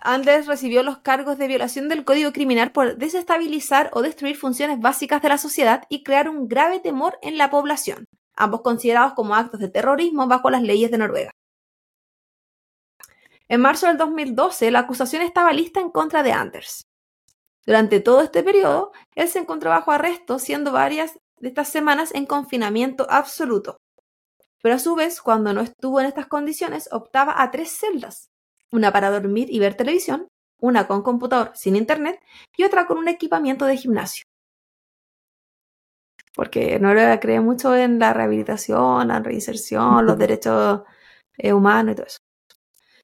Anders 0.00 0.46
recibió 0.46 0.82
los 0.82 0.98
cargos 0.98 1.38
de 1.38 1.48
violación 1.48 1.88
del 1.88 2.04
Código 2.04 2.32
Criminal 2.32 2.72
por 2.72 2.96
desestabilizar 2.96 3.90
o 3.92 4.02
destruir 4.02 4.36
funciones 4.36 4.80
básicas 4.80 5.22
de 5.22 5.28
la 5.28 5.38
sociedad 5.38 5.84
y 5.88 6.02
crear 6.02 6.28
un 6.28 6.48
grave 6.48 6.80
temor 6.80 7.18
en 7.22 7.38
la 7.38 7.50
población, 7.50 8.04
ambos 8.36 8.62
considerados 8.62 9.14
como 9.14 9.34
actos 9.34 9.60
de 9.60 9.68
terrorismo 9.68 10.26
bajo 10.26 10.50
las 10.50 10.62
leyes 10.62 10.90
de 10.90 10.98
Noruega. 10.98 11.30
En 13.48 13.60
marzo 13.60 13.86
del 13.86 13.96
2012, 13.98 14.70
la 14.70 14.80
acusación 14.80 15.22
estaba 15.22 15.52
lista 15.52 15.80
en 15.80 15.90
contra 15.90 16.22
de 16.22 16.32
Anders. 16.32 16.82
Durante 17.64 18.00
todo 18.00 18.20
este 18.22 18.42
periodo, 18.42 18.92
él 19.14 19.28
se 19.28 19.38
encontró 19.38 19.70
bajo 19.70 19.92
arresto, 19.92 20.38
siendo 20.38 20.72
varias 20.72 21.18
de 21.38 21.48
estas 21.48 21.68
semanas 21.68 22.12
en 22.14 22.26
confinamiento 22.26 23.06
absoluto. 23.08 23.76
Pero 24.62 24.76
a 24.76 24.78
su 24.78 24.94
vez, 24.94 25.20
cuando 25.20 25.52
no 25.52 25.60
estuvo 25.60 26.00
en 26.00 26.06
estas 26.06 26.26
condiciones, 26.26 26.88
optaba 26.92 27.42
a 27.42 27.50
tres 27.50 27.70
celdas. 27.70 28.30
Una 28.70 28.92
para 28.92 29.10
dormir 29.10 29.48
y 29.50 29.58
ver 29.58 29.74
televisión, 29.74 30.28
una 30.60 30.86
con 30.86 31.02
computador 31.02 31.50
sin 31.54 31.76
internet 31.76 32.20
y 32.56 32.64
otra 32.64 32.86
con 32.86 32.96
un 32.96 33.08
equipamiento 33.08 33.66
de 33.66 33.76
gimnasio. 33.76 34.24
Porque 36.34 36.78
Noruega 36.78 37.20
cree 37.20 37.40
mucho 37.40 37.76
en 37.76 37.98
la 37.98 38.14
rehabilitación, 38.14 39.08
la 39.08 39.20
reinserción, 39.20 40.06
los 40.06 40.16
derechos 40.18 40.82
eh, 41.36 41.52
humanos 41.52 41.92
y 41.92 41.96
todo 41.96 42.06
eso. 42.06 42.18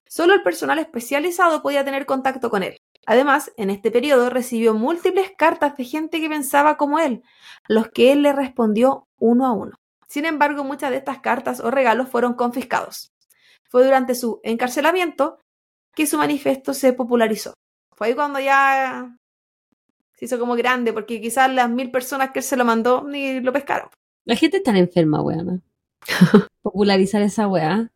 Solo 0.06 0.32
el 0.32 0.42
personal 0.42 0.78
especializado 0.78 1.60
podía 1.60 1.84
tener 1.84 2.06
contacto 2.06 2.48
con 2.48 2.62
él. 2.62 2.78
Además, 3.06 3.52
en 3.56 3.70
este 3.70 3.90
periodo 3.90 4.30
recibió 4.30 4.74
múltiples 4.74 5.32
cartas 5.36 5.76
de 5.76 5.84
gente 5.84 6.20
que 6.20 6.28
pensaba 6.28 6.76
como 6.76 6.98
él, 6.98 7.22
los 7.66 7.88
que 7.88 8.12
él 8.12 8.22
le 8.22 8.32
respondió 8.32 9.06
uno 9.18 9.46
a 9.46 9.52
uno. 9.52 9.76
Sin 10.08 10.24
embargo, 10.24 10.64
muchas 10.64 10.90
de 10.90 10.96
estas 10.96 11.20
cartas 11.20 11.60
o 11.60 11.70
regalos 11.70 12.08
fueron 12.08 12.34
confiscados. 12.34 13.12
Fue 13.68 13.84
durante 13.84 14.14
su 14.14 14.40
encarcelamiento 14.42 15.38
que 15.94 16.06
su 16.06 16.16
manifiesto 16.16 16.74
se 16.74 16.92
popularizó. 16.92 17.54
Fue 17.94 18.08
ahí 18.08 18.14
cuando 18.14 18.40
ya 18.40 19.16
se 20.14 20.24
hizo 20.24 20.38
como 20.38 20.54
grande, 20.54 20.92
porque 20.92 21.20
quizás 21.20 21.52
las 21.52 21.70
mil 21.70 21.90
personas 21.90 22.30
que 22.30 22.40
él 22.40 22.44
se 22.44 22.56
lo 22.56 22.64
mandó 22.64 23.04
ni 23.04 23.40
lo 23.40 23.52
pescaron. 23.52 23.88
La 24.24 24.36
gente 24.36 24.58
está 24.58 24.76
enferma, 24.76 25.22
weona. 25.22 25.60
popularizar 26.62 27.22
esa 27.22 27.48
weá. 27.48 27.90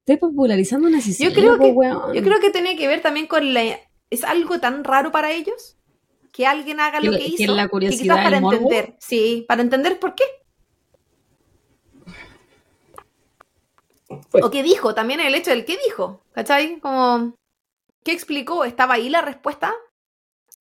Estoy 0.00 0.16
popularizando 0.16 0.88
un 0.88 0.94
asesino. 0.94 1.30
Yo 1.30 1.34
creo 1.34 1.58
que, 1.58 1.66
weón. 1.66 2.14
yo 2.14 2.22
creo 2.22 2.40
que 2.40 2.50
tiene 2.50 2.76
que 2.76 2.88
ver 2.88 3.02
también 3.02 3.26
con 3.26 3.52
la... 3.52 3.62
Es 4.10 4.24
algo 4.24 4.58
tan 4.58 4.84
raro 4.84 5.12
para 5.12 5.30
ellos 5.32 5.76
que 6.32 6.46
alguien 6.46 6.80
haga 6.80 7.00
lo 7.00 7.12
que 7.12 7.18
que 7.18 7.24
hizo. 7.28 7.54
la 7.54 7.64
que 7.64 7.68
curiosidad, 7.70 8.16
quizás 8.16 8.24
para 8.24 8.40
morbo. 8.40 8.52
entender. 8.52 8.96
Sí, 9.00 9.44
para 9.48 9.62
entender 9.62 9.98
por 9.98 10.14
qué. 10.14 10.24
Pues. 14.30 14.44
O 14.44 14.50
qué 14.50 14.62
dijo, 14.62 14.94
también 14.94 15.20
el 15.20 15.34
hecho 15.34 15.50
del 15.50 15.64
qué 15.64 15.78
dijo. 15.84 16.22
¿Cachai? 16.32 16.80
Como, 16.80 17.34
¿qué 18.02 18.12
explicó? 18.12 18.64
¿Estaba 18.64 18.94
ahí 18.94 19.08
la 19.08 19.22
respuesta? 19.22 19.72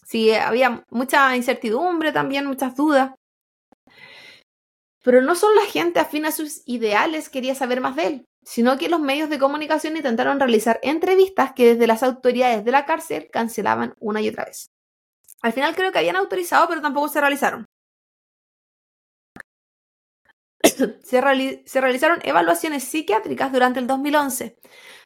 Sí, 0.06 0.32
había 0.32 0.84
mucha 0.90 1.36
incertidumbre 1.36 2.12
también, 2.12 2.46
muchas 2.46 2.76
dudas. 2.76 3.12
Pero 5.04 5.22
no 5.22 5.36
solo 5.36 5.56
la 5.56 5.68
gente 5.68 6.00
afín 6.00 6.26
a 6.26 6.32
sus 6.32 6.62
ideales 6.66 7.30
quería 7.30 7.56
saber 7.56 7.80
más 7.80 7.96
de 7.96 8.08
él, 8.08 8.26
sino 8.50 8.80
que 8.80 8.90
los 8.90 9.00
medios 9.00 9.30
de 9.30 9.38
comunicación 9.38 9.96
intentaron 9.96 10.40
realizar 10.40 10.80
entrevistas 10.82 11.52
que 11.56 11.74
desde 11.76 11.86
las 11.86 12.02
autoridades 12.02 12.66
de 12.66 12.72
la 12.72 12.84
cárcel 12.86 13.30
cancelaban 13.32 13.94
una 14.00 14.22
y 14.22 14.30
otra 14.30 14.46
vez. 14.46 14.72
Al 15.44 15.54
final 15.54 15.76
creo 15.76 15.92
que 15.92 16.00
habían 16.00 16.16
autorizado, 16.16 16.68
pero 16.68 16.82
tampoco 16.82 17.10
se 17.10 17.22
realizaron. 17.22 17.66
se, 21.04 21.22
reali- 21.22 21.62
se 21.68 21.80
realizaron 21.80 22.20
evaluaciones 22.24 22.84
psiquiátricas 22.84 23.52
durante 23.52 23.80
el 23.80 23.86
2011, 23.86 24.58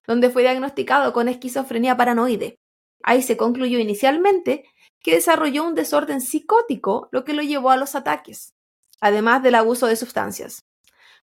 donde 0.07 0.29
fue 0.29 0.43
diagnosticado 0.43 1.11
con 1.11 1.27
esquizofrenia 1.27 1.97
paranoide. 1.97 2.55
Ahí 3.03 3.21
se 3.21 3.35
concluyó 3.35 3.77
inicialmente 3.77 4.63
que 5.01 5.15
desarrolló 5.15 5.65
un 5.67 5.75
desorden 5.75 6.21
psicótico, 6.21 7.09
lo 7.11 7.25
que 7.25 7.33
lo 7.33 7.41
llevó 7.41 7.71
a 7.71 7.77
los 7.77 7.93
ataques, 7.95 8.53
además 9.01 9.43
del 9.43 9.55
abuso 9.55 9.87
de 9.87 9.97
sustancias. 9.97 10.61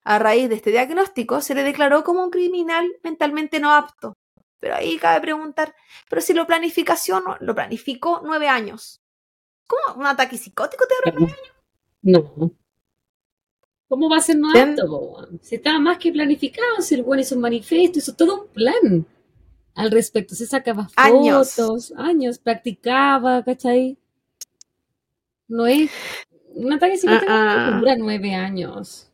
A 0.03 0.19
raíz 0.19 0.49
de 0.49 0.55
este 0.55 0.71
diagnóstico, 0.71 1.41
se 1.41 1.55
le 1.55 1.63
declaró 1.63 2.05
como 2.05 2.25
un 2.25 2.31
criminal 2.31 2.91
mentalmente 3.03 3.61
no 3.61 3.73
apto. 3.73 4.17
Pero 4.59 4.75
ahí 4.75 4.99
cabe 4.99 5.21
preguntar, 5.21 5.75
pero 6.09 6.21
si 6.21 6.35
lo 6.35 6.47
planificación 6.47 7.23
lo 7.41 7.55
planificó 7.55 8.21
nueve 8.25 8.49
años. 8.49 9.01
¿Cómo 9.67 10.01
un 10.01 10.07
ataque 10.07 10.37
psicótico 10.37 10.85
te 10.87 11.11
duró? 11.11 11.33
No. 12.03 12.53
¿Cómo 13.89 14.09
va 14.09 14.19
a 14.19 14.21
ser 14.21 14.37
no 14.37 14.51
apto? 14.51 15.29
Si 15.43 15.57
estaba 15.57 15.79
más 15.79 15.99
que 15.99 16.13
planificado, 16.13 16.81
si 16.81 16.95
el 16.95 17.03
bueno 17.03 17.23
hizo 17.23 17.35
un 17.35 17.41
manifiesto, 17.41 17.99
hizo 17.99 18.15
todo 18.15 18.43
un 18.43 18.49
plan 18.49 19.07
al 19.75 19.91
respecto. 19.91 20.35
Se 20.35 20.47
sacaba 20.47 20.89
Años. 20.97 21.55
fotos, 21.55 21.93
años, 21.97 22.39
practicaba, 22.39 23.43
¿cachai? 23.43 23.99
No 25.49 25.67
es. 25.67 25.91
Un 26.55 26.73
ataque 26.73 26.99
psicótico 26.99 27.33
no 27.33 27.81
dura 27.81 27.97
nueve 27.97 28.35
años. 28.35 29.10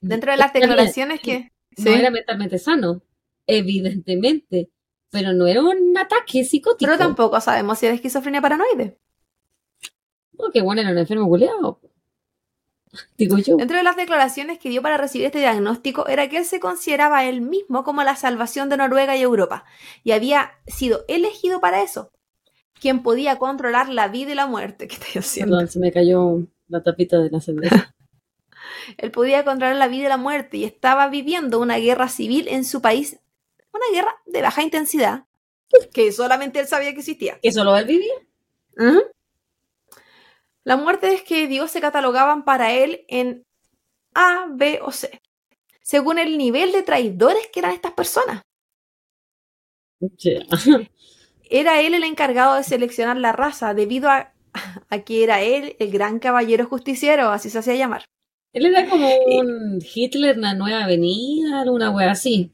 Dentro 0.00 0.32
de 0.32 0.38
las 0.38 0.52
declaraciones 0.52 1.20
que... 1.20 1.52
No 1.76 1.84
Sí. 1.84 1.88
era 1.88 2.10
mentalmente 2.10 2.58
sano, 2.58 3.02
evidentemente. 3.46 4.70
Pero 5.10 5.32
no 5.32 5.46
era 5.46 5.62
un 5.62 5.96
ataque 5.96 6.44
psicótico. 6.44 6.88
Pero 6.90 6.98
tampoco 6.98 7.40
sabemos 7.40 7.78
si 7.78 7.86
era 7.86 7.94
esquizofrenia 7.94 8.40
paranoide. 8.40 8.98
No, 10.38 10.50
que 10.50 10.62
bueno, 10.62 10.80
era 10.80 10.90
un 10.90 10.98
enfermo 10.98 11.28
culiado. 11.28 11.80
Digo 13.16 13.38
yo. 13.38 13.56
Dentro 13.56 13.76
de 13.76 13.84
las 13.84 13.96
declaraciones 13.96 14.58
que 14.58 14.68
dio 14.68 14.82
para 14.82 14.96
recibir 14.96 15.26
este 15.26 15.38
diagnóstico 15.38 16.08
era 16.08 16.28
que 16.28 16.38
él 16.38 16.44
se 16.44 16.58
consideraba 16.58 17.18
a 17.18 17.24
él 17.28 17.40
mismo 17.40 17.84
como 17.84 18.02
la 18.02 18.16
salvación 18.16 18.68
de 18.68 18.76
Noruega 18.78 19.16
y 19.16 19.22
Europa 19.22 19.64
y 20.02 20.10
había 20.12 20.52
sido 20.66 21.04
elegido 21.06 21.60
para 21.60 21.82
eso. 21.82 22.10
Quien 22.80 23.02
podía 23.02 23.38
controlar 23.38 23.88
la 23.90 24.08
vida 24.08 24.32
y 24.32 24.34
la 24.34 24.46
muerte. 24.46 24.88
¿Qué 24.88 24.94
estoy 24.96 25.20
haciendo? 25.20 25.56
Perdón, 25.56 25.68
se 25.70 25.78
me 25.78 25.92
cayó 25.92 26.46
la 26.68 26.82
tapita 26.82 27.18
de 27.18 27.30
la 27.30 27.40
cerveza. 27.40 27.94
Él 28.96 29.10
podía 29.10 29.44
controlar 29.44 29.76
la 29.76 29.88
vida 29.88 30.06
y 30.06 30.08
la 30.08 30.16
muerte 30.16 30.58
y 30.58 30.64
estaba 30.64 31.08
viviendo 31.08 31.58
una 31.58 31.76
guerra 31.76 32.08
civil 32.08 32.48
en 32.48 32.64
su 32.64 32.80
país, 32.80 33.18
una 33.72 33.86
guerra 33.92 34.20
de 34.26 34.42
baja 34.42 34.62
intensidad, 34.62 35.24
que 35.92 36.12
solamente 36.12 36.60
él 36.60 36.66
sabía 36.66 36.92
que 36.92 37.00
existía. 37.00 37.38
¿Que 37.40 37.52
solo 37.52 37.76
él 37.76 37.84
vivía? 37.86 38.14
Ujú. 38.76 39.02
La 40.64 40.76
muerte 40.76 41.14
es 41.14 41.22
que 41.22 41.46
Dios 41.46 41.70
se 41.70 41.80
catalogaban 41.80 42.44
para 42.44 42.72
él 42.72 43.04
en 43.08 43.46
A, 44.14 44.46
B 44.50 44.80
o 44.82 44.92
C, 44.92 45.20
según 45.82 46.18
el 46.18 46.36
nivel 46.36 46.72
de 46.72 46.82
traidores 46.82 47.48
que 47.52 47.60
eran 47.60 47.72
estas 47.72 47.92
personas. 47.92 48.42
Era 51.44 51.80
él 51.80 51.94
el 51.94 52.04
encargado 52.04 52.54
de 52.54 52.62
seleccionar 52.62 53.16
la 53.16 53.32
raza 53.32 53.74
debido 53.74 54.08
a, 54.08 54.32
a 54.88 54.98
que 55.00 55.24
era 55.24 55.42
él 55.42 55.76
el 55.78 55.90
gran 55.90 56.18
caballero 56.18 56.66
justiciero, 56.66 57.30
así 57.30 57.50
se 57.50 57.58
hacía 57.58 57.74
llamar. 57.74 58.04
Él 58.52 58.66
era 58.66 58.88
como 58.88 59.08
un 59.26 59.80
Hitler 59.80 60.34
en 60.34 60.40
la 60.42 60.54
nueva 60.54 60.84
avenida, 60.84 61.62
una 61.70 61.90
wea 61.90 62.10
así. 62.10 62.52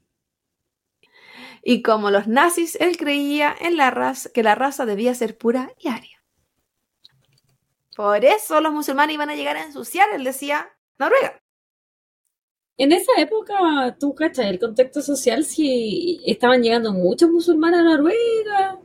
Y 1.63 1.83
como 1.83 2.11
los 2.11 2.29
nazis, 2.29 2.77
él 2.77 2.97
creía 2.97 3.55
en 3.59 3.77
la 3.77 3.91
raza, 3.91 4.31
que 4.33 4.43
la 4.43 4.55
raza 4.55 4.87
debía 4.87 5.15
ser 5.15 5.37
pura 5.37 5.73
y 5.79 5.89
aria. 5.89 6.23
Por 7.97 8.25
eso 8.25 8.61
los 8.61 8.73
musulmanes 8.73 9.15
iban 9.15 9.31
a 9.31 9.35
llegar 9.35 9.57
a 9.57 9.65
ensuciar, 9.65 10.09
él 10.15 10.23
decía, 10.23 10.71
Noruega. 10.99 11.41
En 12.77 12.93
esa 12.93 13.13
época, 13.17 13.97
tú 13.99 14.15
cachai, 14.15 14.51
el 14.51 14.61
contexto 14.61 15.01
social, 15.01 15.45
si 15.45 16.21
estaban 16.27 16.63
llegando 16.63 16.93
muchos 16.93 17.31
musulmanes 17.31 17.81
a 17.81 17.85
Noruega. 17.85 18.79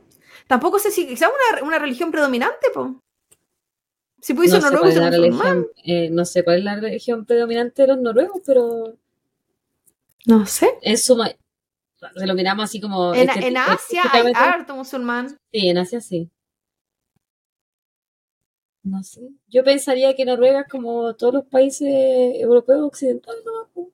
Tampoco 0.46 0.78
sé 0.78 0.90
si 0.90 1.06
quizás 1.06 1.30
una, 1.30 1.62
una 1.62 1.78
religión 1.78 2.10
predominante, 2.10 2.70
po. 2.72 3.02
Si 4.22 4.34
pudiese 4.34 4.56
No 4.56 4.60
sé, 4.62 4.64
noruego 4.70 4.82
cuál 4.84 4.88
es 4.90 4.94
ser 4.94 5.02
la 5.02 5.10
musulmán. 5.18 5.54
religión, 5.56 5.68
eh, 5.84 6.10
no 6.10 6.24
sé 6.24 6.44
cuál 6.44 6.58
es 6.58 6.64
la 6.64 6.76
religión 6.76 7.26
predominante 7.26 7.82
de 7.82 7.88
los 7.88 7.98
noruegos, 8.00 8.40
pero 8.46 8.96
No 10.26 10.46
sé. 10.46 10.70
en 10.82 10.96
suma, 10.96 11.28
se 12.14 12.26
lo 12.26 12.34
miramos 12.34 12.64
así 12.64 12.80
como... 12.80 13.12
En, 13.14 13.28
este- 13.28 13.48
en 13.48 13.56
Asia 13.56 14.02
hay 14.12 14.32
harto 14.34 14.76
musulmán. 14.76 15.28
Sí, 15.52 15.68
en 15.68 15.76
Asia 15.78 16.00
sí. 16.00 16.30
No 18.84 19.02
sé. 19.04 19.20
Yo 19.48 19.62
pensaría 19.62 20.14
que 20.16 20.24
Noruega 20.24 20.62
es 20.62 20.68
como 20.68 21.14
todos 21.14 21.34
los 21.34 21.44
países 21.46 21.88
europeos 21.88 22.82
occidentales, 22.82 23.42
¿no? 23.44 23.68
Pues, 23.74 23.88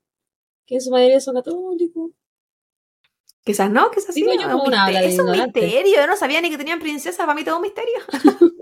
que 0.67 0.75
en 0.77 0.81
su 0.81 0.91
mayoría 0.91 1.21
son 1.21 1.35
católicos. 1.37 2.11
Quizás 3.45 3.71
no, 3.71 3.91
quizás 3.91 4.15
sí. 4.15 4.21
Digo 4.23 4.33
yo 4.35 4.41
es 4.41 4.47
como 4.47 4.63
un 4.63 4.69
una 4.69 4.85
habla 4.85 5.01
misterio, 5.01 5.09
de 5.09 5.15
es 5.15 5.19
un 5.21 5.29
ignorante. 5.29 5.61
misterio. 5.63 5.95
Yo 5.97 6.07
no 6.07 6.17
sabía 6.17 6.41
ni 6.41 6.51
que 6.51 6.59
tenían 6.59 6.81
princesas, 6.81 7.17
para 7.19 7.35
mí 7.35 7.45
todo 7.45 7.57
un 7.57 7.63
misterio. 7.63 7.95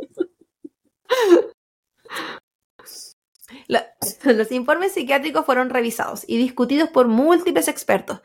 Los 4.25 4.53
informes 4.53 4.93
psiquiátricos 4.93 5.47
fueron 5.47 5.71
revisados 5.71 6.25
y 6.27 6.37
discutidos 6.37 6.89
por 6.91 7.09
múltiples 7.09 7.69
expertos, 7.69 8.21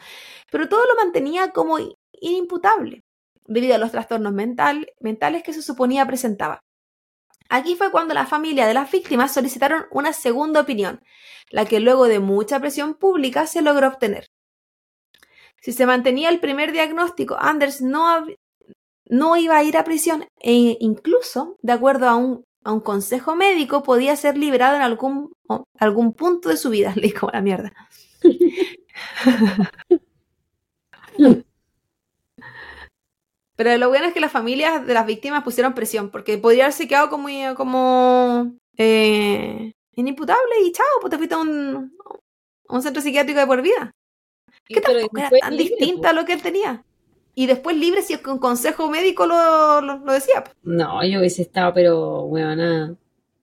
pero 0.51 0.68
todo 0.68 0.86
lo 0.86 0.95
mantenía 0.95 1.51
como 1.51 1.78
inimputable, 2.14 3.01
debido 3.45 3.76
a 3.76 3.78
los 3.78 3.91
trastornos 3.91 4.34
mental- 4.34 4.91
mentales 4.99 5.43
que 5.43 5.53
se 5.53 5.62
suponía 5.62 6.05
presentaba. 6.05 6.59
Aquí 7.49 7.76
fue 7.76 7.91
cuando 7.91 8.14
la 8.14 8.26
familia 8.26 8.66
de 8.66 8.74
las 8.74 8.89
víctimas 8.89 9.34
solicitaron 9.34 9.86
una 9.91 10.14
segunda 10.14 10.62
opinión, 10.62 11.01
la 11.49 11.66
que 11.66 11.82
luego 11.82 12.07
de 12.07 12.20
mucha 12.20 12.59
presión 12.59 12.93
pública 12.95 13.45
se 13.45 13.62
logró 13.62 13.89
obtener. 13.89 14.26
Si 15.62 15.74
se 15.74 15.86
mantenía 15.86 16.30
el 16.30 16.39
primer 16.39 16.72
diagnóstico, 16.72 17.38
Anders 17.39 17.82
no, 17.82 18.26
no 19.05 19.38
iba 19.38 19.57
a 19.57 19.64
ir 19.64 19.78
a 19.78 19.84
prisión 19.84 20.26
e 20.39 20.78
incluso, 20.80 21.57
de 21.62 21.74
acuerdo 21.74 22.07
a 22.07 22.16
un, 22.16 22.43
a 22.64 22.72
un 22.72 22.80
consejo 22.80 23.36
médico, 23.36 23.84
podía 23.84 24.16
ser 24.16 24.38
liberado 24.38 24.76
en 24.76 24.82
algún, 24.82 25.34
algún 25.78 26.14
punto 26.14 26.49
de 26.49 26.57
su 26.57 26.70
vida. 26.70 26.93
Leí 26.95 27.12
como 27.12 27.32
la 27.32 27.41
mierda. 27.41 27.74
Pero 33.55 33.78
lo 33.78 33.89
bueno 33.89 34.07
es 34.07 34.14
que 34.14 34.20
las 34.20 34.32
familias 34.32 34.86
de 34.88 34.93
las 34.93 35.05
víctimas 35.05 35.43
pusieron 35.43 35.74
presión, 35.74 36.09
porque 36.09 36.38
podría 36.38 36.64
haberse 36.64 36.88
quedado 36.88 37.09
como, 37.09 37.28
como 37.55 38.53
eh, 38.78 39.74
inimputable 39.93 40.62
y 40.66 40.72
chao, 40.72 40.86
pues 40.99 41.12
te 41.12 41.18
fuiste 41.18 41.36
a 41.36 41.39
un, 41.39 41.95
a 42.68 42.76
un 42.76 42.82
centro 42.82 43.03
psiquiátrico 43.03 43.39
de 43.39 43.45
por 43.45 43.62
vida. 43.62 43.91
Que 44.66 44.82
tampoco 44.82 45.18
era 45.18 45.30
tan 45.30 45.55
libre, 45.55 45.76
distinta 45.78 46.09
a 46.09 46.14
lo 46.14 46.26
que 46.26 46.34
él 46.34 46.41
tenía. 46.41 46.84
Y 47.34 47.47
después 47.47 47.77
libre 47.77 48.01
si 48.01 48.15
un 48.25 48.39
consejo 48.39 48.89
médico 48.89 49.25
lo, 49.25 49.82
lo, 49.82 49.97
lo 49.99 50.13
decía. 50.13 50.43
No, 50.63 51.03
yo 51.05 51.19
hubiese 51.19 51.43
estado, 51.43 51.73
pero, 51.73 52.23
weona. 52.23 52.95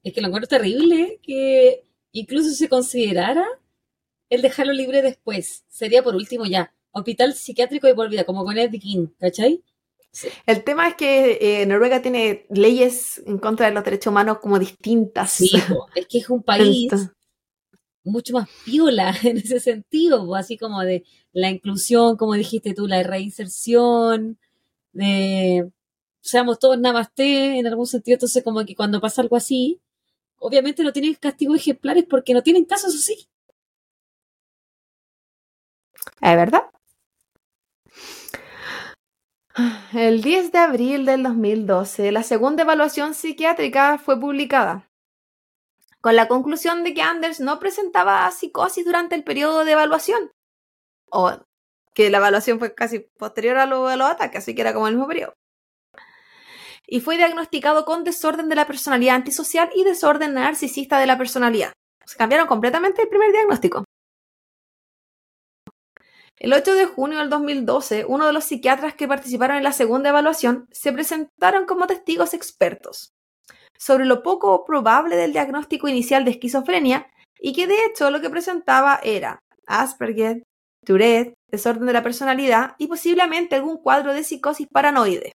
Es 0.04 0.12
que 0.12 0.20
lo 0.20 0.28
encuentro 0.28 0.48
terrible 0.48 1.20
que 1.22 1.84
incluso 2.12 2.50
se 2.50 2.68
considerara 2.68 3.46
el 4.30 4.42
dejarlo 4.42 4.72
libre 4.72 5.02
después. 5.02 5.64
Sería 5.68 6.02
por 6.02 6.14
último 6.14 6.44
ya. 6.46 6.72
Hospital 6.90 7.34
psiquiátrico 7.34 7.86
de 7.86 7.94
por 7.94 8.08
vida, 8.08 8.24
como 8.24 8.44
con 8.44 8.58
Eddie 8.58 8.80
King, 8.80 9.06
¿cachai? 9.18 9.62
El 10.46 10.64
tema 10.64 10.88
es 10.88 10.94
que 10.94 11.38
eh, 11.40 11.66
Noruega 11.66 12.02
tiene 12.02 12.46
leyes 12.50 13.22
en 13.26 13.38
contra 13.38 13.66
de 13.66 13.72
los 13.72 13.84
derechos 13.84 14.10
humanos 14.10 14.38
como 14.38 14.58
distintas. 14.58 15.32
Sí, 15.32 15.50
es 15.94 16.06
que 16.06 16.18
es 16.18 16.30
un 16.30 16.42
país 16.44 16.84
Entonces, 16.84 17.10
mucho 18.08 18.34
más 18.34 18.48
piola 18.64 19.14
en 19.22 19.38
ese 19.38 19.60
sentido, 19.60 20.26
po, 20.26 20.36
así 20.36 20.56
como 20.58 20.82
de 20.82 21.04
la 21.32 21.50
inclusión, 21.50 22.16
como 22.16 22.34
dijiste 22.34 22.74
tú, 22.74 22.86
la 22.86 23.02
reinserción, 23.02 24.38
de 24.92 25.70
seamos 26.20 26.58
todos 26.58 26.78
namaste 26.78 27.58
en 27.58 27.66
algún 27.66 27.86
sentido, 27.86 28.16
entonces 28.16 28.42
como 28.44 28.64
que 28.64 28.74
cuando 28.76 29.00
pasa 29.00 29.22
algo 29.22 29.36
así, 29.36 29.80
obviamente 30.38 30.82
no 30.84 30.92
tienen 30.92 31.14
castigos 31.14 31.58
ejemplares 31.58 32.04
porque 32.08 32.34
no 32.34 32.42
tienen 32.42 32.64
casos 32.64 32.94
así. 32.94 33.28
¿Es 36.20 36.36
verdad? 36.36 36.62
El 39.92 40.22
10 40.22 40.52
de 40.52 40.58
abril 40.58 41.04
del 41.04 41.22
2012, 41.24 42.12
la 42.12 42.22
segunda 42.22 42.62
evaluación 42.62 43.14
psiquiátrica 43.14 43.98
fue 43.98 44.20
publicada, 44.20 44.87
con 46.00 46.16
la 46.16 46.28
conclusión 46.28 46.84
de 46.84 46.94
que 46.94 47.02
Anders 47.02 47.40
no 47.40 47.58
presentaba 47.58 48.30
psicosis 48.30 48.84
durante 48.84 49.14
el 49.14 49.24
periodo 49.24 49.64
de 49.64 49.72
evaluación, 49.72 50.30
o 51.10 51.32
que 51.94 52.10
la 52.10 52.18
evaluación 52.18 52.58
fue 52.58 52.74
casi 52.74 53.00
posterior 53.18 53.56
a, 53.56 53.66
lo, 53.66 53.94
los 53.96 54.08
ataques, 54.08 54.42
así 54.42 54.54
que 54.54 54.60
era 54.60 54.74
como 54.74 54.86
el 54.86 54.94
mismo 54.94 55.08
periodo. 55.08 55.34
Y 56.86 57.00
fue 57.00 57.16
diagnosticado 57.16 57.84
con 57.84 58.04
desorden 58.04 58.48
de 58.48 58.54
la 58.54 58.66
personalidad 58.66 59.16
antisocial 59.16 59.70
y 59.74 59.84
desorden 59.84 60.34
narcisista 60.34 60.98
de 60.98 61.06
la 61.06 61.18
personalidad. 61.18 61.72
Se 62.06 62.16
cambiaron 62.16 62.46
completamente 62.46 63.02
el 63.02 63.08
primer 63.08 63.32
diagnóstico. 63.32 63.84
El 66.36 66.52
8 66.52 66.74
de 66.76 66.86
junio 66.86 67.18
del 67.18 67.30
2012, 67.30 68.04
uno 68.06 68.26
de 68.26 68.32
los 68.32 68.44
psiquiatras 68.44 68.94
que 68.94 69.08
participaron 69.08 69.56
en 69.56 69.64
la 69.64 69.72
segunda 69.72 70.10
evaluación 70.10 70.68
se 70.70 70.92
presentaron 70.92 71.66
como 71.66 71.88
testigos 71.88 72.32
expertos 72.32 73.12
sobre 73.78 74.04
lo 74.04 74.22
poco 74.22 74.64
probable 74.64 75.16
del 75.16 75.32
diagnóstico 75.32 75.88
inicial 75.88 76.24
de 76.24 76.32
esquizofrenia 76.32 77.10
y 77.40 77.52
que 77.52 77.66
de 77.66 77.84
hecho 77.86 78.10
lo 78.10 78.20
que 78.20 78.30
presentaba 78.30 79.00
era 79.02 79.38
Asperger, 79.66 80.42
Tourette, 80.84 81.34
desorden 81.50 81.86
de 81.86 81.92
la 81.92 82.02
personalidad 82.02 82.74
y 82.78 82.86
posiblemente 82.86 83.56
algún 83.56 83.78
cuadro 83.78 84.12
de 84.12 84.24
psicosis 84.24 84.66
paranoide. 84.70 85.32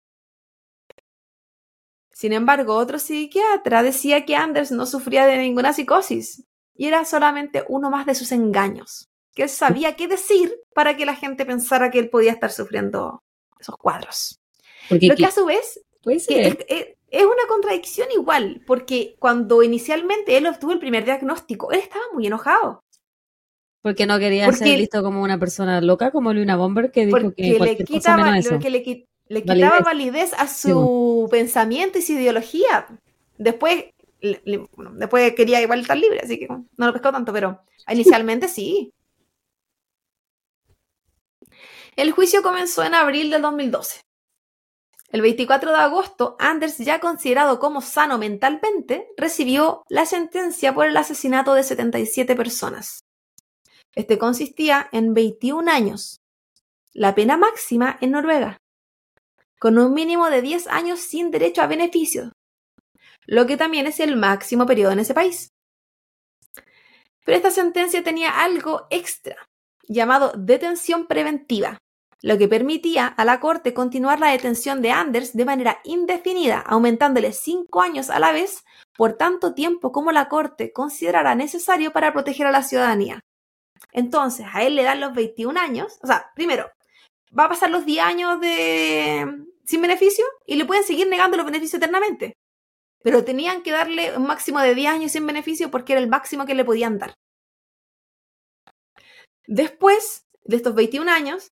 Sin 2.11 2.33
embargo, 2.33 2.75
otro 2.75 2.99
psiquiatra 2.99 3.81
decía 3.81 4.25
que 4.25 4.35
Anders 4.35 4.71
no 4.71 4.85
sufría 4.85 5.25
de 5.25 5.37
ninguna 5.37 5.73
psicosis 5.73 6.43
y 6.75 6.87
era 6.87 7.05
solamente 7.05 7.63
uno 7.67 7.89
más 7.89 8.05
de 8.05 8.15
sus 8.15 8.31
engaños 8.31 9.07
que 9.33 9.43
él 9.43 9.49
sabía 9.49 9.95
qué 9.95 10.07
decir 10.07 10.53
para 10.73 10.95
que 10.95 11.05
la 11.05 11.15
gente 11.15 11.45
pensara 11.45 11.91
que 11.91 11.99
él 11.99 12.09
podía 12.09 12.31
estar 12.31 12.51
sufriendo 12.51 13.23
esos 13.59 13.77
cuadros. 13.77 14.39
Lo 14.89 15.15
que 15.15 15.25
a 15.25 15.31
su 15.31 15.45
vez 15.45 15.79
es, 16.05 16.27
es, 16.29 16.87
una 17.21 17.45
contradicción 17.47 18.07
igual, 18.11 18.63
porque 18.65 19.15
cuando 19.19 19.61
inicialmente 19.61 20.35
él 20.35 20.47
obtuvo 20.47 20.71
el 20.71 20.79
primer 20.79 21.05
diagnóstico, 21.05 21.71
él 21.71 21.79
estaba 21.79 22.03
muy 22.13 22.25
enojado. 22.25 22.83
Porque 23.83 24.05
no 24.05 24.17
quería 24.17 24.51
ser 24.51 24.77
visto 24.77 25.03
como 25.03 25.21
una 25.21 25.37
persona 25.37 25.81
loca, 25.81 26.11
como 26.11 26.33
Luna 26.33 26.55
Bomber, 26.55 26.91
que 26.91 27.05
dijo 27.05 27.33
que, 27.35 27.59
le 27.59 27.77
quitaba, 27.77 28.33
que 28.59 28.69
le, 28.69 29.07
le 29.27 29.43
quitaba 29.43 29.79
validez. 29.79 30.33
a 30.33 30.47
su 30.47 31.27
pensamiento 31.29 31.99
y 31.99 32.01
su 32.01 32.13
ideología. 32.13 32.87
Después, 33.37 33.85
después 34.21 35.35
quería 35.35 35.61
igual 35.61 35.81
estar 35.81 35.97
libre, 35.97 36.21
así 36.23 36.39
que 36.39 36.47
no 36.47 36.65
lo 36.77 36.93
pescó 36.93 37.11
tanto, 37.11 37.33
pero 37.33 37.61
inicialmente 37.89 38.47
sí. 38.47 38.93
El 41.95 42.11
juicio 42.11 42.41
comenzó 42.41 42.83
en 42.83 42.95
abril 42.95 43.29
del 43.29 43.41
2012. 43.41 44.01
El 45.13 45.21
24 45.21 45.69
de 45.69 45.77
agosto, 45.77 46.35
Anders, 46.39 46.79
ya 46.79 46.99
considerado 46.99 47.59
como 47.59 47.81
sano 47.81 48.17
mentalmente, 48.17 49.09
recibió 49.15 49.83
la 49.87 50.07
sentencia 50.07 50.73
por 50.73 50.87
el 50.87 50.97
asesinato 50.97 51.53
de 51.53 51.61
77 51.61 52.35
personas. 52.35 53.01
Este 53.93 54.17
consistía 54.17 54.89
en 54.91 55.13
21 55.13 55.71
años, 55.71 56.17
la 56.93 57.13
pena 57.13 57.37
máxima 57.37 57.95
en 58.01 58.09
Noruega, 58.09 58.57
con 59.59 59.77
un 59.77 59.93
mínimo 59.93 60.31
de 60.31 60.41
10 60.41 60.65
años 60.65 60.99
sin 60.99 61.29
derecho 61.29 61.61
a 61.61 61.67
beneficios, 61.67 62.31
lo 63.27 63.45
que 63.45 63.55
también 63.55 63.85
es 63.85 63.99
el 63.99 64.15
máximo 64.15 64.65
periodo 64.65 64.93
en 64.93 64.99
ese 64.99 65.13
país. 65.13 65.49
Pero 67.23 67.37
esta 67.37 67.51
sentencia 67.51 68.03
tenía 68.03 68.41
algo 68.43 68.87
extra, 68.89 69.35
llamado 69.87 70.33
detención 70.35 71.05
preventiva, 71.05 71.77
lo 72.23 72.37
que 72.37 72.47
permitía 72.47 73.05
a 73.05 73.25
la 73.25 73.41
Corte 73.41 73.73
continuar 73.73 74.21
la 74.21 74.31
detención 74.31 74.81
de 74.81 74.91
Anders 74.91 75.35
de 75.35 75.43
manera 75.43 75.81
indefinida, 75.83 76.59
aumentándole 76.59 77.33
cinco 77.33 77.81
años 77.81 78.09
a 78.09 78.17
la 78.17 78.31
vez 78.31 78.63
por 78.95 79.17
tanto 79.17 79.53
tiempo 79.53 79.91
como 79.91 80.13
la 80.13 80.29
Corte 80.29 80.71
considerara 80.71 81.35
necesario 81.35 81.91
para 81.91 82.13
proteger 82.13 82.47
a 82.47 82.51
la 82.51 82.63
ciudadanía. 82.63 83.19
Entonces, 83.91 84.45
a 84.53 84.63
él 84.63 84.75
le 84.75 84.83
dan 84.83 85.01
los 85.01 85.13
21 85.13 85.59
años, 85.59 85.99
o 86.01 86.07
sea, 86.07 86.31
primero, 86.33 86.71
va 87.37 87.45
a 87.45 87.49
pasar 87.49 87.69
los 87.69 87.85
10 87.85 88.05
años 88.05 88.39
de 88.39 89.45
sin 89.65 89.81
beneficio 89.81 90.25
y 90.45 90.55
le 90.55 90.65
pueden 90.65 90.85
seguir 90.85 91.07
negando 91.09 91.35
los 91.35 91.45
beneficios 91.45 91.75
eternamente. 91.75 92.37
Pero 93.03 93.25
tenían 93.25 93.63
que 93.63 93.71
darle 93.71 94.17
un 94.17 94.25
máximo 94.25 94.61
de 94.61 94.73
10 94.73 94.93
años 94.93 95.11
sin 95.11 95.27
beneficio 95.27 95.69
porque 95.69 95.91
era 95.91 96.01
el 96.01 96.07
máximo 96.07 96.45
que 96.45 96.55
le 96.55 96.63
podían 96.63 96.99
dar. 96.99 97.15
Después 99.45 100.25
de 100.45 100.55
estos 100.55 100.73
21 100.73 101.11
años, 101.11 101.49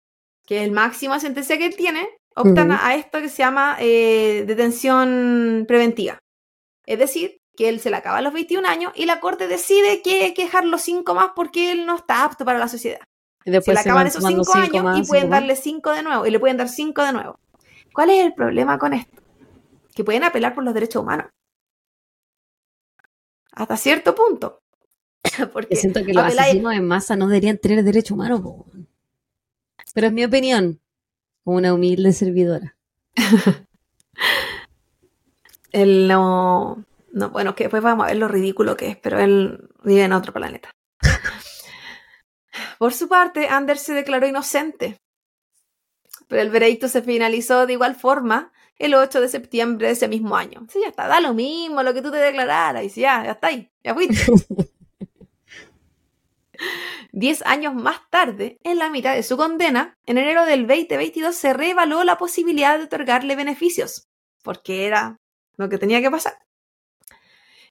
que 0.50 0.58
es 0.58 0.64
el 0.64 0.72
máximo 0.72 1.18
sentencia 1.20 1.60
que 1.60 1.68
él 1.68 1.76
tiene, 1.76 2.10
optan 2.36 2.72
a 2.72 2.96
esto 2.96 3.22
que 3.22 3.30
se 3.30 3.44
llama 3.44 3.78
eh, 3.80 4.46
detención 4.48 5.66
preventiva. 5.68 6.18
Es 6.88 6.98
decir, 6.98 7.38
que 7.56 7.70
él 7.70 7.80
se 7.80 7.92
le 7.92 7.98
acaba 7.98 8.18
a 8.18 8.22
los 8.22 8.34
21 8.34 8.68
años 8.68 8.92
y 8.96 9.06
la 9.06 9.20
corte 9.20 9.48
decide 9.48 10.02
que 10.02 10.24
hay 10.24 10.34
que 10.34 10.46
dejar 10.46 10.66
los 10.66 10.82
5 10.82 11.14
más 11.14 11.34
porque 11.36 11.72
él 11.72 11.86
no 11.86 11.98
está 11.98 12.24
apto 12.24 12.46
para 12.46 12.58
la 12.58 12.68
sociedad. 12.68 13.02
Y 13.46 13.52
después 13.52 13.78
se 13.78 13.84
le 13.84 13.92
acaban 13.92 14.08
esos 14.08 14.26
5 14.26 14.56
años 14.56 14.98
y 14.98 15.08
pueden 15.08 15.30
darle 15.30 15.56
5 15.56 15.92
de 15.92 16.02
nuevo 16.02 16.26
y 16.26 16.32
le 16.32 16.40
pueden 16.40 16.58
dar 16.58 16.68
5 16.68 17.04
de 17.04 17.14
nuevo. 17.14 17.40
¿Cuál 17.94 18.10
es 18.10 18.26
el 18.26 18.34
problema 18.34 18.80
con 18.80 18.94
esto? 18.94 19.22
Que 19.94 20.04
pueden 20.04 20.24
apelar 20.24 20.56
por 20.56 20.64
los 20.64 20.74
derechos 20.74 21.04
humanos. 21.04 21.28
Hasta 23.52 23.78
cierto 23.78 24.16
punto. 24.16 24.64
Porque 25.54 25.76
siento 25.76 26.04
que 26.04 26.12
los 26.12 26.24
asesinos 26.24 26.74
en 26.74 26.88
masa 26.88 27.16
no 27.16 27.28
deberían 27.28 27.60
tener 27.60 27.84
derecho 27.84 28.16
humano. 28.16 28.66
Pero 30.00 30.08
es 30.08 30.14
mi 30.14 30.24
opinión, 30.24 30.80
como 31.44 31.58
una 31.58 31.74
humilde 31.74 32.14
servidora. 32.14 32.78
él 35.74 36.08
no, 36.08 36.86
no, 37.12 37.30
bueno, 37.32 37.54
que 37.54 37.66
después 37.66 37.84
vamos 37.84 38.06
a 38.06 38.08
ver 38.08 38.16
lo 38.16 38.30
ridículo 38.30 38.78
que 38.78 38.92
es, 38.92 38.96
pero 38.96 39.20
él 39.20 39.70
vive 39.84 40.06
en 40.06 40.14
otro 40.14 40.32
planeta. 40.32 40.72
Por 42.80 42.94
su 42.94 43.10
parte, 43.10 43.50
Anders 43.50 43.82
se 43.82 43.94
declaró 43.94 44.26
inocente, 44.26 44.96
pero 46.30 46.44
el 46.44 46.50
veredicto 46.50 46.88
se 46.88 47.02
finalizó 47.02 47.66
de 47.66 47.74
igual 47.74 47.96
forma 47.96 48.54
el 48.78 48.96
8 48.96 49.20
de 49.20 49.28
septiembre 49.28 49.88
de 49.88 49.94
ese 49.96 50.08
mismo 50.08 50.38
año. 50.38 50.66
Sí, 50.70 50.80
ya 50.82 50.88
está, 50.88 51.10
da 51.10 51.20
lo 51.20 51.34
mismo 51.34 51.84
lo 51.84 51.94
que 51.94 52.02
tú 52.02 52.10
te 52.10 52.20
declararas, 52.20 52.86
y 52.86 52.90
sí, 52.90 53.02
ya, 53.02 53.26
ya 53.26 53.32
está 53.32 53.48
ahí, 53.48 53.70
ya 53.84 53.94
fuiste. 53.94 54.16
Diez 57.12 57.42
años 57.46 57.74
más 57.74 58.02
tarde, 58.12 58.60
en 58.64 58.78
la 58.78 58.90
mitad 58.90 59.16
de 59.16 59.24
su 59.24 59.36
condena, 59.36 59.96
en 60.06 60.20
enero 60.20 60.46
del 60.46 60.68
2022 60.68 61.36
se 61.36 61.54
reevaluó 61.54 62.04
la 62.04 62.18
posibilidad 62.20 62.78
de 62.78 62.84
otorgarle 62.86 63.36
beneficios, 63.36 64.08
porque 64.44 64.86
era 64.86 65.18
lo 65.58 65.70
que 65.70 65.80
tenía 65.80 66.02
que 66.02 66.12
pasar. 66.12 66.38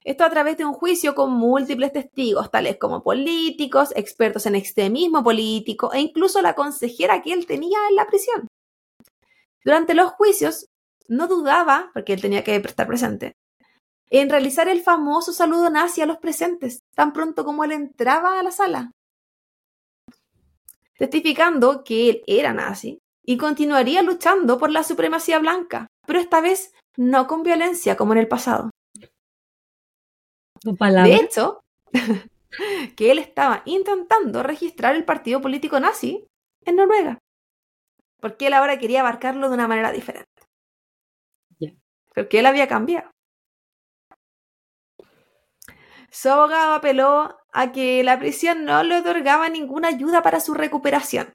Esto 0.02 0.24
a 0.24 0.30
través 0.30 0.56
de 0.56 0.64
un 0.64 0.72
juicio 0.72 1.14
con 1.14 1.32
múltiples 1.32 1.92
testigos, 1.92 2.50
tales 2.50 2.78
como 2.78 3.02
políticos, 3.02 3.92
expertos 3.94 4.46
en 4.46 4.56
extremismo 4.56 5.22
político 5.22 5.92
e 5.92 6.00
incluso 6.00 6.42
la 6.42 6.54
consejera 6.54 7.22
que 7.22 7.32
él 7.32 7.46
tenía 7.46 7.78
en 7.88 7.96
la 7.96 8.06
prisión. 8.06 8.48
Durante 9.64 9.94
los 9.94 10.10
juicios, 10.12 10.66
no 11.08 11.28
dudaba, 11.28 11.90
porque 11.94 12.12
él 12.12 12.20
tenía 12.20 12.42
que 12.42 12.56
estar 12.56 12.86
presente, 12.86 13.34
en 14.10 14.30
realizar 14.30 14.68
el 14.68 14.82
famoso 14.82 15.32
saludo 15.32 15.70
nazi 15.70 16.00
a 16.00 16.06
los 16.06 16.18
presentes, 16.18 16.80
tan 16.94 17.12
pronto 17.12 17.44
como 17.44 17.64
él 17.64 17.72
entraba 17.72 18.40
a 18.40 18.42
la 18.42 18.50
sala, 18.50 18.92
testificando 20.98 21.84
que 21.84 22.10
él 22.10 22.22
era 22.26 22.52
nazi 22.52 22.98
y 23.24 23.38
continuaría 23.38 24.02
luchando 24.02 24.58
por 24.58 24.70
la 24.70 24.82
supremacía 24.82 25.38
blanca, 25.38 25.86
pero 26.06 26.18
esta 26.18 26.40
vez 26.40 26.74
no 26.96 27.26
con 27.26 27.42
violencia 27.42 27.96
como 27.96 28.12
en 28.12 28.18
el 28.18 28.28
pasado. 28.28 28.70
De 30.62 31.14
hecho, 31.14 31.60
que 32.96 33.10
él 33.10 33.18
estaba 33.18 33.62
intentando 33.64 34.42
registrar 34.42 34.96
el 34.96 35.04
partido 35.04 35.40
político 35.40 35.78
nazi 35.78 36.26
en 36.64 36.76
Noruega, 36.76 37.18
porque 38.20 38.48
él 38.48 38.54
ahora 38.54 38.78
quería 38.78 39.00
abarcarlo 39.00 39.48
de 39.48 39.54
una 39.54 39.68
manera 39.68 39.92
diferente. 39.92 40.28
Porque 42.14 42.40
él 42.40 42.46
había 42.46 42.66
cambiado. 42.66 43.08
Su 46.10 46.30
abogado 46.30 46.74
apeló 46.74 47.38
a 47.52 47.72
que 47.72 48.02
la 48.02 48.18
prisión 48.18 48.64
no 48.64 48.82
le 48.82 48.98
otorgaba 48.98 49.48
ninguna 49.48 49.88
ayuda 49.88 50.22
para 50.22 50.40
su 50.40 50.54
recuperación. 50.54 51.32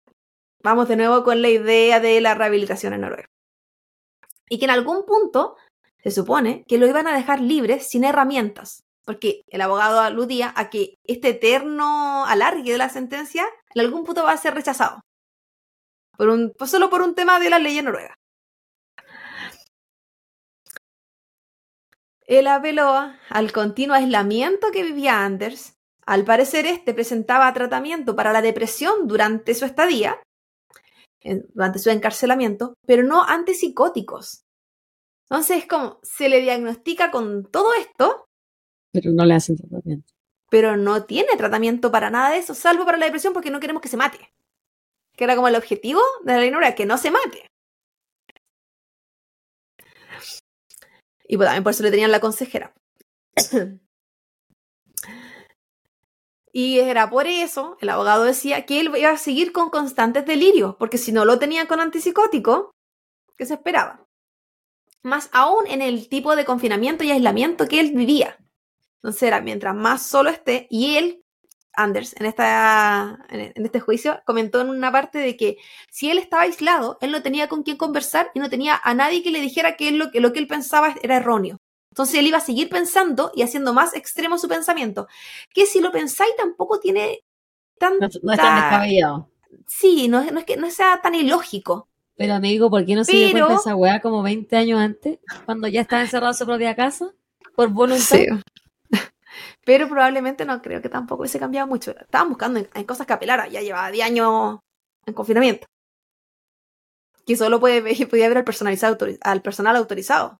Vamos 0.64 0.88
de 0.88 0.96
nuevo 0.96 1.24
con 1.24 1.42
la 1.42 1.50
idea 1.50 2.00
de 2.00 2.22
la 2.22 2.34
rehabilitación 2.34 2.94
en 2.94 3.02
Noruega. 3.02 3.28
Y 4.50 4.60
que 4.60 4.66
en 4.66 4.72
algún 4.72 5.06
punto 5.06 5.58
se 6.04 6.12
supone 6.12 6.64
que 6.68 6.78
lo 6.78 6.88
iban 6.88 7.08
a 7.08 7.16
dejar 7.16 7.40
libre 7.40 7.80
sin 7.80 8.04
herramientas, 8.04 8.84
porque 9.06 9.44
el 9.48 9.62
abogado 9.62 10.00
aludía 10.00 10.54
a 10.56 10.70
que 10.70 10.96
este 11.06 11.30
eterno 11.30 12.26
alargue 12.26 12.72
de 12.72 12.78
la 12.78 12.90
sentencia 12.90 13.46
en 13.74 13.82
algún 13.82 14.04
punto 14.04 14.24
va 14.24 14.32
a 14.32 14.38
ser 14.38 14.54
rechazado. 14.54 15.02
Por 16.18 16.30
un, 16.30 16.54
pues 16.58 16.72
solo 16.72 16.90
por 16.90 17.02
un 17.02 17.16
tema 17.16 17.40
de 17.40 17.50
la 17.50 17.60
ley 17.60 17.78
en 17.78 17.86
Noruega. 17.86 18.16
Él 22.26 22.48
apeló 22.48 23.12
al 23.30 23.52
continuo 23.52 23.96
aislamiento 23.96 24.72
que 24.72 24.84
vivía 24.84 25.26
Anders 25.26 25.78
Al 26.06 26.24
parecer 26.24 26.66
este 26.66 26.94
presentaba 26.94 27.52
tratamiento 27.54 28.16
para 28.16 28.34
la 28.34 28.42
depresión 28.42 29.08
durante 29.08 29.54
su 29.54 29.66
estadía, 29.66 30.22
durante 31.54 31.80
su 31.80 31.90
encarcelamiento, 31.90 32.74
pero 32.86 33.04
no 33.04 33.24
antipsicóticos. 33.24 34.44
Entonces 35.30 35.60
es 35.60 35.68
como, 35.68 36.00
se 36.04 36.28
le 36.30 36.42
diagnostica 36.42 37.10
con 37.10 37.50
todo 37.50 37.74
esto. 37.74 38.26
Pero 38.92 39.12
no 39.12 39.26
le 39.26 39.36
hacen 39.36 39.56
tratamiento. 39.56 40.14
Pero 40.50 40.78
no 40.78 41.06
tiene 41.06 41.36
tratamiento 41.38 41.92
para 41.92 42.10
nada 42.10 42.32
de 42.32 42.38
eso, 42.38 42.54
salvo 42.54 42.86
para 42.86 42.98
la 42.98 43.06
depresión 43.06 43.34
porque 43.34 43.50
no 43.50 43.60
queremos 43.60 43.82
que 43.82 43.88
se 43.88 43.98
mate. 43.98 44.34
Que 45.16 45.24
era 45.24 45.36
como 45.36 45.48
el 45.48 45.56
objetivo 45.56 46.02
de 46.24 46.34
la 46.34 46.40
ley 46.40 46.76
que 46.76 46.86
no 46.86 46.98
se 46.98 47.12
mate. 47.12 47.43
Y 51.28 51.38
pues 51.38 51.48
también 51.48 51.64
por 51.64 51.72
eso 51.72 51.84
le 51.84 51.92
tenían 51.92 52.12
la 52.12 52.20
consejera. 52.20 52.74
y 56.52 56.80
era 56.80 57.10
por 57.10 57.28
eso, 57.28 57.78
el 57.82 57.90
abogado 57.90 58.24
decía 58.24 58.66
que 58.66 58.80
él 58.80 58.92
iba 58.96 59.10
a 59.10 59.18
seguir 59.18 59.52
con 59.52 59.70
constantes 59.70 60.26
delirios, 60.26 60.76
porque 60.78 60.98
si 60.98 61.12
no 61.12 61.26
lo 61.26 61.40
tenían 61.40 61.68
con 61.68 61.80
antipsicótico, 61.80 62.72
¿qué 63.38 63.46
se 63.46 63.56
esperaba? 63.56 64.06
Más 65.02 65.30
aún 65.34 65.68
en 65.68 65.82
el 65.82 66.08
tipo 66.10 66.36
de 66.36 66.46
confinamiento 66.46 67.04
y 67.04 67.12
aislamiento 67.12 67.68
que 67.68 67.80
él 67.80 67.92
vivía. 67.94 68.38
Entonces 69.02 69.24
era, 69.24 69.42
mientras 69.42 69.76
más 69.76 70.06
solo 70.06 70.30
esté, 70.30 70.68
y 70.70 70.96
él, 70.96 71.23
Anders, 71.76 72.16
en, 72.20 72.26
esta, 72.26 73.20
en 73.30 73.66
este 73.66 73.80
juicio, 73.80 74.22
comentó 74.26 74.62
en 74.62 74.70
una 74.70 74.92
parte 74.92 75.18
de 75.18 75.36
que 75.36 75.58
si 75.90 76.10
él 76.10 76.18
estaba 76.18 76.44
aislado, 76.44 76.98
él 77.02 77.12
no 77.12 77.22
tenía 77.22 77.48
con 77.48 77.64
quién 77.64 77.78
conversar 77.78 78.30
y 78.34 78.40
no 78.40 78.50
tenía 78.50 78.80
a 78.84 78.94
nadie 78.94 79.24
que 79.24 79.32
le 79.32 79.42
dijera 79.42 79.76
que, 79.76 79.92
lo, 79.92 80.12
que 80.12 80.20
lo 80.20 80.34
que 80.34 80.40
él 80.40 80.48
pensaba 80.48 80.96
era 81.02 81.18
erróneo. 81.18 81.58
Entonces 81.92 82.16
él 82.16 82.28
iba 82.28 82.40
a 82.40 82.42
seguir 82.42 82.70
pensando 82.70 83.32
y 83.36 83.44
haciendo 83.44 83.74
más 83.74 83.96
extremo 83.96 84.38
su 84.40 84.48
pensamiento. 84.48 85.08
Que 85.54 85.66
si 85.66 85.80
lo 85.80 85.92
pensáis 85.92 86.36
tampoco 86.36 86.80
tiene 86.80 87.24
tanta... 87.78 88.10
No, 88.22 88.34
es 88.34 88.40
tan 88.40 88.62
descabellado. 88.62 89.30
Sí, 89.68 90.08
no, 90.08 90.24
no, 90.32 90.40
es 90.40 90.46
que 90.46 90.58
no 90.58 90.72
sea 90.72 91.02
tan 91.02 91.14
ilógico. 91.14 91.88
Pero 92.16 92.34
amigo, 92.34 92.70
¿por 92.70 92.86
qué 92.86 92.96
no 92.96 93.04
se 93.04 93.12
dio 93.14 93.32
cuenta 93.32 93.62
esa 93.62 93.76
weá 93.76 94.02
como 94.02 94.24
20 94.24 94.56
años 94.56 94.80
antes? 94.80 95.20
Cuando 95.46 95.68
ya 95.68 95.82
estaba 95.82 96.02
encerrado 96.02 96.32
en 96.32 96.38
su 96.38 96.46
propia 96.46 96.76
casa. 96.76 97.14
Por 97.56 97.70
voluntad. 97.70 98.18
Sí. 98.18 98.28
Pero 99.66 99.88
probablemente 99.88 100.46
no 100.46 100.62
creo 100.62 100.82
que 100.82 100.90
tampoco 100.90 101.22
hubiese 101.22 101.40
cambiado 101.40 101.68
mucho. 101.68 101.92
Estaban 101.92 102.30
buscando 102.30 102.60
en, 102.60 102.84
cosas 102.86 103.08
capelaras. 103.08 103.52
Ya 103.52 103.62
llevaba 103.62 103.92
10 103.92 104.06
años 104.06 104.60
en 105.06 105.14
confinamiento. 105.14 105.68
Que 107.26 107.36
solo 107.36 107.60
puede, 107.60 107.82
podía 108.08 108.28
ver 108.28 108.38
al, 108.38 108.44
personalizado, 108.44 108.98
al 109.22 109.42
personal 109.42 109.76
autorizado 109.76 110.40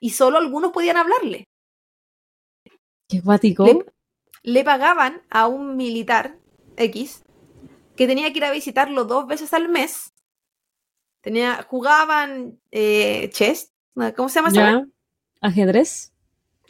y 0.00 0.10
solo 0.10 0.38
algunos 0.38 0.72
podían 0.72 0.96
hablarle. 0.96 1.46
¿Qué 3.08 3.20
guático? 3.20 3.66
Le, 4.42 4.64
pagaban 4.64 5.22
a 5.28 5.46
un 5.46 5.76
militar 5.76 6.38
X 6.76 7.22
que 7.96 8.06
tenía 8.06 8.32
que 8.32 8.38
ir 8.38 8.44
a 8.44 8.52
visitarlo 8.52 9.04
dos 9.04 9.26
veces 9.26 9.52
al 9.52 9.68
mes. 9.68 10.14
Tenía, 11.20 11.62
jugaban 11.68 12.58
eh, 12.70 13.28
chess, 13.30 13.72
¿cómo 14.16 14.30
se 14.30 14.40
llama 14.40 14.48
eso? 14.48 14.86
¿Ajedrez? 15.42 16.12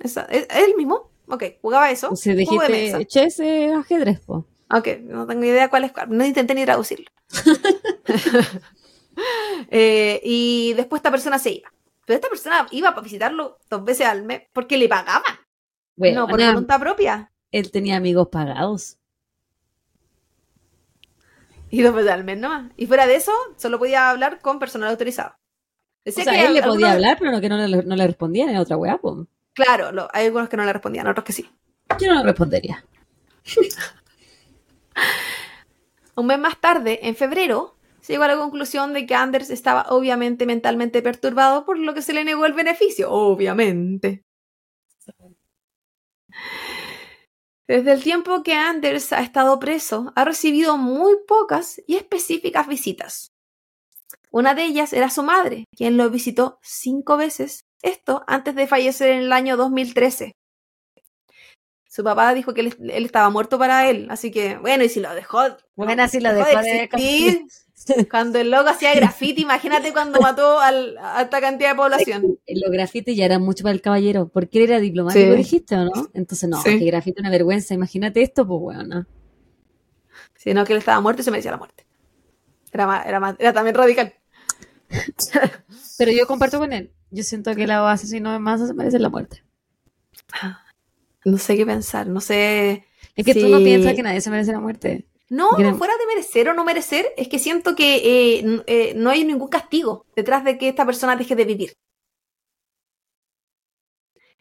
¿Es, 0.00 0.16
el 0.16 0.74
mismo? 0.76 1.09
Ok, 1.30 1.44
jugaba 1.62 1.90
eso. 1.90 2.14
Si 2.16 2.34
dijiste 2.34 3.06
chess 3.06 3.40
es 3.40 3.72
ajedrez, 3.74 4.20
po. 4.20 4.46
Ok, 4.72 4.88
no 5.02 5.26
tengo 5.26 5.44
idea 5.44 5.68
cuál 5.68 5.84
es 5.84 5.92
cuál. 5.92 6.16
No 6.16 6.24
intenté 6.24 6.54
ni 6.54 6.64
traducirlo. 6.64 7.10
Eh, 9.70 10.20
y 10.24 10.72
después 10.74 11.00
esta 11.00 11.10
persona 11.10 11.38
se 11.38 11.50
iba. 11.52 11.70
Pero 12.06 12.16
esta 12.16 12.28
persona 12.28 12.66
iba 12.70 12.88
a 12.88 13.00
visitarlo 13.00 13.58
dos 13.68 13.84
veces 13.84 14.06
al 14.06 14.22
mes 14.22 14.42
porque 14.52 14.78
le 14.78 14.88
pagaban. 14.88 15.38
Bueno, 15.96 16.22
no, 16.22 16.28
por 16.28 16.42
voluntad 16.42 16.80
propia. 16.80 17.30
Él 17.52 17.70
tenía 17.70 17.96
amigos 17.96 18.28
pagados. 18.28 18.96
Y 21.70 21.82
dos 21.82 21.94
veces 21.94 22.10
al 22.10 22.24
mes 22.24 22.38
nomás. 22.38 22.72
Y 22.76 22.86
fuera 22.86 23.06
de 23.06 23.16
eso, 23.16 23.32
solo 23.56 23.78
podía 23.78 24.10
hablar 24.10 24.40
con 24.40 24.58
personal 24.58 24.90
autorizado. 24.90 25.34
o 26.06 26.10
sea, 26.10 26.46
él 26.46 26.54
le 26.54 26.62
podía 26.62 26.92
hablar, 26.92 27.16
pero 27.20 27.40
que 27.40 27.48
no 27.48 27.58
le, 27.58 27.82
no 27.82 27.96
le 27.96 28.06
respondían 28.06 28.48
en 28.48 28.56
otra 28.56 28.76
weá, 28.76 28.98
Claro, 29.64 30.08
hay 30.12 30.26
algunos 30.26 30.48
que 30.48 30.56
no 30.56 30.64
le 30.64 30.72
respondían, 30.72 31.06
otros 31.06 31.24
que 31.24 31.34
sí. 31.34 31.48
Yo 32.00 32.08
no 32.08 32.20
le 32.20 32.24
respondería. 32.24 32.84
Un 36.16 36.26
mes 36.26 36.38
más 36.38 36.58
tarde, 36.58 37.00
en 37.02 37.14
febrero, 37.14 37.76
se 38.00 38.14
llegó 38.14 38.24
a 38.24 38.28
la 38.28 38.38
conclusión 38.38 38.94
de 38.94 39.06
que 39.06 39.14
Anders 39.14 39.50
estaba 39.50 39.86
obviamente 39.90 40.46
mentalmente 40.46 41.02
perturbado, 41.02 41.66
por 41.66 41.78
lo 41.78 41.92
que 41.92 42.02
se 42.02 42.14
le 42.14 42.24
negó 42.24 42.46
el 42.46 42.54
beneficio, 42.54 43.10
obviamente. 43.10 44.24
Desde 47.68 47.92
el 47.92 48.02
tiempo 48.02 48.42
que 48.42 48.54
Anders 48.54 49.12
ha 49.12 49.20
estado 49.20 49.58
preso, 49.58 50.12
ha 50.16 50.24
recibido 50.24 50.78
muy 50.78 51.16
pocas 51.28 51.82
y 51.86 51.96
específicas 51.96 52.66
visitas. 52.66 53.32
Una 54.30 54.54
de 54.54 54.64
ellas 54.64 54.92
era 54.92 55.10
su 55.10 55.22
madre, 55.22 55.64
quien 55.76 55.96
lo 55.96 56.08
visitó 56.08 56.58
cinco 56.62 57.16
veces, 57.16 57.64
esto 57.82 58.24
antes 58.26 58.54
de 58.54 58.66
fallecer 58.66 59.10
en 59.10 59.20
el 59.20 59.32
año 59.32 59.56
2013. 59.56 60.32
Su 61.88 62.04
papá 62.04 62.32
dijo 62.34 62.54
que 62.54 62.60
él, 62.60 62.76
estaba 63.04 63.30
muerto 63.30 63.58
para 63.58 63.90
él, 63.90 64.06
así 64.10 64.30
que 64.30 64.56
bueno, 64.58 64.84
y 64.84 64.88
si 64.88 65.00
lo 65.00 65.12
dejó, 65.12 65.40
bueno, 65.74 66.06
si 66.08 66.20
lo 66.20 66.32
dejó, 66.32 66.60
de, 66.60 66.88
Cuando 68.10 68.38
el 68.38 68.50
loco 68.50 68.68
hacía 68.68 68.94
graffiti, 68.94 69.42
imagínate 69.42 69.92
cuando 69.92 70.20
mató 70.20 70.60
al, 70.60 70.96
a 70.98 71.22
esta 71.22 71.40
cantidad 71.40 71.70
de 71.70 71.76
población. 71.76 72.38
Los 72.46 72.70
grafitis 72.70 73.16
ya 73.16 73.24
eran 73.24 73.42
mucho 73.42 73.62
para 73.62 73.72
el 73.72 73.80
caballero, 73.80 74.28
porque 74.28 74.58
él 74.58 74.70
era 74.70 74.80
diplomático, 74.80 75.32
dijiste, 75.34 75.74
¿o 75.76 75.84
no? 75.84 76.10
Entonces, 76.14 76.48
no, 76.48 76.62
que 76.62 76.78
grafiti 76.78 77.18
es 77.18 77.20
una 77.20 77.30
vergüenza. 77.30 77.74
Imagínate 77.74 78.22
esto, 78.22 78.46
pues 78.46 78.60
bueno, 78.60 78.84
¿no? 78.84 79.06
Sí, 80.36 80.54
no, 80.54 80.64
que 80.64 80.72
él 80.72 80.78
estaba 80.78 81.00
muerto 81.00 81.22
y 81.22 81.24
se 81.24 81.30
merecía 81.30 81.50
la 81.50 81.58
muerte. 81.58 81.86
Era, 82.72 83.02
era, 83.02 83.36
era 83.38 83.52
también 83.52 83.74
radical. 83.74 84.14
Pero 86.00 86.12
yo 86.12 86.26
comparto 86.26 86.58
con 86.58 86.72
él. 86.72 86.94
Yo 87.10 87.22
siento 87.22 87.54
que 87.54 87.66
la 87.66 87.92
asesino 87.92 88.32
de 88.32 88.38
masa 88.38 88.66
se 88.66 88.72
merece 88.72 88.98
la 88.98 89.10
muerte. 89.10 89.44
No 91.26 91.36
sé 91.36 91.58
qué 91.58 91.66
pensar, 91.66 92.06
no 92.06 92.22
sé. 92.22 92.86
Es 93.14 93.26
que 93.26 93.34
tú 93.34 93.48
no 93.48 93.58
piensas 93.58 93.92
que 93.92 94.02
nadie 94.02 94.22
se 94.22 94.30
merece 94.30 94.52
la 94.52 94.60
muerte. 94.60 95.06
No, 95.28 95.58
no 95.58 95.76
fuera 95.76 95.92
de 95.98 96.06
merecer 96.06 96.48
o 96.48 96.54
no 96.54 96.64
merecer, 96.64 97.04
es 97.18 97.28
que 97.28 97.38
siento 97.38 97.76
que 97.76 97.96
eh, 97.96 98.62
eh, 98.66 98.94
no 98.96 99.10
hay 99.10 99.26
ningún 99.26 99.48
castigo 99.48 100.06
detrás 100.16 100.42
de 100.42 100.56
que 100.56 100.70
esta 100.70 100.86
persona 100.86 101.16
deje 101.16 101.36
de 101.36 101.44
vivir. 101.44 101.74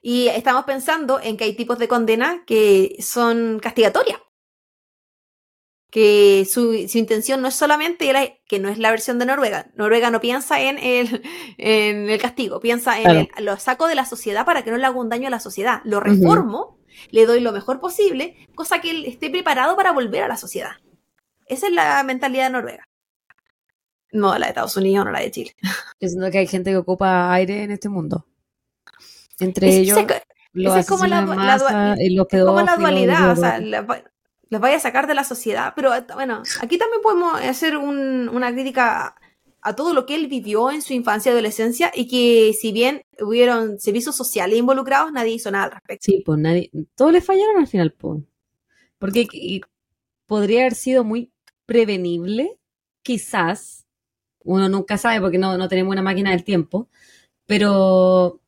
Y 0.01 0.29
estamos 0.29 0.63
pensando 0.63 1.19
en 1.19 1.35
que 1.35 1.43
hay 1.43 1.57
tipos 1.57 1.77
de 1.77 1.89
condena 1.89 2.45
que 2.47 2.95
son 3.01 3.59
castigatorias. 3.59 4.21
Que 5.89 6.47
su, 6.49 6.73
intención 6.73 7.41
no 7.41 7.47
es 7.47 7.55
solamente 7.55 8.39
que 8.47 8.59
no 8.59 8.69
es 8.69 8.77
la 8.77 8.91
versión 8.91 9.17
de 9.17 9.25
Noruega. 9.25 9.71
Noruega 9.75 10.11
no 10.11 10.21
piensa 10.21 10.61
en 10.61 10.77
el, 10.77 11.23
en 11.57 12.09
el 12.09 12.21
castigo, 12.21 12.59
piensa 12.59 12.99
en 12.99 13.09
el, 13.09 13.29
lo 13.39 13.57
saco 13.57 13.87
de 13.87 13.95
la 13.95 14.05
sociedad 14.05 14.45
para 14.45 14.63
que 14.63 14.71
no 14.71 14.77
le 14.77 14.85
haga 14.85 14.99
un 14.99 15.09
daño 15.09 15.27
a 15.27 15.31
la 15.31 15.39
sociedad. 15.39 15.81
Lo 15.85 15.99
reformo 15.99 16.79
le 17.11 17.25
doy 17.25 17.39
lo 17.39 17.51
mejor 17.51 17.79
posible, 17.79 18.35
cosa 18.55 18.81
que 18.81 18.91
él 18.91 19.05
esté 19.05 19.29
preparado 19.29 19.75
para 19.75 19.91
volver 19.91 20.23
a 20.23 20.27
la 20.27 20.37
sociedad. 20.37 20.71
Esa 21.45 21.67
es 21.67 21.73
la 21.73 22.03
mentalidad 22.03 22.45
de 22.45 22.49
Noruega. 22.51 22.87
No 24.11 24.37
la 24.37 24.47
de 24.47 24.49
Estados 24.49 24.75
Unidos, 24.77 25.05
no 25.05 25.11
la 25.11 25.19
de 25.19 25.31
Chile. 25.31 25.55
Yo 25.99 26.09
siento 26.09 26.31
que 26.31 26.39
hay 26.39 26.47
gente 26.47 26.71
que 26.71 26.77
ocupa 26.77 27.33
aire 27.33 27.63
en 27.63 27.71
este 27.71 27.89
mundo. 27.89 28.25
Entre 29.39 29.69
ellos, 29.77 29.97
es 30.53 30.87
como 30.87 31.05
la, 31.05 31.25
como 31.25 31.35
la 32.61 32.75
dualidad, 32.77 33.31
o 33.31 33.35
sea, 33.35 33.59
los 34.49 34.61
vaya 34.61 34.77
a 34.77 34.79
sacar 34.79 35.07
de 35.07 35.13
la 35.13 35.23
sociedad. 35.23 35.73
Pero 35.75 35.91
bueno, 36.13 36.43
aquí 36.61 36.77
también 36.77 37.01
podemos 37.01 37.39
hacer 37.41 37.77
una 37.77 38.51
crítica 38.51 39.15
a 39.61 39.75
todo 39.75 39.93
lo 39.93 40.05
que 40.05 40.15
él 40.15 40.27
vivió 40.27 40.71
en 40.71 40.81
su 40.81 40.93
infancia 40.93 41.29
y 41.29 41.33
adolescencia 41.33 41.91
y 41.93 42.07
que 42.07 42.53
si 42.53 42.71
bien 42.71 43.03
hubieron 43.19 43.79
servicios 43.79 44.15
sociales 44.15 44.57
involucrados, 44.57 45.11
nadie 45.11 45.33
hizo 45.33 45.51
nada 45.51 45.65
al 45.65 45.71
respecto. 45.71 46.05
Sí, 46.05 46.23
pues 46.25 46.39
nadie, 46.39 46.71
todos 46.95 47.11
le 47.11 47.21
fallaron 47.21 47.57
al 47.57 47.67
final, 47.67 47.93
pues. 47.93 48.23
Porque 48.97 49.61
podría 50.25 50.61
haber 50.61 50.75
sido 50.75 51.03
muy 51.03 51.31
prevenible, 51.65 52.57
quizás, 53.03 53.85
uno 54.43 54.69
nunca 54.69 54.97
sabe 54.97 55.21
porque 55.21 55.37
no, 55.37 55.57
no 55.57 55.67
tenemos 55.67 55.91
una 55.91 56.01
máquina 56.01 56.31
del 56.31 56.43
tiempo, 56.43 56.87
pero 57.45 58.39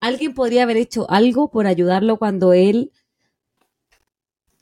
alguien 0.00 0.34
podría 0.34 0.64
haber 0.64 0.76
hecho 0.76 1.10
algo 1.10 1.50
por 1.50 1.66
ayudarlo 1.66 2.18
cuando 2.18 2.52
él 2.52 2.92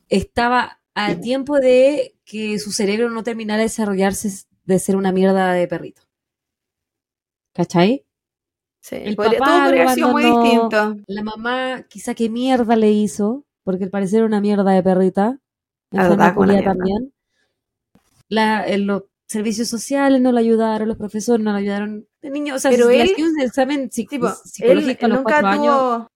estaba 0.08 0.80
a 0.94 1.14
tiempo 1.16 1.58
de 1.58 2.16
que 2.24 2.58
su 2.58 2.72
cerebro 2.72 3.10
no 3.10 3.22
terminara 3.22 3.58
de 3.58 3.64
desarrollarse 3.64 4.46
de 4.64 4.78
ser 4.78 4.96
una 4.96 5.12
mierda 5.12 5.52
de 5.52 5.68
perrito. 5.68 6.02
¿Cachai? 7.52 8.04
Sí, 8.80 8.96
el 8.96 9.16
papá 9.16 9.64
podría 9.64 9.94
sido 9.94 10.10
muy 10.10 10.24
distinto. 10.24 10.96
La 11.06 11.22
mamá, 11.22 11.82
quizá 11.88 12.14
qué 12.14 12.28
mierda 12.28 12.76
le 12.76 12.90
hizo, 12.90 13.44
porque 13.64 13.84
al 13.84 13.90
parecer 13.90 14.18
era 14.18 14.26
una 14.26 14.40
mierda 14.40 14.72
de 14.72 14.82
perrita. 14.82 15.38
La 15.90 16.34
también. 16.64 17.12
La, 18.28 18.66
los 18.76 19.04
servicios 19.26 19.68
sociales 19.68 20.20
no 20.20 20.32
lo 20.32 20.38
ayudaron, 20.38 20.88
los 20.88 20.96
profesores 20.96 21.44
no 21.44 21.52
lo 21.52 21.58
ayudaron. 21.58 22.06
El 22.22 22.32
niño, 22.32 22.54
o 22.54 22.58
sea, 22.58 22.70
pero 22.70 22.88
si 22.88 22.96
él, 22.96 23.12
un 23.18 23.40
examen 23.40 23.90
psicológico 23.90 24.44
él, 24.60 24.98
a 25.00 25.08
los 25.08 25.18
nunca 25.18 25.40
tuvo, 25.40 25.48
años. 25.48 26.06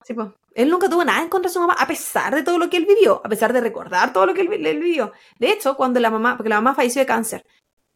Él 0.61 0.69
nunca 0.71 0.89
tuvo 0.91 1.05
nada 1.05 1.23
en 1.23 1.29
contra 1.29 1.49
de 1.49 1.55
su 1.55 1.61
mamá, 1.61 1.75
a 1.79 1.87
pesar 1.87 2.35
de 2.35 2.43
todo 2.43 2.59
lo 2.59 2.69
que 2.69 2.77
él 2.77 2.87
vivió, 2.87 3.21
a 3.25 3.29
pesar 3.29 3.53
de 3.53 3.61
recordar 3.61 4.13
todo 4.13 4.27
lo 4.27 4.35
que 4.35 4.43
él, 4.43 4.67
él 4.67 4.79
vivió. 4.81 5.13
De 5.39 5.51
hecho, 5.51 5.77
cuando 5.77 6.01
la 6.01 6.11
mamá, 6.11 6.37
porque 6.37 6.51
la 6.51 6.57
mamá 6.61 6.75
falleció 6.75 7.01
de 7.01 7.07
cáncer, 7.07 7.47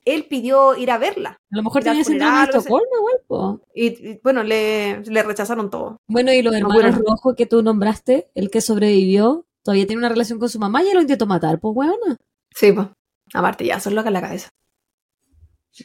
él 0.04 0.26
pidió 0.26 0.76
ir 0.76 0.90
a 0.90 0.98
verla. 0.98 1.40
A 1.52 1.56
lo 1.56 1.62
mejor 1.62 1.82
tenía 1.82 2.04
síndrome 2.04 2.38
de 2.46 2.58
Estocolmo. 2.58 3.60
Y, 3.74 3.86
y, 3.86 4.20
bueno, 4.22 4.42
le, 4.42 5.00
le 5.02 5.22
rechazaron 5.22 5.70
todo. 5.70 5.96
Bueno, 6.08 6.32
y 6.32 6.42
los 6.42 6.52
No 6.52 6.58
hermanos 6.58 6.76
pudieron. 6.82 7.04
rojos 7.06 7.34
que 7.36 7.46
tú 7.46 7.62
nombraste, 7.62 8.30
el 8.34 8.50
que 8.50 8.60
sobrevivió, 8.60 9.46
todavía 9.62 9.86
tiene 9.86 10.00
una 10.00 10.08
relación 10.10 10.38
con 10.38 10.48
su 10.48 10.58
mamá 10.58 10.82
y 10.82 10.88
él 10.88 10.94
lo 10.94 11.00
intentó 11.02 11.26
matar, 11.26 11.58
pues 11.60 11.74
weona. 11.76 12.16
Sí, 12.54 12.72
pues. 12.72 12.88
A 13.32 13.42
martillazos 13.42 13.92
loca 13.92 14.08
en 14.08 14.14
la 14.14 14.20
cabeza. 14.20 14.48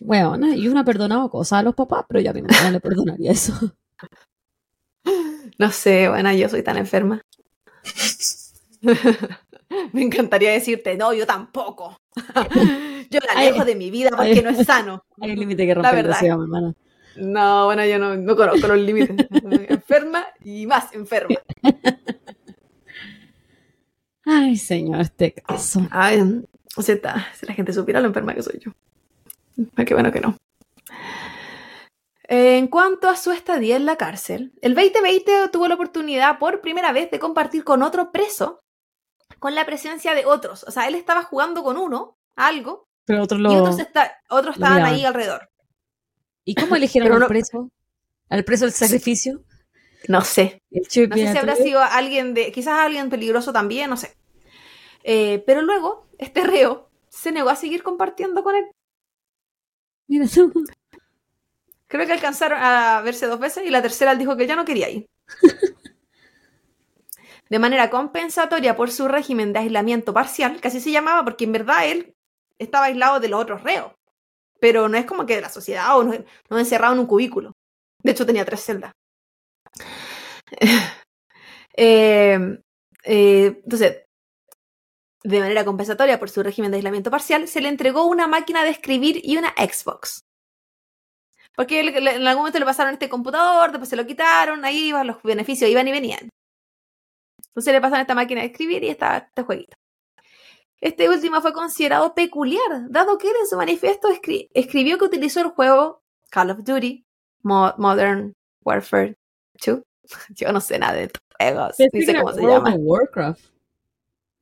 Weona, 0.01 0.55
y 0.55 0.67
una 0.67 0.83
perdonaba 0.85 1.29
cosas 1.29 1.59
a 1.59 1.63
los 1.63 1.73
papás, 1.75 2.05
pero 2.07 2.19
yo 2.19 2.29
a 2.29 2.33
mi 2.33 2.41
mamá 2.41 2.55
no 2.63 2.71
le 2.71 2.79
perdonaría 2.81 3.31
eso. 3.31 3.53
No 5.57 5.71
sé, 5.71 6.09
bueno, 6.09 6.31
yo 6.33 6.49
soy 6.49 6.63
tan 6.63 6.77
enferma. 6.77 7.21
Me 9.93 10.01
encantaría 10.01 10.51
decirte, 10.51 10.97
no, 10.97 11.13
yo 11.13 11.25
tampoco. 11.25 11.99
yo 13.09 13.19
la 13.25 13.33
alejo 13.39 13.65
de 13.65 13.75
mi 13.75 13.91
vida 13.91 14.09
porque 14.09 14.31
Ay. 14.31 14.41
no 14.41 14.49
es 14.49 14.65
sano. 14.65 15.05
Hay 15.21 15.31
un 15.31 15.39
límite 15.39 15.65
que 15.65 15.73
romper 15.75 16.05
hermana. 16.05 16.73
No, 17.15 17.65
bueno, 17.65 17.85
yo 17.85 17.99
no, 17.99 18.15
no 18.15 18.35
conozco 18.35 18.67
los 18.67 18.79
límites. 18.79 19.27
enferma 19.67 20.25
y 20.43 20.65
más 20.65 20.93
enferma. 20.93 21.35
Ay, 24.25 24.55
señor, 24.57 25.01
este 25.01 25.33
caso. 25.33 25.85
Ay, 25.91 26.43
o 26.75 26.81
sea, 26.81 27.27
si 27.35 27.45
la 27.45 27.53
gente 27.53 27.73
supiera 27.73 27.99
lo 27.99 28.07
enferma 28.07 28.33
que 28.33 28.43
soy 28.43 28.59
yo. 28.59 28.71
Ay, 29.75 29.85
qué 29.85 29.93
bueno 29.93 30.11
que 30.11 30.21
no. 30.21 30.37
En 32.31 32.67
cuanto 32.67 33.09
a 33.09 33.15
su 33.17 33.31
estadía 33.31 33.75
en 33.75 33.85
la 33.87 33.95
cárcel, 33.95 34.53
el 34.61 34.75
2020 34.75 35.49
tuvo 35.51 35.67
la 35.67 35.73
oportunidad 35.73 36.37
por 36.37 36.61
primera 36.61 36.91
vez 36.91 37.09
de 37.09 37.17
compartir 37.17 37.63
con 37.63 37.81
otro 37.81 38.11
preso 38.11 38.61
con 39.39 39.55
la 39.55 39.65
presencia 39.65 40.13
de 40.13 40.25
otros. 40.27 40.63
O 40.65 40.71
sea, 40.71 40.87
él 40.87 40.93
estaba 40.93 41.23
jugando 41.23 41.63
con 41.63 41.77
uno, 41.77 42.17
algo, 42.35 42.87
Pero 43.05 43.23
otros 43.23 43.39
y 43.39 43.43
lo... 43.43 43.53
otros, 43.55 43.79
está- 43.79 44.15
otros 44.29 44.57
estaban 44.57 44.83
ahí 44.83 45.05
alrededor. 45.05 45.49
¿Y 46.45 46.53
cómo 46.53 46.75
eligieron 46.75 47.07
Pero 47.07 47.15
al 47.15 47.21
no- 47.21 47.27
preso? 47.27 47.71
¿Al 48.29 48.43
preso 48.43 48.65
del 48.65 48.73
sacrificio? 48.75 49.43
No 50.07 50.21
sé. 50.21 50.61
No 50.69 50.83
sé 50.83 51.07
si 51.31 51.37
habrá 51.37 51.55
sido 51.55 51.81
alguien 51.81 52.35
de. 52.35 52.51
Quizás 52.51 52.79
alguien 52.79 53.09
peligroso 53.09 53.51
también, 53.51 53.89
no 53.89 53.97
sé. 53.97 54.15
Eh, 55.03 55.43
pero 55.47 55.63
luego, 55.63 56.07
este 56.19 56.43
reo 56.43 56.91
se 57.09 57.31
negó 57.31 57.49
a 57.49 57.55
seguir 57.55 57.81
compartiendo 57.81 58.43
con 58.43 58.55
él. 58.55 58.65
Mira. 60.07 60.25
Creo 61.89 62.05
que 62.05 62.13
alcanzaron 62.13 62.59
a 62.61 63.01
verse 63.01 63.25
dos 63.25 63.39
veces 63.39 63.65
y 63.65 63.71
la 63.71 63.81
tercera 63.81 64.11
él 64.11 64.19
dijo 64.19 64.37
que 64.37 64.45
ya 64.45 64.55
no 64.55 64.63
quería 64.63 64.89
ir. 64.89 65.09
De 67.49 67.57
manera 67.57 67.89
compensatoria 67.89 68.75
por 68.75 68.91
su 68.91 69.07
régimen 69.07 69.53
de 69.53 69.59
aislamiento 69.59 70.13
parcial, 70.13 70.61
que 70.61 70.67
así 70.67 70.79
se 70.79 70.91
llamaba 70.91 71.23
porque 71.23 71.45
en 71.45 71.51
verdad 71.51 71.87
él 71.87 72.13
estaba 72.59 72.85
aislado 72.85 73.19
de 73.19 73.29
los 73.29 73.41
otros 73.41 73.63
reos. 73.63 73.91
Pero 74.61 74.87
no 74.87 74.99
es 74.99 75.05
como 75.05 75.25
que 75.25 75.35
de 75.35 75.41
la 75.41 75.49
sociedad 75.49 75.97
o 75.97 76.03
no, 76.03 76.13
no 76.49 76.59
encerrado 76.59 76.93
en 76.93 76.99
un 76.99 77.07
cubículo. 77.07 77.53
De 78.03 78.11
hecho 78.11 78.25
tenía 78.25 78.45
tres 78.45 78.63
celdas. 78.63 78.93
Eh, 81.81 82.37
eh, 83.05 83.61
entonces, 83.63 84.03
de 85.23 85.39
manera 85.39 85.63
compensatoria 85.63 86.19
por 86.19 86.29
su 86.29 86.43
régimen 86.43 86.71
de 86.71 86.77
aislamiento 86.77 87.09
parcial, 87.09 87.47
se 87.47 87.61
le 87.61 87.69
entregó 87.69 88.03
una 88.03 88.27
máquina 88.27 88.65
de 88.65 88.71
escribir 88.71 89.21
y 89.23 89.37
una 89.37 89.53
Xbox. 89.55 90.25
Porque 91.59 91.81
en 91.81 92.25
algún 92.25 92.43
momento 92.43 92.57
le 92.57 92.63
pasaron 92.63 92.93
este 92.93 93.09
computador, 93.09 93.71
después 93.71 93.89
se 93.89 93.97
lo 93.97 94.07
quitaron, 94.07 94.63
ahí 94.63 94.87
iban 94.87 95.05
los 95.07 95.21
beneficios, 95.23 95.69
iban 95.69 95.85
y 95.89 95.91
venían. 95.91 96.29
Entonces 97.47 97.73
le 97.73 97.81
pasaron 97.81 97.99
esta 97.99 98.15
máquina 98.15 98.39
de 98.39 98.47
escribir 98.47 98.81
y 98.85 98.87
esta, 98.87 99.17
este 99.17 99.41
jueguito. 99.43 99.75
Este 100.79 101.09
último 101.09 101.41
fue 101.41 101.51
considerado 101.51 102.13
peculiar, 102.15 102.61
dado 102.89 103.17
que 103.17 103.27
él 103.27 103.33
en 103.41 103.47
su 103.47 103.57
manifiesto 103.57 104.07
escri- 104.07 104.47
escribió 104.53 104.97
que 104.97 105.03
utilizó 105.03 105.41
el 105.41 105.49
juego 105.49 106.01
Call 106.29 106.51
of 106.51 106.59
Duty 106.63 107.05
Mo- 107.43 107.73
Modern 107.77 108.33
Warfare 108.63 109.17
2. 109.65 109.81
Yo 110.29 110.53
no 110.53 110.61
sé 110.61 110.79
nada 110.79 110.93
de 110.93 111.03
estos 111.03 111.21
juegos, 111.37 111.75
ni 111.91 112.01
sé 112.03 112.15
cómo 112.15 112.31
se 112.31 112.39
World 112.39 112.65
llama. 112.67 112.75
Warcraft. 112.79 113.41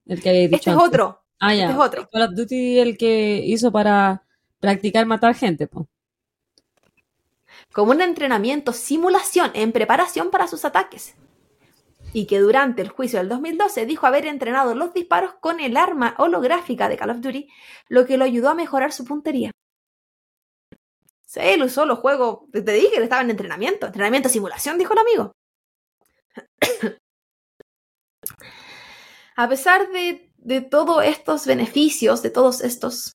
El 0.05 0.21
que 0.21 0.29
había 0.29 0.41
dicho 0.43 0.55
Este 0.57 0.69
es 0.69 0.77
otro, 0.77 1.23
Ah, 1.39 1.55
ya. 1.55 1.61
este 1.63 1.73
es 1.73 1.79
otro. 1.79 2.07
Call 2.11 2.21
of 2.21 2.35
Duty 2.35 2.77
el 2.77 2.95
que 2.95 3.41
hizo 3.43 3.71
para 3.71 4.21
practicar 4.59 5.07
matar 5.07 5.33
gente, 5.33 5.65
po. 5.65 5.87
Como 7.77 7.91
un 7.91 8.01
entrenamiento 8.01 8.73
simulación 8.73 9.51
en 9.53 9.71
preparación 9.71 10.31
para 10.31 10.47
sus 10.47 10.65
ataques. 10.65 11.13
Y 12.11 12.25
que 12.25 12.39
durante 12.39 12.81
el 12.81 12.89
juicio 12.89 13.19
del 13.19 13.29
2012 13.29 13.85
dijo 13.85 14.07
haber 14.07 14.25
entrenado 14.25 14.73
los 14.73 14.95
disparos 14.95 15.35
con 15.35 15.59
el 15.59 15.77
arma 15.77 16.15
holográfica 16.17 16.89
de 16.89 16.97
Call 16.97 17.11
of 17.11 17.21
Duty, 17.21 17.47
lo 17.87 18.07
que 18.07 18.17
lo 18.17 18.25
ayudó 18.25 18.49
a 18.49 18.55
mejorar 18.55 18.91
su 18.93 19.05
puntería. 19.05 19.51
Sí, 21.27 21.39
él 21.43 21.61
usó 21.61 21.85
los 21.85 21.99
juegos, 21.99 22.49
te 22.51 22.61
dije 22.61 22.93
que 22.95 23.03
estaba 23.03 23.21
en 23.21 23.29
entrenamiento, 23.29 23.85
entrenamiento 23.85 24.27
simulación, 24.27 24.79
dijo 24.79 24.93
el 24.93 24.99
amigo. 24.99 25.31
A 29.35 29.47
pesar 29.47 29.91
de, 29.91 30.31
de 30.37 30.61
todos 30.61 31.03
estos 31.03 31.45
beneficios, 31.45 32.23
de 32.23 32.31
todos 32.31 32.61
estos, 32.61 33.11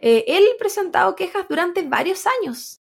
eh, 0.00 0.24
él 0.26 0.44
presentado 0.58 1.14
quejas 1.14 1.46
durante 1.48 1.82
varios 1.82 2.26
años. 2.26 2.77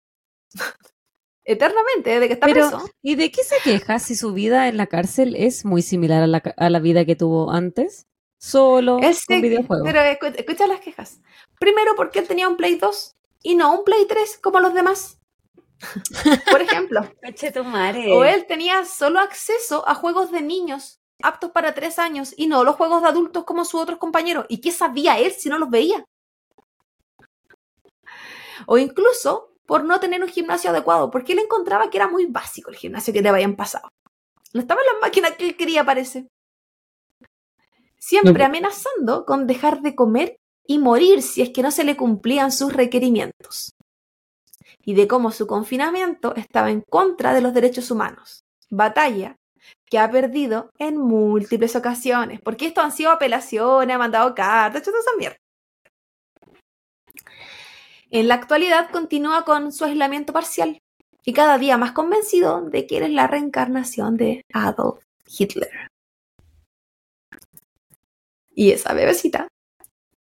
Eternamente, 1.45 2.11
desde 2.11 2.27
que 2.27 2.35
está 2.35 2.47
Pero, 2.47 2.69
preso. 2.71 2.91
¿y 3.03 3.15
de 3.15 3.31
qué 3.31 3.45
se 3.45 3.57
queja 3.63 3.99
si 4.01 4.17
su 4.17 4.33
vida 4.33 4.67
en 4.69 4.77
la 4.77 4.87
cárcel 4.89 5.37
es 5.37 5.65
muy 5.65 5.81
similar 5.83 6.23
a 6.23 6.27
la, 6.27 6.43
a 6.57 6.71
la 6.71 6.79
vida 6.81 7.05
que 7.05 7.15
tuvo 7.15 7.53
antes? 7.53 8.07
Solo 8.39 8.99
Él 9.01 9.17
con 9.27 9.41
videojuegos. 9.41 9.87
Pero 9.87 10.01
escu- 10.01 10.35
escucha 10.37 10.67
las 10.67 10.81
quejas. 10.81 11.21
Primero, 11.59 11.95
porque 11.95 12.19
él 12.19 12.27
tenía 12.29 12.49
un 12.49 12.57
Play 12.57 12.75
2 12.77 13.15
y 13.43 13.55
no 13.55 13.79
un 13.79 13.85
Play 13.85 14.07
3 14.09 14.39
como 14.43 14.61
los 14.61 14.75
demás. 14.75 15.19
Por 16.51 16.63
ejemplo, 16.63 17.01
o 18.11 18.25
él 18.25 18.47
tenía 18.47 18.85
solo 18.85 19.21
acceso 19.21 19.87
a 19.89 19.95
juegos 19.95 20.31
de 20.33 20.41
niños 20.41 21.01
aptos 21.23 21.51
para 21.53 21.75
3 21.75 21.99
años 21.99 22.35
y 22.37 22.47
no 22.47 22.65
los 22.65 22.77
juegos 22.77 23.03
de 23.03 23.09
adultos 23.09 23.45
como 23.45 23.65
sus 23.65 23.81
otros 23.81 23.99
compañeros. 23.99 24.47
¿Y 24.49 24.61
qué 24.61 24.73
sabía 24.73 25.19
él 25.19 25.33
si 25.33 25.49
no 25.49 25.59
los 25.59 25.71
veía? 25.71 26.05
O 28.67 28.79
incluso 28.79 29.53
por 29.67 29.85
no 29.85 30.01
tener 30.01 30.23
un 30.23 30.29
gimnasio 30.29 30.71
adecuado, 30.71 31.11
porque 31.11 31.33
él 31.33 31.41
encontraba 31.41 31.91
que 31.91 31.99
era 31.99 32.09
muy 32.09 32.27
básico 32.27 32.71
el 32.71 32.77
gimnasio 32.77 33.13
que 33.13 33.23
le 33.23 33.29
habían 33.29 33.57
pasado. 33.57 33.89
No 34.53 34.61
estaba 34.61 34.81
en 34.81 34.87
las 34.93 35.01
máquinas 35.03 35.33
que 35.37 35.49
él 35.49 35.57
quería, 35.57 35.85
parece. 35.85 36.29
Siempre 37.99 38.45
No. 38.45 38.47
amenazando 38.47 39.25
con 39.25 39.47
dejar 39.47 39.81
de 39.83 39.95
comer 39.95 40.37
y 40.67 40.79
morir 40.79 41.23
si 41.23 41.43
es 41.43 41.51
que 41.51 41.63
no 41.63 41.71
se 41.71 41.85
le 41.85 41.97
cumplían 41.97 42.53
sus 42.53 42.73
requerimientos. 42.73 43.73
Y 44.85 44.95
de 44.95 45.09
cómo 45.09 45.33
su 45.33 45.47
confinamiento 45.47 46.35
estaba 46.37 46.71
en 46.71 46.83
contra 46.89 47.35
de 47.35 47.41
los 47.41 47.53
derechos 47.53 47.91
humanos. 47.91 48.45
Batalla 48.71 49.37
que 49.91 49.99
ha 49.99 50.11
perdido 50.11 50.71
en 50.79 50.97
múltiples 50.97 51.75
ocasiones, 51.75 52.41
porque 52.41 52.67
esto 52.67 52.81
han 52.81 52.93
sido 52.93 53.11
apelaciones, 53.11 53.95
ha 53.95 53.99
mandado 53.99 54.35
cartas, 54.35 54.83
hecho 54.83 54.91
toda 54.91 55.01
esa 55.01 55.17
mierda. 55.19 55.37
En 58.11 58.29
la 58.29 58.35
actualidad 58.35 58.91
continúa 58.91 59.45
con 59.45 59.73
su 59.73 59.85
aislamiento 59.85 60.33
parcial 60.33 60.79
y 61.25 61.33
cada 61.33 61.59
día 61.59 61.77
más 61.77 61.93
convencido 61.93 62.63
de 62.63 62.87
que 62.87 62.99
él 62.99 63.05
es 63.05 63.11
la 63.11 63.27
reencarnación 63.27 64.17
de 64.17 64.43
Adolf 64.53 65.03
Hitler. 65.27 65.89
Y 68.55 68.71
esa 68.71 68.95
bebecita 68.95 69.49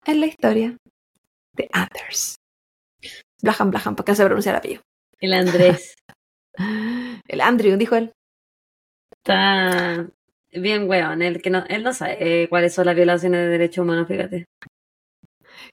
es 0.04 0.16
la 0.16 0.26
historia 0.26 0.76
de 1.52 1.68
Anders. 1.72 2.36
Blahan, 3.42 3.70
Blahan, 3.70 3.96
porque 3.96 4.12
no 4.12 4.16
se 4.16 4.24
pronuncia 4.24 4.50
el 4.50 4.56
apellido. 4.56 4.82
El 5.20 5.32
Andrés 5.32 5.94
El 7.28 7.40
Andrew, 7.40 7.76
dijo 7.76 7.96
él. 7.96 8.12
está 9.12 10.08
bien 10.52 10.88
weón. 10.88 11.22
Él, 11.22 11.40
que 11.40 11.50
no, 11.50 11.64
él 11.68 11.82
no 11.82 11.92
sabe 11.92 12.42
eh, 12.42 12.48
cuáles 12.48 12.74
son 12.74 12.86
las 12.86 12.96
violaciones 12.96 13.40
de 13.40 13.48
derechos 13.48 13.84
humanos, 13.84 14.08
fíjate. 14.08 14.46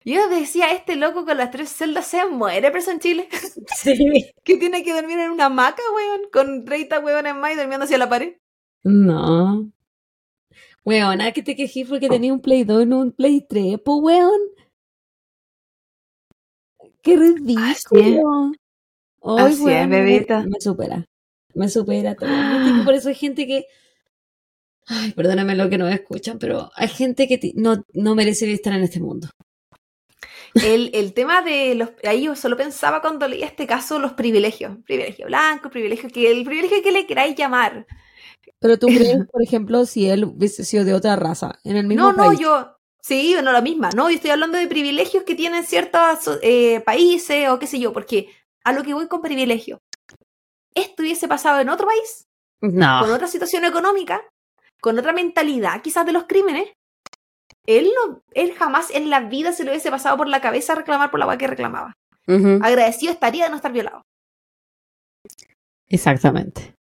Yo 0.04 0.30
decía, 0.30 0.72
este 0.72 0.96
loco 0.96 1.26
con 1.26 1.38
las 1.38 1.52
tres 1.52 1.70
celdas 1.70 2.08
se 2.08 2.26
muere 2.26 2.72
preso 2.72 2.92
en 2.92 3.00
Chile. 3.00 3.30
Sí. 3.76 4.32
que 4.44 4.58
tiene 4.58 4.84
que 4.84 4.94
dormir 4.94 5.20
en 5.20 5.32
una 5.32 5.46
hamaca, 5.46 5.82
weón, 5.96 6.22
con 6.32 6.66
30 6.66 7.00
weones 7.00 7.36
más 7.36 7.54
y 7.54 7.56
durmiendo 7.56 7.86
hacia 7.86 7.98
la 7.98 8.10
pared. 8.10 8.38
No. 8.84 9.72
Weón, 10.86 11.22
¿a 11.22 11.34
que 11.34 11.44
te 11.44 11.56
quejí 11.56 11.84
porque 11.84 12.08
tenía 12.08 12.32
un 12.32 12.40
Play 12.40 12.64
2 12.64 12.84
y 12.84 12.86
no 12.86 13.00
un 13.00 13.12
Play 13.12 13.46
3? 13.48 13.78
Pues 13.84 13.98
weón. 14.02 14.40
Qué 17.02 17.18
ridículo. 17.18 18.52
Ay, 19.22 19.52
Así 19.52 19.64
weón, 19.64 19.90
bebita. 19.90 20.46
Me, 20.48 20.62
supera. 20.62 21.06
Me 21.54 21.68
supera 21.70 22.16
todo. 22.16 22.30
Por 22.86 22.94
eso 22.94 23.10
hay 23.10 23.16
gente 23.16 23.46
que. 23.46 23.66
Ay, 24.86 25.12
perdóname 25.12 25.56
lo 25.56 25.70
que 25.70 25.78
no 25.78 25.90
escuchan, 25.90 26.40
pero 26.40 26.70
hay 26.76 26.88
gente 26.88 27.28
que 27.28 27.52
no, 27.56 27.84
no 27.94 28.16
merece 28.16 28.50
estar 28.54 28.74
en 28.74 28.84
este 28.84 29.02
mundo. 29.02 29.28
El, 30.64 30.92
el 30.94 31.14
tema 31.14 31.42
de 31.42 31.76
los. 31.76 31.90
Ahí 32.04 32.24
yo 32.24 32.36
solo 32.36 32.58
pensaba 32.58 33.02
cuando 33.02 33.28
leía 33.28 33.46
este 33.46 33.68
caso 33.68 34.00
los 34.00 34.14
privilegios. 34.14 34.78
Privilegio 34.86 35.26
blanco, 35.28 35.70
privilegio 35.70 36.10
que. 36.10 36.32
El 36.32 36.44
privilegio 36.46 36.82
que 36.84 36.92
le 36.92 37.06
queráis 37.08 37.36
llamar. 37.36 37.86
Pero 38.60 38.78
tú 38.80 38.88
crees, 38.88 39.18
por 39.32 39.42
ejemplo, 39.44 39.86
si 39.86 40.10
él 40.10 40.24
hubiese 40.26 40.64
sido 40.66 40.84
de 40.86 40.94
otra 40.94 41.16
raza, 41.16 41.60
en 41.64 41.78
el 41.78 41.86
mismo 41.88 42.12
No, 42.12 42.14
no, 42.14 42.26
país. 42.28 42.40
yo. 42.40 42.74
Sí, 43.02 43.36
no 43.42 43.52
la 43.52 43.62
misma. 43.62 43.90
No, 43.96 44.10
yo 44.10 44.16
estoy 44.16 44.32
hablando 44.32 44.58
de 44.58 44.68
privilegios 44.68 45.24
que 45.24 45.36
tienen 45.36 45.64
ciertos 45.64 46.40
eh, 46.42 46.82
países 46.82 47.48
o 47.50 47.58
qué 47.60 47.66
sé 47.68 47.80
yo, 47.80 47.94
porque 47.94 48.30
a 48.66 48.74
lo 48.74 48.84
que 48.84 48.94
voy 48.94 49.08
con 49.08 49.22
privilegio. 49.22 49.80
Esto 50.76 51.04
hubiese 51.04 51.28
pasado 51.28 51.60
en 51.62 51.70
otro 51.70 51.88
país, 51.88 52.26
No. 52.62 53.00
con 53.02 53.12
otra 53.12 53.28
situación 53.28 53.64
económica, 53.66 54.22
con 54.82 55.00
otra 55.00 55.14
mentalidad 55.14 55.82
quizás 55.82 56.06
de 56.06 56.12
los 56.12 56.26
crímenes. 56.26 56.68
Él, 57.66 57.92
no, 57.96 58.22
él 58.34 58.54
jamás 58.54 58.90
en 58.92 59.10
la 59.10 59.22
vida 59.22 59.52
se 59.52 59.64
le 59.64 59.72
hubiese 59.72 59.92
pasado 59.92 60.18
por 60.18 60.28
la 60.28 60.42
cabeza 60.42 60.76
reclamar 60.76 61.12
por 61.12 61.20
la 61.20 61.26
agua 61.26 61.38
que 61.38 61.48
reclamaba. 61.48 61.94
Agradecido 62.26 63.14
estaría 63.14 63.46
de 63.46 63.50
no 63.50 63.56
estar 63.56 63.72
violado. 63.72 64.02
Exactamente. 65.88 66.76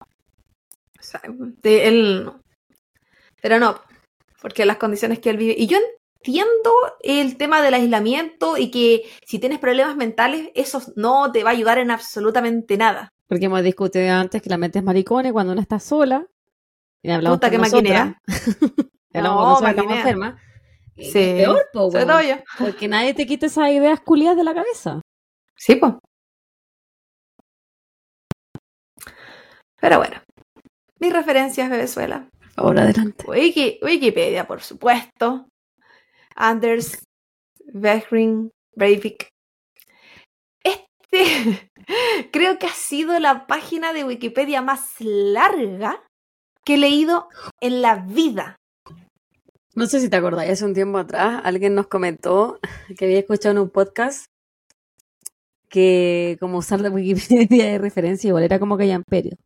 O 0.00 1.02
sea, 1.02 1.20
de 1.26 1.88
él 1.88 2.24
no. 2.24 2.40
Pero 3.40 3.58
no, 3.58 3.80
porque 4.40 4.66
las 4.66 4.76
condiciones 4.76 5.18
que 5.18 5.30
él 5.30 5.36
vive. 5.36 5.54
Y 5.56 5.66
yo 5.66 5.78
entiendo 6.18 6.72
el 7.02 7.36
tema 7.36 7.62
del 7.62 7.74
aislamiento 7.74 8.56
y 8.56 8.70
que 8.70 9.08
si 9.24 9.38
tienes 9.38 9.58
problemas 9.58 9.96
mentales, 9.96 10.50
eso 10.54 10.82
no 10.96 11.30
te 11.32 11.44
va 11.44 11.50
a 11.50 11.52
ayudar 11.52 11.78
en 11.78 11.90
absolutamente 11.90 12.76
nada. 12.76 13.12
Porque 13.26 13.46
hemos 13.46 13.62
discutido 13.62 14.10
antes 14.12 14.42
que 14.42 14.50
la 14.50 14.58
mente 14.58 14.78
es 14.78 14.84
maricona 14.84 15.28
y 15.28 15.32
cuando 15.32 15.52
una 15.52 15.62
está 15.62 15.78
sola. 15.80 16.26
Y 17.02 17.10
hablamos 17.10 17.38
Puta 17.38 17.50
que 17.50 17.58
maquinea. 17.58 18.20
y 19.12 19.18
hablamos 19.18 19.42
No, 19.44 19.52
estamos 19.68 19.76
maquinea. 19.76 19.96
enfermas. 19.98 20.40
y 20.96 21.04
Sí. 21.12 21.18
es 21.20 21.34
Peor, 21.44 21.68
po, 21.72 21.90
Sobre 21.90 22.04
weón. 22.04 22.08
todo 22.08 22.22
yo. 22.28 22.42
Porque 22.58 22.88
nadie 22.88 23.14
te 23.14 23.26
quita 23.26 23.46
esas 23.46 23.70
ideas 23.70 24.00
culiadas 24.00 24.36
de 24.36 24.44
la 24.44 24.54
cabeza. 24.54 25.00
Sí, 25.56 25.76
pues. 25.76 25.94
Pero 29.80 29.98
bueno. 29.98 30.20
Mis 31.00 31.12
referencias, 31.12 31.70
Venezuela. 31.70 32.28
Por 32.40 32.50
favor, 32.50 32.78
adelante. 32.80 33.24
Wiki- 33.26 33.78
Wikipedia, 33.82 34.46
por 34.46 34.60
supuesto. 34.62 35.46
Anders 36.34 37.04
Behring 37.72 38.50
Breivik. 38.74 39.28
Este 40.64 41.70
creo 42.32 42.58
que 42.58 42.66
ha 42.66 42.70
sido 42.74 43.18
la 43.20 43.46
página 43.46 43.92
de 43.92 44.04
Wikipedia 44.04 44.60
más 44.62 44.96
larga 45.00 46.02
que 46.64 46.74
he 46.74 46.78
leído 46.78 47.28
en 47.60 47.80
la 47.82 47.96
vida. 47.96 48.56
No 49.78 49.86
sé 49.86 50.00
si 50.00 50.08
te 50.08 50.16
acordáis, 50.16 50.50
hace 50.50 50.64
un 50.64 50.74
tiempo 50.74 50.98
atrás 50.98 51.40
alguien 51.44 51.74
nos 51.74 51.86
comentó 51.86 52.58
que 52.98 53.04
había 53.06 53.18
escuchado 53.20 53.52
en 53.52 53.58
un 53.62 53.70
podcast 53.70 54.26
que 55.68 56.36
como 56.40 56.58
usar 56.58 56.80
la 56.80 56.90
Wikipedia 56.90 57.66
de 57.72 57.78
referencia 57.78 58.28
igual 58.28 58.44
era 58.44 58.58
como 58.58 58.76
que 58.76 58.86
ya 58.86 58.94
imperio. 58.94 59.36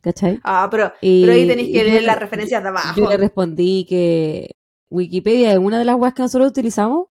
¿Cachai? 0.00 0.40
Ah, 0.44 0.66
pero, 0.70 0.92
Y- 1.02 1.20
pero 1.22 1.34
ahí 1.34 1.46
tenéis 1.46 1.68
que 1.68 1.84
leer 1.84 2.00
le- 2.00 2.06
las 2.06 2.18
referencias 2.18 2.62
de 2.62 2.68
abajo. 2.70 2.94
Yo 2.98 3.08
le 3.08 3.16
respondí 3.18 3.84
que 3.88 4.56
Wikipedia 4.88 5.52
es 5.52 5.58
una 5.58 5.78
de 5.78 5.84
las 5.84 5.96
webs 5.96 6.14
que 6.14 6.22
nosotros 6.22 6.50
utilizamos, 6.50 7.08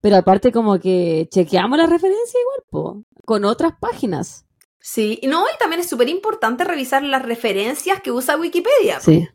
pero 0.00 0.16
aparte 0.16 0.50
como 0.50 0.78
que 0.80 1.28
chequeamos 1.30 1.76
la 1.78 1.86
referencia 1.86 2.40
igual, 2.40 2.58
po, 2.70 3.04
con 3.26 3.44
otras 3.44 3.72
páginas. 3.78 4.46
Sí, 4.80 5.18
y 5.20 5.26
no, 5.26 5.44
y 5.44 5.58
también 5.58 5.80
es 5.80 5.88
súper 5.88 6.08
importante 6.08 6.64
revisar 6.64 7.02
las 7.02 7.22
referencias 7.22 8.00
que 8.00 8.10
usa 8.10 8.38
Wikipedia. 8.38 9.00
Sí. 9.00 9.28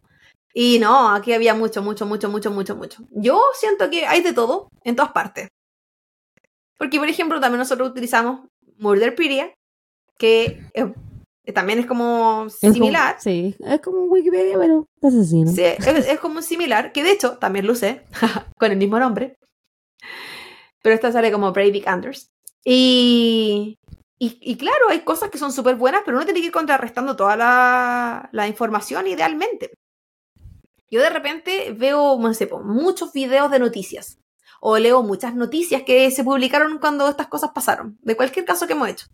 Y 0.54 0.78
no, 0.80 1.10
aquí 1.10 1.34
había 1.34 1.56
mucho, 1.56 1.82
mucho, 1.82 2.06
mucho, 2.06 2.30
mucho, 2.30 2.52
mucho, 2.52 2.76
mucho. 2.76 3.04
Yo 3.12 3.42
siento 3.56 3.90
que 3.90 4.06
hay 4.06 4.22
de 4.22 4.34
todo 4.34 4.70
en 4.84 4.96
todas 4.96 5.12
partes. 5.12 5.48
Porque, 6.78 7.00
por 7.00 7.08
ejemplo, 7.10 7.40
también 7.40 7.60
nosotros 7.60 7.90
utilizamos 7.90 8.42
Murderpedia, 8.78 9.54
que 10.18 10.62
eh, 10.74 10.94
también 11.54 11.80
es 11.80 11.86
como 11.88 12.46
Es 12.48 12.60
como- 12.60 12.74
similar. 12.74 13.16
sí, 13.20 13.56
es 13.60 13.82
como 13.82 14.04
Wikipedia, 14.06 14.58
pero 14.60 14.86
asesino. 15.02 15.52
Sí, 15.52 15.64
es, 15.64 15.88
es 15.88 16.20
como 16.20 16.42
similar, 16.42 16.92
que 16.92 17.04
de 17.04 17.12
hecho 17.12 17.38
también 17.38 17.66
lo 17.66 17.74
usé, 17.74 18.04
con 18.60 18.72
el 18.72 18.78
mismo 18.78 19.00
nombre. 19.00 19.36
Pero 20.84 20.94
esta 20.96 21.12
sale 21.12 21.32
como 21.32 21.52
Breivik 21.52 21.88
Anders. 21.88 22.28
Y, 22.66 23.78
y, 24.20 24.38
y 24.42 24.56
claro, 24.58 24.90
hay 24.90 25.00
cosas 25.02 25.30
que 25.30 25.38
son 25.38 25.52
súper 25.52 25.76
buenas, 25.76 26.02
pero 26.06 26.18
uno 26.18 26.26
tiene 26.26 26.42
que 26.42 26.48
ir 26.48 26.52
contrarrestando 26.52 27.16
toda 27.16 27.36
la, 27.36 28.30
la 28.32 28.48
información 28.48 29.08
idealmente. 29.08 29.72
Yo 30.94 31.02
de 31.02 31.10
repente 31.10 31.74
veo, 31.76 32.18
no 32.20 32.34
sé, 32.36 32.48
muchos 32.64 33.12
videos 33.14 33.50
de 33.50 33.58
noticias. 33.60 34.20
O 34.62 34.78
leo 34.78 35.02
muchas 35.02 35.34
noticias 35.36 35.82
que 35.84 36.12
se 36.12 36.24
publicaron 36.24 36.78
cuando 36.78 37.10
estas 37.10 37.28
cosas 37.28 37.50
pasaron. 37.54 37.98
De 38.02 38.16
cualquier 38.16 38.46
caso 38.46 38.68
que 38.68 38.74
hemos 38.74 38.88
hecho. 38.90 39.08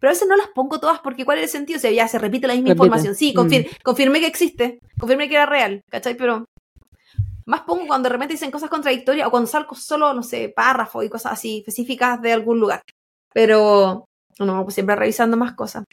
Pero 0.00 0.10
a 0.10 0.12
veces 0.14 0.26
no 0.28 0.36
las 0.36 0.48
pongo 0.48 0.80
todas 0.80 0.98
porque 1.00 1.24
¿cuál 1.24 1.38
es 1.38 1.44
el 1.44 1.50
sentido? 1.50 1.76
O 1.76 1.80
sea, 1.80 1.90
ya 1.92 2.08
se 2.08 2.18
repite 2.18 2.46
la 2.48 2.54
misma 2.54 2.70
Repite. 2.70 2.86
información. 2.86 3.14
Sí, 3.14 3.32
confir- 3.32 3.66
Mm. 3.70 3.82
confirmé 3.84 4.18
que 4.20 4.26
existe. 4.26 4.78
Confirmé 4.98 5.28
que 5.28 5.36
era 5.36 5.46
real. 5.46 5.82
¿Cachai? 5.88 6.16
Pero 6.16 6.44
más 7.46 7.60
pongo 7.62 7.86
cuando 7.86 8.08
de 8.08 8.12
repente 8.14 8.34
dicen 8.34 8.50
cosas 8.50 8.68
contradictorias 8.70 9.28
o 9.28 9.30
cuando 9.30 9.46
salgo 9.46 9.74
solo, 9.76 10.12
no 10.14 10.22
sé, 10.24 10.52
párrafos 10.54 11.04
y 11.04 11.08
cosas 11.08 11.32
así 11.34 11.58
específicas 11.60 12.20
de 12.20 12.32
algún 12.32 12.58
lugar. 12.60 12.82
Pero 13.32 14.04
no, 14.40 14.62
pues 14.64 14.74
siempre 14.74 14.96
revisando 14.96 15.36
más 15.36 15.54
cosas. 15.54 15.84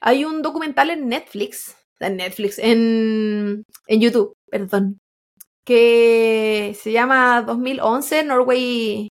Hay 0.00 0.24
un 0.24 0.42
documental 0.42 0.90
en 0.90 1.08
Netflix, 1.08 1.76
en 2.00 2.16
Netflix, 2.16 2.58
en, 2.58 3.64
en 3.86 4.00
YouTube, 4.00 4.34
perdón, 4.50 5.00
que 5.64 6.76
se 6.80 6.92
llama 6.92 7.42
2011 7.42 8.24
Norway, 8.24 9.08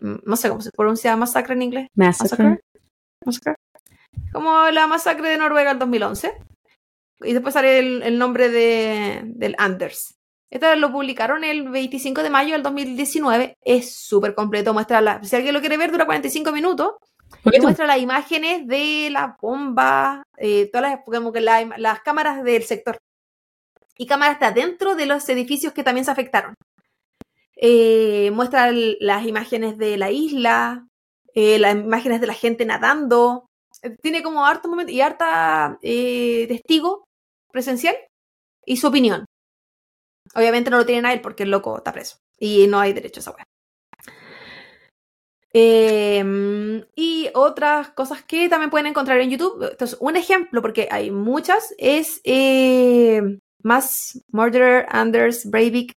no 0.00 0.36
sé 0.36 0.48
cómo 0.48 0.60
se 0.60 0.70
pronuncia 0.70 1.16
masacre 1.16 1.54
en 1.54 1.62
inglés. 1.62 1.88
Massacre. 1.94 2.60
Massacre. 3.24 3.54
Como 4.32 4.70
la 4.70 4.86
masacre 4.86 5.28
de 5.28 5.38
Noruega 5.38 5.72
en 5.72 5.78
2011. 5.78 6.32
Y 7.20 7.32
después 7.32 7.54
sale 7.54 7.78
el, 7.78 8.02
el 8.02 8.18
nombre 8.18 8.48
de, 8.48 9.22
del 9.24 9.54
Anders. 9.58 10.18
Este 10.50 10.76
lo 10.76 10.90
publicaron 10.90 11.44
el 11.44 11.68
25 11.68 12.22
de 12.22 12.30
mayo 12.30 12.52
del 12.52 12.62
2019. 12.62 13.58
Es 13.60 13.94
súper 13.94 14.34
completo. 14.34 14.72
Muestra 14.72 15.00
la, 15.00 15.22
si 15.22 15.36
alguien 15.36 15.54
lo 15.54 15.60
quiere 15.60 15.76
ver, 15.76 15.90
dura 15.90 16.06
45 16.06 16.52
minutos. 16.52 16.92
Y 17.44 17.60
muestra 17.60 17.86
las 17.86 17.98
imágenes 17.98 18.66
de 18.66 19.08
las 19.10 19.36
bombas, 19.40 20.22
eh, 20.36 20.68
todas 20.72 20.90
las, 20.90 21.00
como 21.04 21.32
que 21.32 21.40
la- 21.40 21.64
las 21.78 22.00
cámaras 22.00 22.42
del 22.44 22.62
sector. 22.64 22.98
Y 23.96 24.06
cámaras 24.06 24.38
de 24.40 24.46
adentro 24.46 24.94
de 24.94 25.06
los 25.06 25.28
edificios 25.28 25.72
que 25.72 25.82
también 25.82 26.04
se 26.04 26.10
afectaron. 26.10 26.54
Eh, 27.56 28.30
muestra 28.32 28.70
las 28.72 29.26
imágenes 29.26 29.76
de 29.78 29.96
la 29.96 30.10
isla, 30.10 30.86
eh, 31.34 31.58
las 31.58 31.74
imágenes 31.74 32.20
de 32.20 32.26
la 32.28 32.34
gente 32.34 32.64
nadando. 32.64 33.46
Eh, 33.82 33.96
Tiene 34.00 34.22
como 34.22 34.46
harto 34.46 34.68
momento 34.68 34.92
y 34.92 35.00
harta 35.00 35.78
testigo 35.80 37.04
presencial 37.50 37.96
y 38.64 38.76
su 38.76 38.86
opinión. 38.88 39.24
Obviamente 40.34 40.70
no 40.70 40.76
lo 40.78 40.86
tienen 40.86 41.06
a 41.06 41.12
él 41.12 41.20
porque 41.20 41.42
el 41.44 41.50
loco 41.50 41.76
está 41.78 41.92
preso 41.92 42.18
y 42.38 42.66
no 42.68 42.78
hay 42.80 42.92
derecho 42.92 43.20
a 43.20 43.22
esa 43.22 43.30
wea. 43.32 43.44
Eh, 45.52 46.84
y 46.94 47.30
otras 47.34 47.90
cosas 47.90 48.22
que 48.22 48.48
también 48.48 48.70
pueden 48.70 48.86
encontrar 48.86 49.20
en 49.20 49.30
YouTube. 49.30 49.62
Entonces, 49.70 49.96
un 50.00 50.16
ejemplo, 50.16 50.62
porque 50.62 50.88
hay 50.90 51.10
muchas, 51.10 51.74
es 51.78 52.20
eh, 52.24 53.22
más 53.62 54.20
Murderer, 54.32 54.86
Anders, 54.90 55.48
Breivik. 55.50 55.92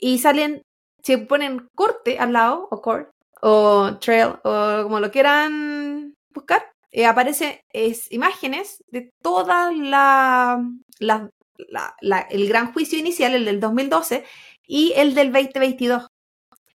Y 0.00 0.18
salen, 0.18 0.62
se 1.02 1.18
ponen 1.18 1.68
corte 1.74 2.18
al 2.18 2.32
lado, 2.32 2.68
o 2.70 2.80
core, 2.82 3.08
o 3.42 3.96
trail, 4.00 4.34
o 4.44 4.80
como 4.82 5.00
lo 5.00 5.10
quieran 5.10 6.14
buscar. 6.34 6.70
eh, 6.92 7.06
aparece 7.06 7.62
es, 7.72 8.10
imágenes 8.12 8.78
de 8.90 9.10
toda 9.22 9.72
la, 9.72 10.62
la- 11.00 11.28
la- 11.68 11.96
la- 12.00 12.20
el 12.30 12.48
gran 12.48 12.72
juicio 12.72 12.98
inicial, 12.98 13.34
el 13.34 13.44
del 13.44 13.58
2012, 13.60 14.24
y 14.66 14.92
el 14.96 15.14
del 15.14 15.32
2022 15.32 16.06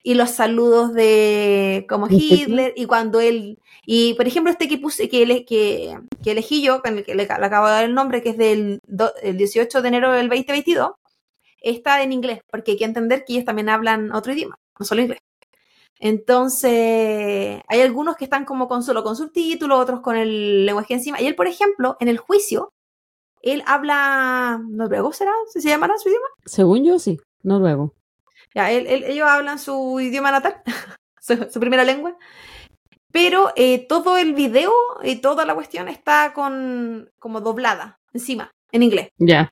y 0.08 0.14
los 0.14 0.30
saludos 0.30 0.94
de 0.94 1.86
como 1.90 2.08
¿De 2.08 2.16
Hitler? 2.16 2.74
Y 2.76 2.86
cuando 2.86 3.20
él 3.20 3.58
y 3.88 4.14
por 4.14 4.28
ejemplo 4.28 4.52
este 4.52 4.68
que 4.68 4.78
puse 4.78 5.10
que, 5.10 5.24
ele- 5.24 5.46
que, 5.46 5.98
que 6.24 6.32
elegí 6.32 6.62
yo 6.62 6.82
con 6.84 6.98
el 7.00 7.04
que 7.04 7.16
le, 7.16 7.26
le 7.26 7.46
acabo 7.46 7.66
de 7.68 7.74
dar 7.74 7.84
el 7.86 7.94
nombre 7.96 8.22
que 8.22 8.30
es 8.30 8.38
del 8.38 8.80
do- 8.88 9.12
el 9.24 9.36
18 9.38 9.82
de 9.82 9.88
enero 9.88 10.12
del 10.12 10.30
2022 10.30 10.92
está 11.62 12.04
en 12.04 12.12
inglés 12.14 12.40
porque 12.52 12.72
hay 12.72 12.78
que 12.78 12.86
entender 12.86 13.26
que 13.26 13.34
ellos 13.34 13.46
también 13.46 13.70
hablan 13.70 14.12
otro 14.14 14.32
idioma 14.34 14.60
no 14.80 14.86
solo 14.86 15.02
inglés 15.02 15.20
entonces 16.00 17.62
hay 17.68 17.82
algunos 17.82 18.16
que 18.16 18.26
están 18.26 18.46
como 18.46 18.68
con 18.68 18.84
solo 18.84 19.04
con 19.04 19.16
subtítulos 19.16 19.80
otros 19.80 20.02
con 20.02 20.16
el 20.18 20.66
lenguaje 20.66 20.94
encima 20.94 21.20
y 21.22 21.26
él 21.28 21.36
por 21.36 21.48
ejemplo 21.48 21.98
en 22.00 22.10
el 22.10 22.18
juicio 22.18 22.74
él 23.42 23.64
habla 23.66 24.62
noruego 24.68 25.14
será 25.14 25.32
si 25.52 25.62
se 25.62 25.70
llamará 25.70 25.98
su 25.98 26.10
idioma 26.10 26.26
Según 26.46 26.84
yo, 26.84 27.00
sí. 27.00 27.20
Noruego. 27.44 27.94
Ya, 28.56 28.72
él- 28.72 28.88
él- 28.88 29.04
ellos 29.04 29.28
hablan 29.30 29.60
su 29.60 30.00
idioma 30.00 30.32
natal, 30.32 30.62
su, 31.22 31.36
su 31.52 31.60
primera 31.60 31.84
lengua, 31.84 32.18
pero 33.12 33.52
eh, 33.56 33.86
todo 33.88 34.18
el 34.18 34.34
video 34.34 34.72
y 35.04 35.18
toda 35.18 35.46
la 35.46 35.54
cuestión 35.54 35.88
está 35.88 36.34
con 36.34 37.12
como 37.20 37.42
doblada 37.42 38.00
encima, 38.14 38.52
en 38.72 38.82
inglés. 38.84 39.10
Ya. 39.18 39.52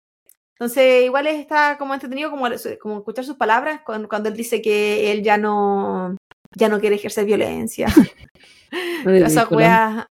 Entonces, 0.54 1.04
igual 1.04 1.28
está 1.28 1.78
como 1.78 1.94
entretenido 1.94 2.30
como, 2.32 2.48
como 2.82 2.98
escuchar 3.00 3.26
sus 3.26 3.36
palabras 3.36 3.82
cuando, 3.86 4.08
cuando 4.08 4.30
él 4.30 4.36
dice 4.38 4.62
que 4.62 5.12
él 5.12 5.22
ya 5.24 5.38
no, 5.38 6.16
ya 6.56 6.70
no 6.70 6.80
quiere 6.80 6.96
ejercer 6.96 7.26
violencia. 7.26 7.88
Esa 9.06 9.48
wea. 9.50 10.08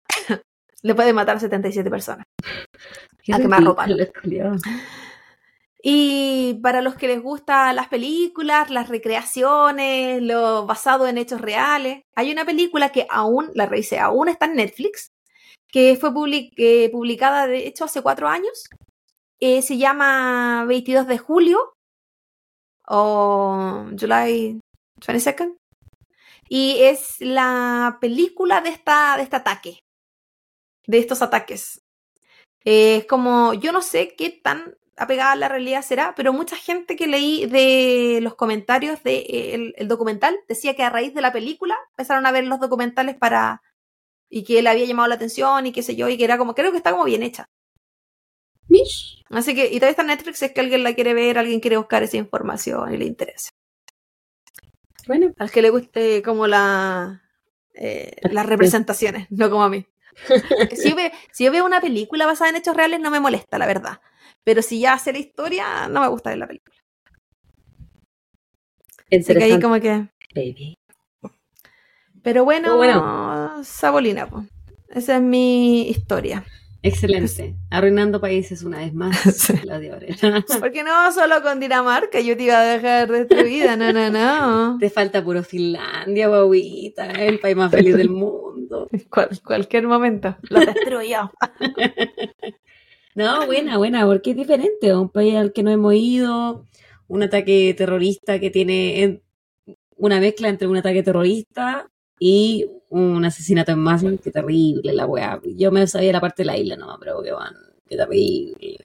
le 0.84 0.96
puede 0.96 1.12
matar 1.12 1.38
a 1.38 1.40
77 1.40 1.90
personas. 1.90 2.26
Qué 3.24 3.34
A 3.34 3.38
quemar 3.40 3.64
ropa. 3.64 3.86
Y 5.82 6.56
para 6.64 6.82
los 6.82 6.96
que 6.96 7.08
les 7.08 7.22
gustan 7.22 7.76
las 7.76 7.88
películas, 7.88 8.70
las 8.70 8.90
recreaciones, 8.90 10.22
lo 10.22 10.66
basado 10.66 11.08
en 11.08 11.18
hechos 11.18 11.40
reales, 11.40 12.02
hay 12.16 12.32
una 12.32 12.46
película 12.46 12.92
que 12.92 13.06
aún, 13.10 13.52
la 13.54 13.68
revisé, 13.68 14.00
aún 14.00 14.28
está 14.28 14.46
en 14.48 14.56
Netflix, 14.56 15.10
que 15.72 15.96
fue 15.96 16.12
eh, 16.58 16.90
publicada 16.92 17.48
de 17.48 17.68
hecho 17.68 17.86
hace 17.86 18.02
cuatro 18.02 18.28
años. 18.28 18.66
Eh, 19.40 19.62
se 19.62 19.78
llama 19.78 20.66
22 20.68 21.08
de 21.08 21.18
julio 21.20 21.74
o 22.88 23.86
July 24.00 24.60
22nd. 25.02 25.58
Y 26.50 26.78
es 26.82 27.18
la 27.20 27.98
película 28.00 28.62
de, 28.62 28.70
esta, 28.70 29.18
de 29.18 29.24
este 29.24 29.36
ataque, 29.36 29.80
de 30.88 30.98
estos 30.98 31.22
ataques. 31.22 31.82
Es 32.64 33.06
como, 33.06 33.54
yo 33.54 33.72
no 33.72 33.82
sé 33.82 34.16
qué 34.18 34.30
tan 34.30 34.76
apegada 34.98 35.32
a 35.32 35.36
la 35.36 35.48
realidad 35.48 35.84
será, 35.84 36.14
pero 36.16 36.34
mucha 36.34 36.56
gente 36.56 36.96
que 36.96 37.08
leí 37.08 37.46
de 37.46 38.20
los 38.22 38.36
comentarios 38.36 39.04
del 39.04 39.24
de, 39.24 39.54
el, 39.54 39.74
el 39.78 39.88
documental 39.88 40.38
decía 40.48 40.76
que 40.76 40.84
a 40.84 40.90
raíz 40.90 41.14
de 41.14 41.22
la 41.22 41.32
película 41.32 41.78
empezaron 41.92 42.26
a 42.26 42.32
ver 42.32 42.46
los 42.46 42.60
documentales 42.60 43.16
para... 43.16 43.62
y 44.30 44.44
que 44.44 44.62
le 44.62 44.70
había 44.70 44.86
llamado 44.86 45.08
la 45.08 45.16
atención 45.16 45.66
y 45.68 45.72
qué 45.72 45.84
sé 45.84 45.96
yo, 45.96 46.10
y 46.10 46.18
que 46.18 46.24
era 46.26 46.38
como, 46.38 46.56
creo 46.56 46.72
que 46.72 46.78
está 46.78 46.92
como 46.92 47.06
bien 47.06 47.24
hecha. 47.24 47.48
Mish. 48.68 49.24
Así 49.30 49.56
que, 49.56 49.68
y 49.68 49.76
todavía 49.76 49.92
está 49.92 50.02
en 50.02 50.08
Netflix, 50.10 50.42
es 50.42 50.52
que 50.52 50.62
alguien 50.62 50.84
la 50.84 50.94
quiere 50.94 51.14
ver, 51.14 51.38
alguien 51.38 51.60
quiere 51.60 51.78
buscar 51.78 52.04
esa 52.04 52.18
información 52.18 52.94
y 52.94 52.98
le 52.98 53.06
interesa. 53.06 53.52
Bueno, 55.08 55.34
Al 55.38 55.52
que 55.52 55.62
le 55.62 55.70
guste 55.70 56.22
como 56.22 56.48
la, 56.48 57.24
eh, 57.74 58.16
las 58.24 58.46
representaciones, 58.46 59.28
no 59.30 59.50
como 59.50 59.64
a 59.64 59.70
mí. 59.70 59.86
Si 60.76 60.90
yo, 60.90 60.96
si 61.32 61.46
yo 61.46 61.52
veo 61.52 61.66
una 61.66 61.80
película 61.80 62.26
basada 62.26 62.50
en 62.50 62.56
hechos 62.58 62.76
reales, 62.76 63.00
no 63.00 63.12
me 63.12 63.20
molesta, 63.20 63.58
la 63.58 63.68
verdad. 63.68 64.02
Pero 64.44 64.62
si 64.62 64.80
ya 64.80 64.94
hace 64.94 65.12
la 65.14 65.20
historia, 65.20 65.88
no 65.88 66.02
me 66.02 66.08
gusta 66.08 66.30
ver 66.30 66.40
la 66.40 66.48
película. 66.48 66.76
Así 69.12 69.34
que 69.34 69.44
ahí 69.44 69.60
como 69.60 69.80
que... 69.80 70.08
baby. 70.36 70.78
Pero 72.24 72.44
bueno, 72.44 72.64
Pero 72.64 72.78
bueno. 72.78 73.64
Sabolina, 73.64 74.28
pues. 74.30 74.48
Esa 74.90 75.18
es 75.18 75.22
mi 75.22 75.88
historia. 75.90 76.44
Excelente. 76.84 77.56
Arruinando 77.70 78.22
países 78.22 78.64
una 78.64 78.80
vez 78.80 78.94
más. 78.94 79.18
Sí. 79.36 79.54
Claudia. 79.54 79.98
Porque 80.60 80.84
no 80.84 81.12
solo 81.12 81.42
con 81.42 81.60
Dinamarca 81.60 82.20
yo 82.20 82.36
te 82.38 82.44
iba 82.44 82.60
a 82.60 82.64
dejar 82.66 83.10
destruida, 83.12 83.76
no, 83.76 83.92
no, 83.94 84.10
no. 84.10 84.78
Te 84.80 84.90
falta 84.90 85.24
puro 85.24 85.44
Finlandia, 85.44 86.28
guauita, 86.28 87.12
el 87.12 87.40
país 87.40 87.56
más 87.56 87.72
feliz 87.72 87.96
del 87.96 88.10
mundo. 88.10 88.90
Cual- 89.10 89.40
cualquier 89.44 89.88
momento 89.88 90.36
lo 90.50 90.60
destruyo. 90.60 91.32
No, 93.18 93.48
buena, 93.48 93.78
buena, 93.80 94.06
porque 94.06 94.32
es 94.32 94.38
diferente. 94.38 94.96
Un 94.96 95.10
país 95.10 95.36
al 95.36 95.52
que 95.52 95.64
no 95.64 95.72
hemos 95.72 95.94
ido, 95.96 96.68
un 97.08 97.24
ataque 97.24 97.74
terrorista 97.76 98.40
que 98.40 98.52
tiene 98.52 99.02
en- 99.02 99.24
una 99.96 100.20
mezcla 100.20 100.50
entre 100.50 100.68
un 100.68 100.78
ataque 100.78 101.02
terrorista 101.02 101.90
y 102.20 102.68
un 102.90 103.26
asesinato 103.26 103.72
en 103.72 103.80
masa. 103.80 104.12
Qué 104.24 104.30
terrible 104.30 104.94
la 104.94 105.08
weá. 105.08 105.42
Yo 105.56 105.72
me 105.72 105.88
sabía 105.88 106.12
la 106.12 106.22
parte 106.22 106.44
de 106.44 106.48
la 106.48 106.58
isla 106.58 106.76
nomás, 106.76 106.98
pero 107.00 107.24
qué 107.24 107.32
van, 107.32 107.56
qué 107.88 107.98
terrible. 107.98 108.78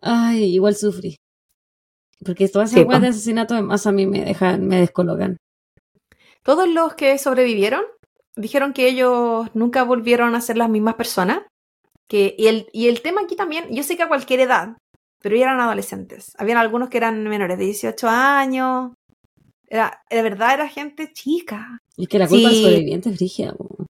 Ay, 0.00 0.44
igual 0.54 0.76
sufrí. 0.76 1.16
Porque 2.24 2.48
todas 2.48 2.70
esas 2.70 2.82
Sí, 2.82 2.88
weas 2.88 3.02
de 3.02 3.08
asesinato 3.08 3.56
en 3.56 3.66
masa 3.66 3.88
a 3.88 3.92
mí 3.92 4.06
me 4.06 4.24
dejan, 4.24 4.68
me 4.68 4.78
descolocan. 4.78 5.36
Todos 6.44 6.68
los 6.68 6.94
que 6.94 7.18
sobrevivieron 7.18 7.82
dijeron 8.36 8.72
que 8.72 8.88
ellos 8.88 9.48
nunca 9.54 9.82
volvieron 9.82 10.36
a 10.36 10.40
ser 10.40 10.56
las 10.56 10.70
mismas 10.70 10.94
personas. 10.94 11.40
Que, 12.10 12.34
y, 12.36 12.48
el, 12.48 12.68
y 12.72 12.88
el 12.88 13.02
tema 13.02 13.20
aquí 13.22 13.36
también, 13.36 13.66
yo 13.70 13.84
sé 13.84 13.96
que 13.96 14.02
a 14.02 14.08
cualquier 14.08 14.40
edad, 14.40 14.76
pero 15.22 15.36
ya 15.36 15.44
eran 15.44 15.60
adolescentes. 15.60 16.32
Habían 16.38 16.58
algunos 16.58 16.88
que 16.90 16.96
eran 16.96 17.22
menores 17.24 17.56
de 17.58 17.66
18 17.66 18.08
años. 18.08 18.92
Era, 19.68 20.02
de 20.10 20.22
verdad 20.22 20.54
era 20.54 20.68
gente 20.68 21.12
chica. 21.12 21.78
Y 21.96 22.02
es 22.04 22.08
que 22.08 22.18
la 22.18 22.26
culpa 22.26 22.48
Sí. 22.48 22.54
del 22.56 22.64
sobreviviente 22.64 23.10
es 23.10 23.16
frígida, 23.16 23.52
po. 23.54 23.86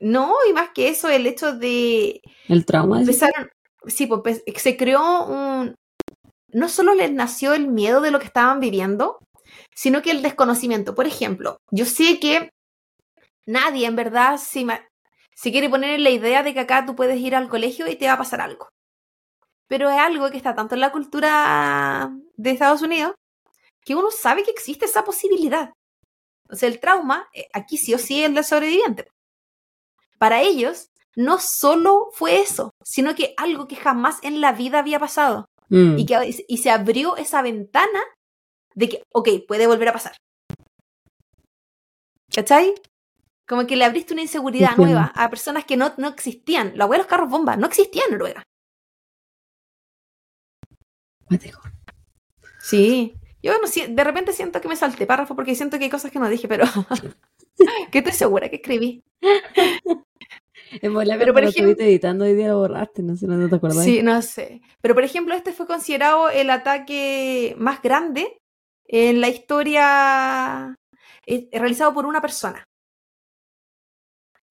No, 0.00 0.34
y 0.48 0.52
más 0.54 0.70
que 0.74 0.88
eso, 0.88 1.08
el 1.10 1.26
hecho 1.26 1.52
de 1.52 2.20
El 2.48 2.64
trauma 2.64 3.00
empezaron, 3.00 3.50
sí, 3.86 4.06
pues 4.06 4.42
empe- 4.44 4.58
se 4.58 4.76
creó 4.78 5.26
un, 5.26 5.74
no 6.52 6.68
solo 6.68 6.94
les 6.94 7.12
nació 7.12 7.52
el 7.54 7.68
miedo 7.68 8.00
de 8.00 8.10
lo 8.10 8.18
que 8.18 8.26
estaban 8.26 8.58
viviendo, 8.60 9.18
sino 9.76 10.00
que 10.00 10.10
el 10.10 10.22
desconocimiento. 10.22 10.94
Por 10.94 11.06
ejemplo, 11.06 11.58
yo 11.70 11.84
sé 11.84 12.18
que 12.18 12.48
nadie 13.46 13.86
en 13.86 13.96
verdad 13.96 14.38
se, 14.38 14.64
se 15.34 15.50
quiere 15.50 15.68
poner 15.68 15.90
en 15.90 16.04
la 16.04 16.10
idea 16.10 16.42
de 16.42 16.54
que 16.54 16.60
acá 16.60 16.84
tú 16.86 16.94
puedes 16.94 17.18
ir 17.18 17.34
al 17.34 17.48
colegio 17.48 17.88
y 17.88 17.96
te 17.96 18.06
va 18.06 18.14
a 18.14 18.18
pasar 18.18 18.40
algo. 18.40 18.68
Pero 19.68 19.90
es 19.90 19.98
algo 19.98 20.30
que 20.30 20.36
está 20.36 20.54
tanto 20.54 20.74
en 20.74 20.80
la 20.80 20.92
cultura 20.92 22.10
de 22.36 22.50
Estados 22.50 22.82
Unidos 22.82 23.14
que 23.84 23.94
uno 23.94 24.10
sabe 24.10 24.44
que 24.44 24.50
existe 24.50 24.84
esa 24.84 25.04
posibilidad. 25.04 25.72
O 26.48 26.54
sea, 26.54 26.68
el 26.68 26.78
trauma, 26.78 27.28
eh, 27.32 27.48
aquí 27.52 27.76
sí 27.76 27.94
o 27.94 27.98
sí 27.98 28.20
es 28.20 28.28
el 28.28 28.34
del 28.34 28.44
sobreviviente. 28.44 29.08
Para 30.18 30.42
ellos, 30.42 30.90
no 31.16 31.38
solo 31.38 32.08
fue 32.12 32.40
eso, 32.40 32.70
sino 32.84 33.14
que 33.14 33.34
algo 33.36 33.66
que 33.66 33.76
jamás 33.76 34.18
en 34.22 34.40
la 34.40 34.52
vida 34.52 34.78
había 34.78 35.00
pasado. 35.00 35.46
Mm. 35.68 35.98
Y, 35.98 36.06
que, 36.06 36.44
y 36.46 36.58
se 36.58 36.70
abrió 36.70 37.16
esa 37.16 37.42
ventana 37.42 38.00
de 38.74 38.88
que, 38.88 39.02
ok, 39.12 39.28
puede 39.48 39.66
volver 39.66 39.88
a 39.88 39.92
pasar. 39.92 40.16
¿Cachai? 42.34 42.74
Como 43.52 43.66
que 43.66 43.76
le 43.76 43.84
abriste 43.84 44.14
una 44.14 44.22
inseguridad 44.22 44.78
nueva 44.78 45.12
a 45.14 45.28
personas 45.28 45.66
que 45.66 45.76
no, 45.76 45.92
no 45.98 46.08
existían. 46.08 46.72
La 46.74 46.86
hueá 46.86 46.96
de 46.96 47.02
los 47.02 47.06
carros 47.06 47.28
bomba 47.28 47.54
no 47.54 47.66
existía 47.66 48.02
en 48.06 48.12
Noruega. 48.12 48.42
Sí. 52.62 53.14
Yo 53.42 53.52
no 53.52 53.68
de 53.94 54.04
repente 54.04 54.32
siento 54.32 54.58
que 54.62 54.68
me 54.68 54.74
salté 54.76 55.04
párrafo 55.04 55.36
porque 55.36 55.54
siento 55.54 55.76
que 55.76 55.84
hay 55.84 55.90
cosas 55.90 56.10
que 56.10 56.18
no 56.18 56.30
dije, 56.30 56.48
pero 56.48 56.64
que 57.92 57.98
estoy 57.98 58.14
segura 58.14 58.48
que 58.48 58.56
escribí. 58.56 59.04
En 60.80 60.94
bola, 60.94 61.18
Pero, 61.18 61.34
por 61.34 61.42
lo 61.42 61.50
ejemplo- 61.50 61.72
estuviste 61.72 61.84
editando 61.84 62.24
hoy 62.24 62.34
día 62.34 62.48
lo 62.48 62.56
borraste, 62.56 63.02
no 63.02 63.18
sé, 63.18 63.26
no 63.26 63.50
te 63.50 63.56
acordás. 63.56 63.84
Sí, 63.84 64.02
no 64.02 64.22
sé. 64.22 64.62
Pero 64.80 64.94
por 64.94 65.04
ejemplo, 65.04 65.34
este 65.34 65.52
fue 65.52 65.66
considerado 65.66 66.30
el 66.30 66.48
ataque 66.48 67.54
más 67.58 67.82
grande 67.82 68.40
en 68.86 69.20
la 69.20 69.28
historia 69.28 70.74
eh, 71.26 71.50
realizado 71.52 71.92
por 71.92 72.06
una 72.06 72.22
persona. 72.22 72.66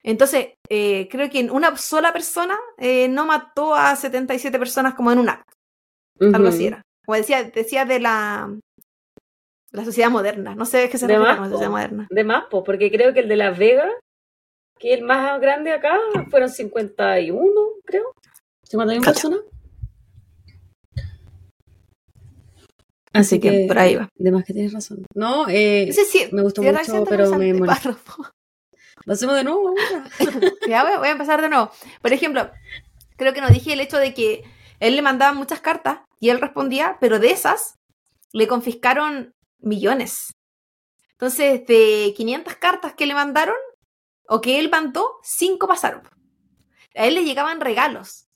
Entonces, 0.04 0.48
eh, 0.68 1.08
creo 1.10 1.30
que 1.30 1.48
una 1.50 1.76
sola 1.76 2.12
persona 2.12 2.58
eh, 2.78 3.08
no 3.08 3.24
mató 3.26 3.74
a 3.74 3.94
77 3.94 4.58
personas 4.58 4.94
como 4.94 5.12
en 5.12 5.18
un 5.18 5.28
acto. 5.28 5.52
Algo 6.20 6.38
Ujú. 6.38 6.48
así 6.48 6.66
era. 6.66 6.82
Como 7.04 7.16
decía, 7.16 7.44
decía 7.44 7.84
de 7.84 8.00
la, 8.00 8.56
la 9.70 9.84
sociedad 9.84 10.10
moderna. 10.10 10.54
No 10.54 10.64
sé 10.66 10.88
qué 10.88 10.98
se 10.98 11.06
refiere 11.06 11.34
con 11.36 11.44
la 11.44 11.50
sociedad 11.50 11.70
moderna. 11.70 12.06
De 12.10 12.24
más, 12.24 12.44
po, 12.50 12.64
porque 12.64 12.90
creo 12.90 13.12
que 13.14 13.20
el 13.20 13.28
de 13.28 13.36
Las 13.36 13.56
Vegas, 13.58 13.92
que 14.78 14.92
es 14.92 14.98
el 14.98 15.04
más 15.04 15.40
grande 15.40 15.72
acá, 15.72 15.96
fueron 16.30 16.48
51, 16.48 17.60
creo. 17.84 18.12
51 18.64 19.02
Cacha. 19.04 19.12
personas. 19.28 19.40
Así 23.12 23.38
que 23.40 23.66
por 23.68 23.78
ahí 23.78 23.96
va. 23.96 24.08
De 24.16 24.32
más 24.32 24.44
que 24.44 24.54
tienes 24.54 24.72
razón. 24.72 25.04
No, 25.14 25.46
eh, 25.48 25.92
sé 25.92 26.04
si- 26.06 26.32
me 26.32 26.42
gustó 26.42 26.62
mucho, 26.62 27.04
pero 27.04 27.30
me 27.36 27.52
molestó. 27.52 27.96
Lo 29.04 29.14
de 29.14 29.44
nuevo. 29.44 29.74
Ya 30.68 30.84
voy, 30.84 30.96
voy 30.98 31.08
a 31.08 31.12
empezar 31.12 31.40
de 31.42 31.48
nuevo. 31.48 31.70
Por 32.00 32.12
ejemplo, 32.12 32.50
creo 33.16 33.32
que 33.32 33.40
nos 33.40 33.52
dije 33.52 33.72
el 33.72 33.80
hecho 33.80 33.98
de 33.98 34.14
que 34.14 34.42
él 34.80 34.96
le 34.96 35.02
mandaba 35.02 35.32
muchas 35.32 35.60
cartas 35.60 36.00
y 36.20 36.30
él 36.30 36.40
respondía, 36.40 36.98
pero 37.00 37.18
de 37.18 37.30
esas 37.30 37.78
le 38.32 38.46
confiscaron 38.46 39.34
millones. 39.58 40.32
Entonces, 41.12 41.64
de 41.66 42.14
500 42.16 42.56
cartas 42.56 42.94
que 42.94 43.06
le 43.06 43.14
mandaron 43.14 43.56
o 44.28 44.40
que 44.40 44.58
él 44.58 44.70
mandó, 44.70 45.18
5 45.22 45.68
pasaron. 45.68 46.02
A 46.96 47.06
él 47.06 47.14
le 47.14 47.24
llegaban 47.24 47.60
regalos 47.60 48.26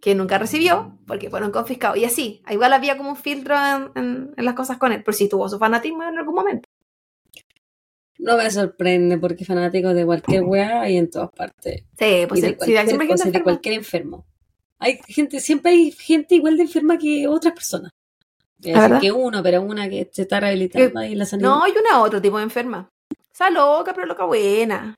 que 0.00 0.14
nunca 0.14 0.38
recibió 0.38 0.98
porque 1.06 1.30
fueron 1.30 1.50
confiscados. 1.52 1.96
Y 1.98 2.04
así, 2.04 2.42
igual 2.50 2.72
había 2.72 2.96
como 2.96 3.10
un 3.10 3.16
filtro 3.16 3.54
en, 3.56 3.92
en- 3.94 4.34
en 4.36 4.44
las 4.44 4.54
cosas 4.54 4.78
con 4.78 4.92
él, 4.92 5.02
por 5.04 5.14
si 5.14 5.28
tuvo 5.28 5.48
su 5.48 5.58
fanatismo 5.58 6.02
en 6.04 6.18
algún 6.18 6.34
momento. 6.34 6.68
No 8.22 8.36
me 8.36 8.48
sorprende 8.50 9.18
porque 9.18 9.44
fanáticos 9.44 9.94
de 9.94 10.06
cualquier 10.06 10.44
weá 10.44 10.82
hay 10.82 10.96
en 10.96 11.10
todas 11.10 11.30
partes. 11.30 11.82
Sí, 11.98 12.24
pues 12.28 12.38
y 12.38 12.42
de 12.42 12.56
cualquier, 12.56 13.08
cosa, 13.08 13.30
de 13.30 13.42
cualquier 13.42 13.74
enfermo. 13.74 14.24
Hay 14.78 15.00
gente, 15.08 15.40
siempre 15.40 15.72
hay 15.72 15.90
gente 15.90 16.36
igual 16.36 16.56
de 16.56 16.62
enferma 16.62 16.98
que 16.98 17.26
otras 17.26 17.52
personas. 17.52 17.90
¿La 18.60 18.80
decir 18.88 19.00
que 19.00 19.12
uno, 19.12 19.42
pero 19.42 19.60
una 19.62 19.88
que 19.88 20.08
se 20.12 20.22
está 20.22 20.38
rehabilitando 20.38 21.00
ahí 21.00 21.12
en 21.12 21.18
la 21.18 21.26
sanidad. 21.26 21.48
No, 21.48 21.64
hay 21.64 21.72
una 21.72 22.00
otro 22.00 22.22
tipo 22.22 22.36
de 22.36 22.44
enferma. 22.44 22.88
O 23.10 23.34
sea, 23.34 23.50
loca, 23.50 23.92
pero 23.92 24.06
loca 24.06 24.24
buena. 24.24 24.94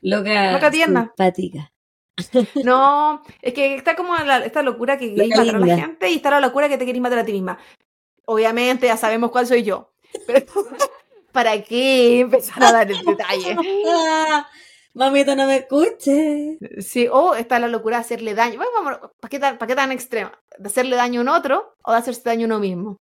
loca, 0.00 0.52
loca 0.52 0.70
tierna. 0.70 1.04
simpática. 1.04 1.70
No, 2.64 3.22
es 3.42 3.54
que 3.54 3.76
está 3.76 3.94
como 3.94 4.16
la- 4.16 4.44
esta 4.44 4.62
locura 4.62 4.98
que 4.98 5.14
queréis 5.14 5.30
Loca 5.36 5.44
matar 5.52 5.62
a 5.62 5.66
la 5.66 5.76
gente 5.78 6.10
y 6.10 6.16
está 6.16 6.30
la 6.30 6.40
locura 6.40 6.68
que 6.68 6.76
te 6.78 6.84
queréis 6.84 7.02
matar 7.02 7.20
a 7.20 7.24
ti 7.24 7.32
misma. 7.32 7.58
Obviamente 8.24 8.86
ya 8.86 8.96
sabemos 8.96 9.30
cuál 9.30 9.46
soy 9.46 9.62
yo. 9.62 9.92
Pero 10.26 10.44
¿para 11.32 11.60
qué 11.62 12.20
empezar 12.20 12.62
a 12.62 12.72
dar 12.72 12.90
el 12.90 13.02
detalle? 13.02 13.56
Mamita, 14.94 15.36
no 15.36 15.46
me 15.46 15.56
escuche. 15.58 16.58
Sí, 16.80 17.06
o 17.10 17.34
está 17.34 17.60
la 17.60 17.68
locura 17.68 17.98
de 17.98 18.00
hacerle 18.00 18.34
daño. 18.34 18.56
Bueno, 18.56 18.72
vamos, 18.74 19.10
¿para 19.20 19.30
qué, 19.30 19.38
tan, 19.38 19.58
¿para 19.58 19.68
qué 19.68 19.76
tan 19.76 19.92
extrema? 19.92 20.32
¿De 20.58 20.68
hacerle 20.68 20.96
daño 20.96 21.20
a 21.20 21.22
un 21.22 21.28
otro 21.28 21.76
o 21.84 21.92
de 21.92 21.98
hacerse 21.98 22.22
daño 22.24 22.44
a 22.44 22.46
uno 22.46 22.58
mismo? 22.58 22.96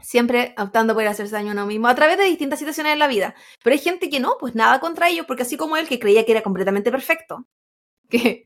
Siempre 0.00 0.54
optando 0.58 0.94
por 0.94 1.06
hacerse 1.06 1.34
daño 1.34 1.50
a 1.50 1.52
uno 1.52 1.66
mismo 1.66 1.86
a 1.86 1.94
través 1.94 2.18
de 2.18 2.24
distintas 2.24 2.58
situaciones 2.58 2.94
en 2.94 2.98
la 2.98 3.06
vida. 3.06 3.34
Pero 3.62 3.74
hay 3.74 3.80
gente 3.80 4.10
que 4.10 4.18
no, 4.18 4.36
pues 4.40 4.54
nada 4.54 4.80
contra 4.80 5.08
ellos, 5.08 5.26
porque 5.26 5.42
así 5.42 5.56
como 5.56 5.76
él, 5.76 5.86
que 5.86 6.00
creía 6.00 6.24
que 6.24 6.32
era 6.32 6.42
completamente 6.42 6.90
perfecto, 6.90 7.46
que, 8.10 8.44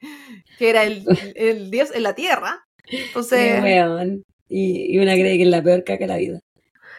que 0.58 0.68
era 0.68 0.82
el, 0.82 1.06
el 1.36 1.70
Dios 1.70 1.90
en 1.94 2.02
la 2.02 2.14
tierra. 2.14 2.66
Entonces. 2.86 3.62
Y, 4.48 4.94
y 4.94 4.98
una 4.98 5.14
cree 5.14 5.38
que 5.38 5.44
es 5.44 5.48
la 5.48 5.62
peor 5.62 5.84
caca 5.84 6.04
de 6.04 6.06
la 6.06 6.16
vida. 6.18 6.40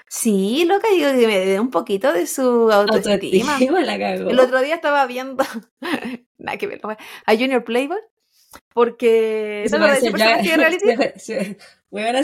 Sí, 0.07 0.65
loca, 0.65 0.87
digo 0.89 1.11
que 1.11 1.27
me 1.27 1.39
dé 1.39 1.59
un 1.59 1.69
poquito 1.71 2.11
de 2.13 2.27
su 2.27 2.71
autoestima. 2.71 3.53
Autoestima 3.53 3.81
la 3.85 3.97
cagó. 3.99 4.29
El 4.29 4.39
otro 4.39 4.61
día 4.61 4.75
estaba 4.75 5.05
viendo 5.05 5.43
que 6.57 6.67
ver, 6.67 6.79
no, 6.83 6.89
a 6.91 7.31
Junior 7.35 7.63
Playboy 7.63 7.99
porque 8.73 9.63
Se 9.65 9.71
¿te 9.71 9.75
acuerdas 9.75 10.01
de 10.01 10.11
parece 10.11 10.49
de 10.49 10.57
reality? 10.57 10.85
Jack- 10.87 11.17
se- 11.17 11.57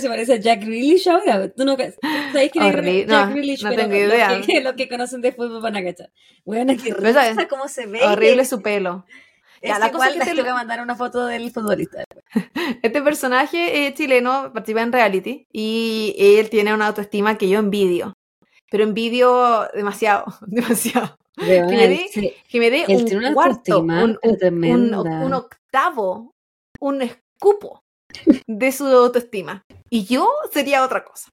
parece 0.09 0.33
a 0.33 0.35
Jack 0.37 0.61
Grealish 0.61 1.07
ahora. 1.09 1.49
¿Tú 1.49 1.65
no 1.65 1.75
sabes 1.77 2.51
quién 2.51 2.65
es 2.65 2.73
Horrible. 2.73 3.05
Jack 3.05 3.27
No, 3.27 3.33
Grealish? 3.33 3.63
no 3.63 3.69
Pero 3.69 3.81
tengo 3.83 3.95
idea. 3.95 4.37
Los 4.37 4.45
que, 4.45 4.61
los 4.61 4.73
que 4.73 4.89
conocen 4.89 5.21
de 5.21 5.31
fútbol 5.31 5.61
van 5.61 5.75
a 5.77 5.83
cachar. 5.83 6.11
Weona, 6.45 6.75
qué 6.75 6.93
risa 6.93 7.47
cómo 7.49 7.67
se 7.67 7.85
ve. 7.85 7.99
Horrible 8.03 8.45
su 8.45 8.61
pelo. 8.61 9.05
Ya, 9.61 9.77
la 9.79 9.91
cosa 9.91 10.11
que 10.11 10.19
te 10.19 10.33
lo- 10.33 10.41
voy 10.43 10.51
a 10.51 10.55
mandar 10.55 10.81
una 10.81 10.95
foto 10.95 11.25
del 11.25 11.51
futbolista. 11.51 12.03
Este 12.81 13.01
personaje 13.01 13.87
eh, 13.87 13.93
chileno 13.93 14.51
participa 14.53 14.81
en 14.81 14.91
reality 14.91 15.47
y 15.51 16.15
él 16.17 16.49
tiene 16.49 16.73
una 16.73 16.87
autoestima 16.87 17.37
que 17.37 17.49
yo 17.49 17.59
envidio. 17.59 18.13
Pero 18.69 18.83
envidio 18.83 19.67
demasiado, 19.73 20.25
demasiado. 20.47 21.17
Que 21.67 21.75
me 21.75 21.87
dé- 21.87 22.07
sí. 22.11 22.33
Que 22.49 22.59
me 22.59 22.69
dé 22.69 22.85
un 22.87 23.33
cuarto, 23.33 23.73
autoestima, 23.73 24.03
un, 24.03 24.17
pero 24.21 24.33
un- 24.33 24.39
tremenda. 24.39 25.01
un- 25.01 25.23
un 25.23 25.33
octavo, 25.33 26.33
un 26.79 27.01
escupo 27.01 27.81
de 28.47 28.71
su 28.71 28.85
autoestima. 28.87 29.63
Y 29.89 30.05
yo 30.05 30.29
sería 30.51 30.83
otra 30.83 31.03
cosa. 31.03 31.29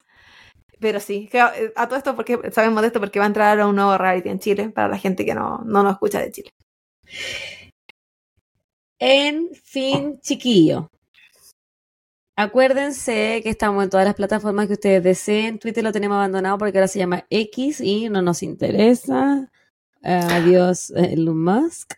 Pero 0.81 1.01
sí, 1.01 1.29
eh, 1.33 1.73
a 1.75 1.87
todo 1.89 1.97
esto 1.99 2.15
porque 2.15 2.39
sabemos 2.53 2.83
de 2.83 2.87
esto 2.89 3.01
porque 3.01 3.19
va 3.19 3.25
a 3.25 3.29
entrar 3.29 3.59
a 3.61 3.67
un 3.67 3.75
nuevo 3.77 3.99
reality 3.99 4.29
en 4.29 4.39
Chile 4.39 4.69
para 4.71 4.87
la 4.89 4.97
gente 4.99 5.25
que 5.25 5.35
no, 5.35 5.59
no 5.65 5.83
nos 5.83 5.93
escucha 5.95 6.21
de 6.21 6.31
Chile. 6.33 6.51
En 8.99 9.49
fin, 9.55 10.19
chiquillo. 10.21 10.91
Acuérdense 12.37 13.41
que 13.43 13.51
estamos 13.51 13.83
en 13.83 13.91
todas 13.91 14.07
las 14.07 14.15
plataformas 14.15 14.69
que 14.69 14.75
ustedes 14.75 15.03
deseen. 15.03 15.59
Twitter 15.59 15.83
lo 15.83 15.91
tenemos 15.93 16.17
abandonado 16.17 16.57
porque 16.59 16.79
ahora 16.79 16.89
se 16.89 16.99
llama 17.01 17.27
X 17.31 17.81
y 17.81 18.09
no 18.09 18.23
nos 18.23 18.43
interesa. 18.45 19.51
Eh, 20.05 20.21
adiós, 20.31 20.91
eh, 20.91 21.15
Elon 21.15 21.43
Musk. 21.43 21.95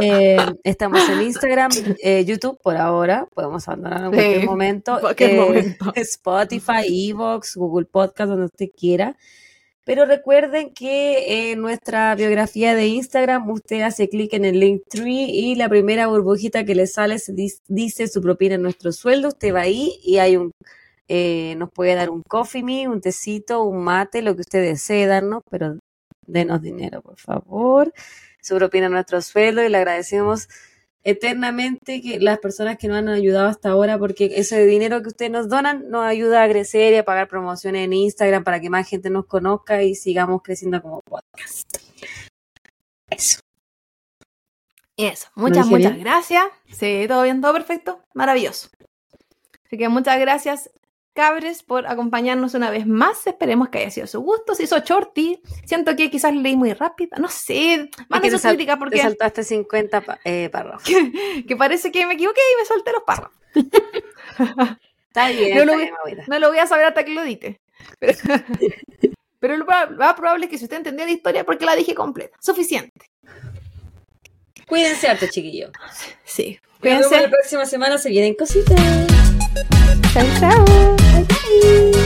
Eh, 0.00 0.36
estamos 0.62 1.06
en 1.08 1.22
Instagram, 1.22 1.70
eh, 2.02 2.24
YouTube 2.24 2.58
por 2.62 2.76
ahora. 2.76 3.26
Podemos 3.34 3.66
abandonar 3.68 4.04
en 4.04 4.10
Sí, 4.12 4.16
cualquier 4.16 4.44
momento. 4.46 5.00
cualquier 5.00 5.30
Eh, 5.30 5.40
momento. 5.40 5.92
Spotify, 5.96 7.10
Evox, 7.10 7.56
Google 7.56 7.86
Podcast, 7.86 8.28
donde 8.30 8.46
usted 8.46 8.68
quiera. 8.76 9.16
Pero 9.84 10.04
recuerden 10.06 10.72
que 10.74 11.52
en 11.52 11.60
nuestra 11.60 12.14
biografía 12.14 12.74
de 12.74 12.86
Instagram 12.86 13.50
usted 13.50 13.82
hace 13.82 14.08
clic 14.08 14.32
en 14.34 14.44
el 14.44 14.60
link 14.60 14.82
tree 14.88 15.24
y 15.30 15.54
la 15.56 15.68
primera 15.68 16.06
burbujita 16.06 16.64
que 16.64 16.74
le 16.76 16.86
sale 16.86 17.16
dice 17.68 18.06
su 18.08 18.20
propina 18.22 18.58
nuestro 18.58 18.92
sueldo. 18.92 19.28
Usted 19.28 19.52
va 19.52 19.62
ahí 19.62 19.98
y 20.04 20.18
hay 20.18 20.36
un 20.36 20.52
eh, 21.08 21.56
nos 21.56 21.70
puede 21.70 21.94
dar 21.94 22.10
un 22.10 22.22
coffee 22.22 22.62
me, 22.62 22.88
un 22.88 23.00
tecito, 23.00 23.64
un 23.64 23.84
mate, 23.84 24.22
lo 24.22 24.34
que 24.34 24.42
usted 24.42 24.62
desee 24.62 25.06
darnos, 25.06 25.42
pero 25.50 25.78
denos 26.26 26.62
dinero, 26.62 27.02
por 27.02 27.18
favor. 27.18 27.92
Su 28.40 28.56
propina 28.56 28.88
nuestro 28.88 29.20
sueldo 29.20 29.62
y 29.62 29.68
le 29.68 29.78
agradecemos 29.78 30.48
eternamente 31.04 32.00
que 32.00 32.20
las 32.20 32.38
personas 32.38 32.78
que 32.78 32.88
nos 32.88 32.98
han 32.98 33.08
ayudado 33.08 33.48
hasta 33.48 33.70
ahora, 33.70 33.98
porque 33.98 34.32
ese 34.36 34.64
dinero 34.66 35.02
que 35.02 35.08
ustedes 35.08 35.30
nos 35.30 35.48
donan 35.48 35.90
nos 35.90 36.04
ayuda 36.04 36.42
a 36.42 36.48
crecer 36.48 36.92
y 36.92 36.96
a 36.96 37.04
pagar 37.04 37.28
promociones 37.28 37.84
en 37.84 37.92
Instagram 37.92 38.44
para 38.44 38.60
que 38.60 38.70
más 38.70 38.88
gente 38.88 39.10
nos 39.10 39.26
conozca 39.26 39.82
y 39.82 39.94
sigamos 39.94 40.42
creciendo 40.42 40.80
como 40.80 41.00
podcast. 41.00 41.76
Eso. 43.10 43.40
Y 44.96 45.06
eso, 45.06 45.28
muchas, 45.34 45.66
muchas 45.66 45.92
bien? 45.92 46.04
gracias. 46.04 46.44
Sí, 46.70 47.06
todo 47.08 47.22
bien, 47.22 47.40
todo 47.40 47.52
perfecto, 47.52 48.00
maravilloso. 48.14 48.68
Así 49.66 49.78
que 49.78 49.88
muchas 49.88 50.20
gracias, 50.20 50.70
cabres, 51.12 51.62
por 51.62 51.86
acompañarnos 51.86 52.54
una 52.54 52.70
vez 52.70 52.86
más. 52.86 53.26
Esperemos 53.26 53.68
que 53.68 53.78
haya 53.78 53.90
sido 53.90 54.06
su 54.06 54.20
gusto. 54.20 54.54
Se 54.54 54.64
hizo 54.64 54.78
shorty. 54.78 55.40
Siento 55.64 55.94
que 55.96 56.10
quizás 56.10 56.34
leí 56.34 56.56
muy 56.56 56.72
rápido. 56.72 57.16
No 57.18 57.28
sé, 57.28 57.90
te 58.20 58.30
su 58.30 58.40
crítica 58.40 58.74
Te 58.74 58.78
porque 58.78 58.98
saltaste 58.98 59.44
50 59.44 60.00
pa- 60.00 60.18
eh, 60.24 60.48
párrafos. 60.50 60.84
que 61.48 61.56
parece 61.56 61.92
que 61.92 62.06
me 62.06 62.14
equivoqué 62.14 62.40
y 62.54 62.58
me 62.60 62.64
solté 62.66 62.92
los 62.92 63.02
párrafos. 63.04 63.38
Está 65.08 65.28
bien, 65.28 65.58
No 65.58 65.64
lo 65.66 65.72
está 65.72 65.76
vi- 65.76 65.82
bien, 65.82 65.94
mamita. 66.02 66.24
No 66.26 66.38
lo 66.38 66.48
voy 66.48 66.58
a 66.58 66.66
saber 66.66 66.86
hasta 66.86 67.04
que 67.04 67.12
lo 67.12 67.22
edite. 67.22 67.60
Pero, 67.98 68.18
pero 69.40 69.56
lo 69.58 69.66
más 69.66 70.14
probable 70.14 70.46
es 70.46 70.50
que 70.50 70.56
si 70.58 70.64
usted 70.64 70.78
entendió 70.78 71.04
la 71.04 71.12
historia 71.12 71.44
porque 71.44 71.66
la 71.66 71.76
dije 71.76 71.94
completa. 71.94 72.36
Suficiente. 72.40 73.10
Cuídense 74.66 75.08
harto, 75.08 75.26
chiquillos. 75.26 75.70
Sí. 76.24 76.58
Nos 76.62 76.80
vemos 76.80 77.06
Cuídense. 77.08 77.26
la 77.26 77.30
próxima 77.30 77.66
semana, 77.66 77.98
se 77.98 78.08
vienen 78.08 78.34
cositas. 78.34 78.80
Chao, 80.12 80.24
chao. 80.40 80.64
Bye, 80.64 81.24
bye. 81.28 82.01